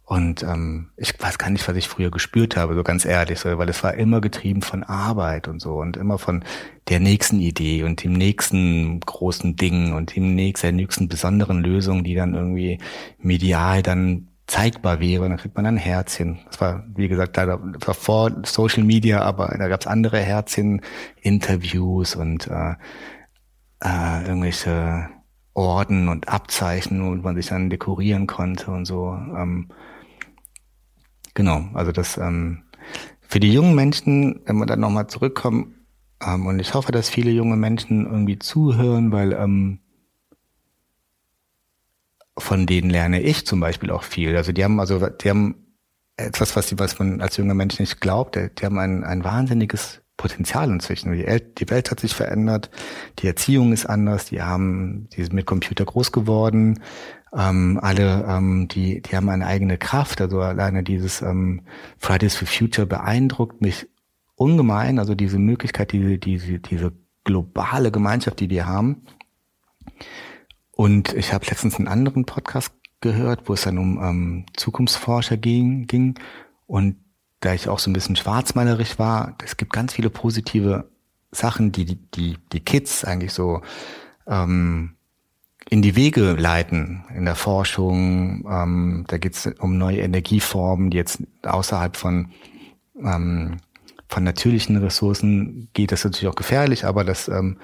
Und 0.05 0.43
ähm, 0.43 0.89
ich 0.97 1.13
weiß 1.21 1.37
gar 1.37 1.51
nicht, 1.51 1.69
was 1.69 1.77
ich 1.77 1.87
früher 1.87 2.11
gespürt 2.11 2.57
habe, 2.57 2.75
so 2.75 2.83
ganz 2.83 3.05
ehrlich, 3.05 3.41
so, 3.41 3.59
weil 3.59 3.69
es 3.69 3.85
war 3.85 3.93
immer 3.93 4.23
getrieben 4.23 4.63
von 4.63 4.83
Arbeit 4.83 5.49
und 5.49 5.61
so 5.61 5.75
und 5.75 5.99
immer 5.99 6.17
von 6.17 6.45
der 6.89 6.99
nächsten 6.99 7.41
Idee 7.41 7.83
und 7.83 8.03
dem 8.03 8.15
nächsten 8.15 9.01
großen 9.01 9.57
Ding 9.57 9.93
und 9.93 10.17
dem 10.17 10.35
nächsten, 10.35 10.69
der 10.69 10.73
nächsten 10.73 11.09
besonderen 11.09 11.63
Lösung, 11.63 12.05
die 12.05 12.15
dann 12.15 12.35
irgendwie 12.35 12.79
medial 13.19 13.83
dann 13.83 14.29
zeigbar 14.49 14.99
wäre. 15.01 15.29
Dann 15.29 15.39
kriegt 15.39 15.57
man 15.57 15.67
ein 15.67 15.77
Herzchen. 15.77 16.41
Das 16.47 16.61
war, 16.61 16.85
wie 16.97 17.07
gesagt, 17.09 17.37
da 17.37 17.47
war 17.61 17.95
vor 17.95 18.33
Social 18.45 18.83
Media, 18.83 19.23
aber 19.23 19.55
da 19.59 19.69
gab 19.69 19.83
es 19.83 19.87
andere 19.87 20.19
Herzchen, 20.19 20.83
Interviews 21.21 22.17
und 22.17 22.49
äh, 22.49 22.75
äh, 23.85 24.27
irgendwelche 24.27 25.09
Orden 25.55 26.09
und 26.09 26.29
Abzeichen, 26.29 27.05
wo 27.05 27.15
man 27.23 27.37
sich 27.37 27.47
dann 27.47 27.71
dekorieren 27.71 28.27
konnte 28.27 28.73
und 28.73 28.85
so. 28.85 29.13
Ähm, 29.13 29.69
Genau, 31.39 31.67
also 31.73 31.93
das 31.93 32.19
ähm, 32.19 32.65
für 33.21 33.39
die 33.39 33.53
jungen 33.53 33.77
Menschen, 33.77 34.41
wenn 34.47 34.57
wir 34.57 34.67
dann 34.67 34.81
nochmal 34.81 35.07
zurückkommen, 35.07 35.77
ähm, 36.21 36.47
und 36.47 36.59
ich 36.59 36.75
hoffe, 36.75 36.91
dass 36.91 37.09
viele 37.09 37.31
junge 37.31 37.55
Menschen 37.57 38.07
irgendwie 38.07 38.41
zuhören, 38.41 39.13
weil 39.13 39.33
ähm, 39.35 39.79
von 42.39 42.67
denen 42.67 42.91
lerne 42.91 43.21
ich 43.23 43.47
zum 43.47 43.61
Beispiel 43.61 43.91
auch 43.91 44.03
viel. 44.03 44.37
Also 44.37 44.53
die 44.53 44.65
haben 44.65 44.81
also 44.81 45.07
die 45.09 45.31
haben 45.31 45.69
etwas, 46.19 46.57
was, 46.57 46.67
die, 46.67 46.79
was 46.79 46.99
man 46.99 47.21
als 47.21 47.37
junger 47.37 47.55
Mensch 47.55 47.79
nicht 47.79 48.01
glaubt. 48.01 48.37
Die, 48.37 48.65
haben 48.65 48.79
ein, 48.79 49.05
ein 49.05 49.25
wahnsinniges 49.25 50.03
Potenzial 50.17 50.69
inzwischen. 50.69 51.13
Die, 51.13 51.25
die, 51.57 51.71
Welt 51.71 51.91
hat 51.91 52.01
sich 52.01 52.15
verändert, 52.15 52.71
die 53.21 53.29
Erziehung 53.29 53.73
ist 53.73 53.87
anders, 53.87 54.27
die 54.27 54.43
haben, 54.43 55.09
die 55.13 55.23
sind 55.23 55.33
mit 55.33 55.47
Computer 55.47 55.85
groß 55.85 56.11
geworden, 56.11 56.81
ähm, 57.37 57.79
alle, 57.81 58.25
ähm, 58.29 58.69
die, 58.69 59.01
die 59.01 59.17
haben 59.17 59.29
eine 59.29 59.47
eigene 59.47 59.79
Kraft. 59.79 60.21
Also 60.21 60.41
alleine 60.41 60.83
dieses 60.83 61.23
ähm, 61.23 61.63
Fridays 61.99 62.35
for 62.35 62.49
Future 62.49 62.87
beeindruckt 62.87 63.61
mich 63.61 63.87
ungemein. 64.35 64.99
Also 64.99 65.15
diese 65.15 65.39
Möglichkeit, 65.39 65.93
diese, 65.93 66.19
diese, 66.19 66.59
diese 66.59 66.93
globale 67.25 67.93
Gemeinschaft, 67.93 68.41
die 68.41 68.49
die 68.49 68.63
haben. 68.63 69.03
Und 70.81 71.13
ich 71.15 71.33
habe 71.33 71.45
letztens 71.47 71.75
einen 71.75 71.89
anderen 71.89 72.25
Podcast 72.25 72.73
gehört, 73.01 73.49
wo 73.49 73.55
es 73.55 73.63
dann 73.63 73.79
um 73.79 74.01
ähm, 74.01 74.47
Zukunftsforscher 74.57 75.37
ging, 75.37 75.89
ging. 75.89 76.17
Und 76.69 76.99
da 77.41 77.53
ich 77.53 77.69
auch 77.69 77.81
so 77.81 77.91
ein 77.91 77.95
bisschen 77.95 78.15
schwarzmalerisch 78.15 78.97
war, 78.97 79.37
es 79.45 79.57
gibt 79.57 79.73
ganz 79.73 79.95
viele 79.95 80.09
positive 80.09 80.89
Sachen, 81.33 81.73
die 81.73 81.85
die, 81.85 81.97
die, 81.97 82.39
die 82.53 82.61
Kids 82.61 83.05
eigentlich 83.05 83.33
so 83.33 83.61
ähm, 84.29 84.95
in 85.69 85.83
die 85.83 85.97
Wege 85.97 86.35
leiten 86.35 87.05
in 87.13 87.25
der 87.25 87.35
Forschung. 87.35 88.49
Ähm, 88.49 89.05
da 89.09 89.19
geht 89.19 89.35
es 89.35 89.47
um 89.59 89.79
neue 89.79 89.99
Energieformen, 89.99 90.91
die 90.91 90.97
jetzt 90.97 91.25
außerhalb 91.43 91.97
von 91.97 92.31
ähm, 93.03 93.57
von 94.09 94.23
natürlichen 94.23 94.77
Ressourcen 94.77 95.71
geht. 95.73 95.91
Das 95.91 96.01
ist 96.01 96.05
natürlich 96.05 96.33
auch 96.33 96.37
gefährlich, 96.37 96.85
aber 96.85 97.03
das, 97.03 97.27
ähm, 97.27 97.59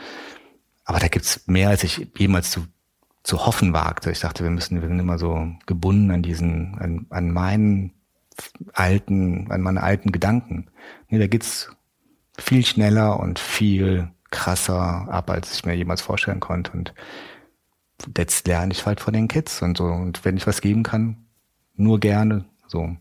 aber 0.84 0.98
da 0.98 1.06
gibt's 1.06 1.46
mehr, 1.46 1.68
als 1.68 1.84
ich 1.84 2.08
jemals 2.18 2.50
zu 2.50 2.66
zu 3.24 3.46
hoffen 3.46 3.72
wagte. 3.72 4.10
Ich 4.10 4.20
dachte, 4.20 4.44
wir 4.44 4.50
müssen, 4.50 4.80
wir 4.80 4.88
sind 4.88 5.00
immer 5.00 5.18
so 5.18 5.48
gebunden 5.66 6.10
an 6.10 6.22
diesen, 6.22 6.78
an, 6.78 7.06
an 7.10 7.30
meinen 7.30 7.92
alten, 8.74 9.50
an 9.50 9.62
meine 9.62 9.82
alten 9.82 10.12
Gedanken. 10.12 10.70
Nee, 11.08 11.18
da 11.18 11.26
geht's 11.26 11.70
viel 12.38 12.64
schneller 12.64 13.18
und 13.18 13.38
viel 13.38 14.10
krasser 14.30 15.08
ab, 15.08 15.30
als 15.30 15.54
ich 15.54 15.64
mir 15.64 15.74
jemals 15.74 16.02
vorstellen 16.02 16.40
konnte. 16.40 16.72
Und 16.72 16.92
jetzt 18.16 18.46
lerne 18.46 18.72
ich 18.72 18.84
halt 18.84 19.00
von 19.00 19.14
den 19.14 19.28
Kids 19.28 19.62
und 19.62 19.78
so. 19.78 19.84
Und 19.84 20.24
wenn 20.24 20.36
ich 20.36 20.46
was 20.46 20.60
geben 20.60 20.82
kann, 20.82 21.26
nur 21.76 22.00
gerne. 22.00 22.44
So. 22.66 22.94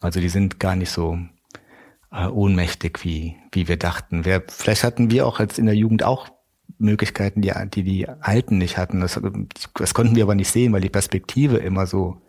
Also 0.00 0.20
die 0.20 0.28
sind 0.28 0.60
gar 0.60 0.76
nicht 0.76 0.90
so 0.90 1.18
äh, 2.12 2.26
ohnmächtig, 2.26 3.02
wie, 3.02 3.36
wie 3.50 3.66
wir 3.66 3.78
dachten. 3.78 4.24
Wir, 4.24 4.44
vielleicht 4.46 4.84
hatten 4.84 5.10
wir 5.10 5.26
auch 5.26 5.40
als 5.40 5.58
in 5.58 5.66
der 5.66 5.74
Jugend 5.74 6.04
auch 6.04 6.28
Möglichkeiten, 6.82 7.40
die, 7.40 7.52
die 7.74 7.82
die 7.82 8.08
Alten 8.08 8.58
nicht 8.58 8.76
hatten. 8.76 9.00
Das, 9.00 9.20
das 9.74 9.94
konnten 9.94 10.16
wir 10.16 10.24
aber 10.24 10.34
nicht 10.34 10.50
sehen, 10.50 10.72
weil 10.72 10.80
die 10.80 10.88
Perspektive 10.88 11.58
immer 11.58 11.86
so 11.86 12.20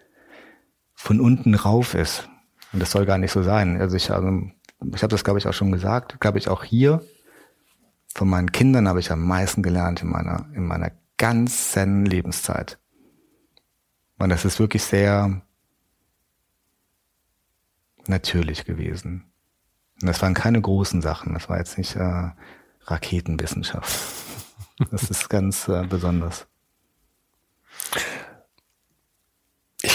von 0.94 1.20
unten 1.20 1.56
rauf 1.56 1.96
ist. 1.96 2.30
Und 2.72 2.82
das 2.82 2.92
soll 2.92 3.06
gar 3.06 3.18
nicht 3.18 3.32
so 3.32 3.44
sein. 3.44 3.80
Also 3.80 3.98
ich, 3.98 4.12
also, 4.12 4.42
ich 4.94 5.04
habe 5.04 5.12
das, 5.12 5.24
glaube 5.24 5.40
ich, 5.40 5.48
auch 5.48 5.54
schon 5.54 5.72
gesagt, 5.72 6.20
glaube 6.20 6.38
ich, 6.38 6.48
auch 6.48 6.64
hier 6.64 7.04
von 8.14 8.30
meinen 8.30 8.52
Kindern 8.52 8.88
habe 8.88 9.00
ich 9.00 9.12
am 9.12 9.26
meisten 9.26 9.64
gelernt 9.64 10.02
in 10.02 10.10
meiner, 10.10 10.46
in 10.54 10.66
meiner 10.66 10.92
ganzen 11.18 12.06
Lebenszeit. 12.06 12.78
Und 14.20 14.30
das 14.30 14.46
ist 14.46 14.60
wirklich 14.60 14.84
sehr 14.84 15.42
natürlich 18.08 18.66
gewesen. 18.66 19.26
Und 20.02 20.08
das 20.08 20.22
waren 20.22 20.34
keine 20.34 20.62
großen 20.62 21.02
Sachen. 21.02 21.34
Das 21.34 21.50
war 21.50 21.58
jetzt 21.58 21.78
nicht 21.78 21.96
äh, 21.96 22.32
Raketenwissenschaft. 22.86 23.92
Das 24.92 25.10
ist 25.10 25.30
ganz 25.30 25.68
äh, 25.68 25.84
besonders. 25.88 26.48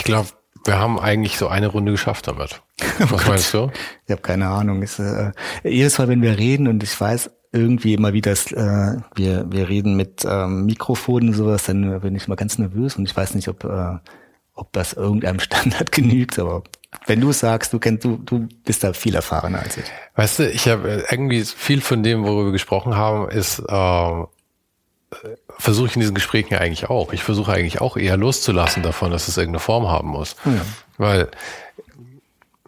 glaube, 0.08 0.28
wir 0.64 0.78
haben 0.78 0.98
eigentlich 0.98 1.36
so 1.36 1.48
eine 1.48 1.68
Runde 1.68 1.92
geschafft 1.92 2.26
damit. 2.26 2.62
Was 2.98 3.24
oh 3.26 3.28
meinst 3.28 3.54
du? 3.54 3.70
Ich 4.06 4.10
habe 4.10 4.22
keine 4.22 4.48
Ahnung. 4.48 4.82
Ist, 4.82 4.98
äh, 4.98 5.32
jedes 5.62 5.98
Mal, 5.98 6.08
wenn 6.08 6.22
wir 6.22 6.38
reden 6.38 6.66
und 6.66 6.82
ich 6.82 6.98
weiß 6.98 7.30
irgendwie 7.52 7.94
immer 7.94 8.12
wieder, 8.14 8.32
äh, 8.32 8.96
wir, 9.14 9.46
wir 9.50 9.68
reden 9.68 9.96
mit 9.96 10.24
ähm, 10.24 10.64
Mikrofonen 10.64 11.28
und 11.28 11.34
sowas, 11.34 11.64
dann 11.64 12.00
bin 12.00 12.16
ich 12.16 12.26
mal 12.26 12.36
ganz 12.36 12.58
nervös 12.58 12.96
und 12.96 13.08
ich 13.08 13.14
weiß 13.14 13.34
nicht, 13.34 13.48
ob, 13.48 13.64
äh, 13.64 13.98
ob 14.54 14.72
das 14.72 14.94
irgendeinem 14.94 15.40
Standard 15.40 15.92
genügt, 15.92 16.38
aber 16.38 16.64
wenn 17.06 17.20
du 17.20 17.32
sagst, 17.32 17.74
du 17.74 17.78
kennst, 17.78 18.04
du, 18.04 18.16
du 18.16 18.48
bist 18.64 18.82
da 18.82 18.94
viel 18.94 19.14
erfahrener 19.14 19.60
als 19.60 19.76
ich. 19.76 19.84
Weißt 20.16 20.38
du, 20.38 20.50
ich 20.50 20.68
habe 20.68 21.04
irgendwie 21.10 21.44
viel 21.44 21.82
von 21.82 22.02
dem, 22.02 22.24
worüber 22.24 22.46
wir 22.46 22.52
gesprochen 22.52 22.96
haben, 22.96 23.28
ist 23.28 23.58
äh, 23.58 24.24
versuche 25.58 25.86
ich 25.86 25.94
in 25.96 26.00
diesen 26.00 26.14
Gesprächen 26.14 26.54
eigentlich 26.54 26.90
auch. 26.90 27.12
Ich 27.12 27.22
versuche 27.22 27.52
eigentlich 27.52 27.80
auch 27.80 27.96
eher 27.96 28.16
loszulassen 28.16 28.82
davon, 28.82 29.10
dass 29.10 29.28
es 29.28 29.36
irgendeine 29.36 29.60
Form 29.60 29.88
haben 29.88 30.08
muss. 30.08 30.36
Ja. 30.44 30.60
Weil 30.98 31.30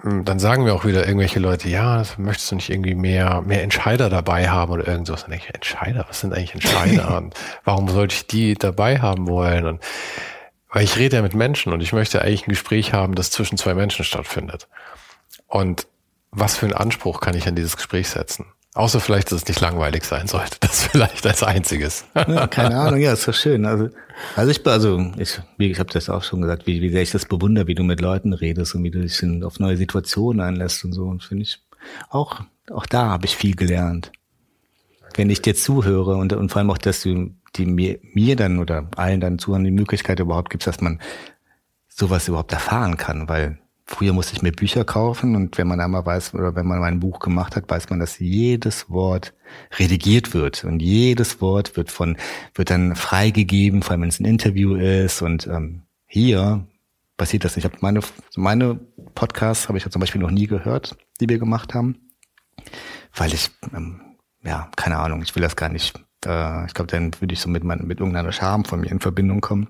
hm, 0.02 0.24
dann 0.24 0.38
sagen 0.38 0.64
wir 0.64 0.74
auch 0.74 0.84
wieder 0.84 1.06
irgendwelche 1.06 1.40
Leute, 1.40 1.68
ja, 1.68 2.02
möchtest 2.16 2.50
du 2.50 2.56
nicht 2.56 2.70
irgendwie 2.70 2.94
mehr, 2.94 3.42
mehr 3.42 3.62
Entscheider 3.62 4.08
dabei 4.08 4.48
haben 4.48 4.72
oder 4.72 4.88
irgendwas? 4.88 5.22
Dann 5.22 5.30
denke 5.30 5.46
ich, 5.48 5.54
Entscheider, 5.54 6.06
was 6.08 6.20
sind 6.20 6.32
eigentlich 6.32 6.54
Entscheider? 6.54 7.16
und 7.18 7.34
warum 7.64 7.88
sollte 7.88 8.14
ich 8.14 8.26
die 8.26 8.54
dabei 8.54 9.00
haben 9.00 9.28
wollen? 9.28 9.66
Und 9.66 9.82
weil 10.70 10.84
ich 10.84 10.96
rede 10.96 11.16
ja 11.16 11.22
mit 11.22 11.34
Menschen 11.34 11.72
und 11.72 11.80
ich 11.80 11.92
möchte 11.92 12.22
eigentlich 12.22 12.46
ein 12.46 12.50
Gespräch 12.50 12.92
haben, 12.92 13.14
das 13.14 13.30
zwischen 13.30 13.58
zwei 13.58 13.74
Menschen 13.74 14.04
stattfindet. 14.04 14.68
Und 15.46 15.86
was 16.30 16.56
für 16.56 16.66
einen 16.66 16.74
Anspruch 16.74 17.20
kann 17.20 17.36
ich 17.36 17.46
an 17.48 17.56
dieses 17.56 17.76
Gespräch 17.76 18.08
setzen? 18.08 18.46
Außer 18.74 19.00
vielleicht, 19.00 19.32
dass 19.32 19.42
es 19.42 19.48
nicht 19.48 19.60
langweilig 19.60 20.04
sein 20.04 20.28
sollte. 20.28 20.56
Das 20.60 20.84
vielleicht 20.84 21.26
als 21.26 21.42
einziges. 21.42 22.04
Ja, 22.14 22.46
keine 22.46 22.76
Ahnung, 22.78 23.00
ja, 23.00 23.12
ist 23.12 23.26
doch 23.26 23.34
schön. 23.34 23.66
Also, 23.66 23.88
also 24.36 24.50
ich, 24.50 24.64
also 24.66 25.12
ich, 25.18 25.40
ich 25.58 25.78
habe 25.80 25.92
das 25.92 26.08
auch 26.08 26.22
schon 26.22 26.42
gesagt, 26.42 26.66
wie, 26.66 26.80
wie 26.80 26.90
sehr 26.90 27.02
ich 27.02 27.10
das 27.10 27.26
bewundere, 27.26 27.66
wie 27.66 27.74
du 27.74 27.82
mit 27.82 28.00
Leuten 28.00 28.32
redest 28.32 28.74
und 28.74 28.84
wie 28.84 28.90
du 28.90 29.00
dich 29.00 29.20
auf 29.42 29.58
neue 29.58 29.76
Situationen 29.76 30.40
einlässt 30.40 30.84
und 30.84 30.92
so. 30.92 31.06
Und 31.06 31.24
finde 31.24 31.42
ich 31.42 31.58
auch, 32.10 32.42
auch 32.70 32.86
da 32.86 33.06
habe 33.06 33.26
ich 33.26 33.36
viel 33.36 33.56
gelernt. 33.56 34.12
Wenn 35.16 35.30
ich 35.30 35.42
dir 35.42 35.56
zuhöre 35.56 36.14
und, 36.14 36.32
und 36.32 36.50
vor 36.50 36.60
allem 36.60 36.70
auch, 36.70 36.78
dass 36.78 37.02
du 37.02 37.34
die 37.56 37.66
mir, 37.66 37.98
mir 38.14 38.36
dann 38.36 38.60
oder 38.60 38.88
allen 38.94 39.20
dann 39.20 39.40
zuhören 39.40 39.64
die 39.64 39.72
Möglichkeit 39.72 40.20
überhaupt 40.20 40.50
gibst, 40.50 40.68
dass 40.68 40.80
man 40.80 41.00
sowas 41.88 42.28
überhaupt 42.28 42.52
erfahren 42.52 42.96
kann, 42.96 43.28
weil 43.28 43.58
Früher 43.92 44.12
musste 44.12 44.34
ich 44.34 44.40
mir 44.40 44.52
Bücher 44.52 44.84
kaufen 44.84 45.34
und 45.34 45.58
wenn 45.58 45.66
man 45.66 45.80
einmal 45.80 46.06
weiß 46.06 46.34
oder 46.34 46.54
wenn 46.54 46.64
man 46.64 46.80
ein 46.84 47.00
Buch 47.00 47.18
gemacht 47.18 47.56
hat, 47.56 47.68
weiß 47.68 47.90
man, 47.90 47.98
dass 47.98 48.20
jedes 48.20 48.88
Wort 48.88 49.34
redigiert 49.80 50.32
wird 50.32 50.62
und 50.62 50.80
jedes 50.80 51.40
Wort 51.40 51.76
wird 51.76 51.90
von 51.90 52.16
wird 52.54 52.70
dann 52.70 52.94
freigegeben, 52.94 53.82
vor 53.82 53.90
allem 53.90 54.02
wenn 54.02 54.08
es 54.08 54.20
ein 54.20 54.26
Interview 54.26 54.76
ist 54.76 55.22
und 55.22 55.48
ähm, 55.48 55.82
hier 56.06 56.68
passiert 57.16 57.44
das 57.44 57.56
nicht. 57.56 57.64
Ich 57.64 57.70
habe 57.72 57.78
meine 57.80 58.00
meine 58.36 58.78
Podcasts 59.16 59.68
habe 59.68 59.76
ich 59.76 59.84
ja 59.84 59.90
zum 59.90 59.98
Beispiel 59.98 60.20
noch 60.20 60.30
nie 60.30 60.46
gehört, 60.46 60.96
die 61.20 61.28
wir 61.28 61.40
gemacht 61.40 61.74
haben, 61.74 61.96
weil 63.12 63.34
ich 63.34 63.50
ähm, 63.74 64.02
ja 64.44 64.70
keine 64.76 64.98
Ahnung, 64.98 65.20
ich 65.22 65.34
will 65.34 65.42
das 65.42 65.56
gar 65.56 65.68
nicht. 65.68 65.98
Äh, 66.24 66.64
ich 66.66 66.74
glaube, 66.74 66.92
dann 66.92 67.10
würde 67.20 67.34
ich 67.34 67.40
so 67.40 67.48
mit 67.48 67.64
mein, 67.64 67.84
mit 67.88 67.98
irgendeiner 67.98 68.30
Scham 68.30 68.64
von 68.64 68.82
mir 68.82 68.92
in 68.92 69.00
Verbindung 69.00 69.40
kommen. 69.40 69.66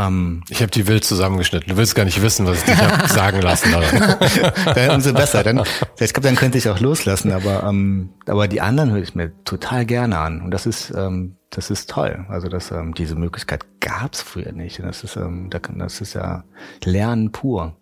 Ähm, 0.00 0.42
ich 0.48 0.62
habe 0.62 0.70
die 0.70 0.86
wild 0.86 1.04
zusammengeschnitten. 1.04 1.68
Du 1.68 1.76
willst 1.76 1.94
gar 1.94 2.04
nicht 2.04 2.22
wissen, 2.22 2.46
was 2.46 2.58
ich 2.58 2.64
dich 2.64 2.80
hab 2.80 3.08
sagen 3.08 3.40
lassen. 3.42 3.72
dann 3.72 4.90
umso 4.94 5.12
besser. 5.12 5.42
Dann, 5.42 5.62
ich 5.98 6.12
glaube, 6.12 6.28
dann 6.28 6.36
könnte 6.36 6.58
ich 6.58 6.68
auch 6.68 6.80
loslassen. 6.80 7.32
Aber, 7.32 7.64
ähm, 7.64 8.10
aber 8.26 8.48
die 8.48 8.60
anderen 8.60 8.90
höre 8.92 9.02
ich 9.02 9.14
mir 9.14 9.32
total 9.44 9.84
gerne 9.84 10.18
an. 10.18 10.40
Und 10.40 10.52
das 10.52 10.66
ist, 10.66 10.92
ähm, 10.96 11.36
das 11.50 11.70
ist 11.70 11.90
toll. 11.90 12.24
Also 12.28 12.48
das, 12.48 12.70
ähm, 12.70 12.94
diese 12.94 13.16
Möglichkeit 13.16 13.64
gab 13.80 14.14
es 14.14 14.22
früher 14.22 14.52
nicht. 14.52 14.80
Und 14.80 14.86
das 14.86 15.04
ist, 15.04 15.16
ähm, 15.16 15.50
das 15.50 16.00
ist 16.00 16.14
ja 16.14 16.44
Lernen 16.84 17.32
pur. 17.32 17.76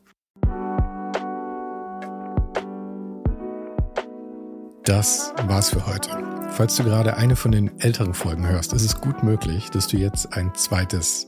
Das 4.85 5.35
war's 5.47 5.71
für 5.71 5.87
heute. 5.87 6.11
Falls 6.51 6.77
du 6.77 6.83
gerade 6.83 7.17
eine 7.17 7.37
von 7.37 7.53
den 7.53 7.79
älteren 7.79 8.15
Folgen 8.15 8.49
hörst, 8.49 8.73
ist 8.73 8.85
es 8.85 9.01
gut 9.01 9.23
möglich, 9.23 9.71
dass 9.71 9.87
du 9.87 9.99
jetzt 9.99 10.33
ein 10.33 10.55
zweites 10.55 11.28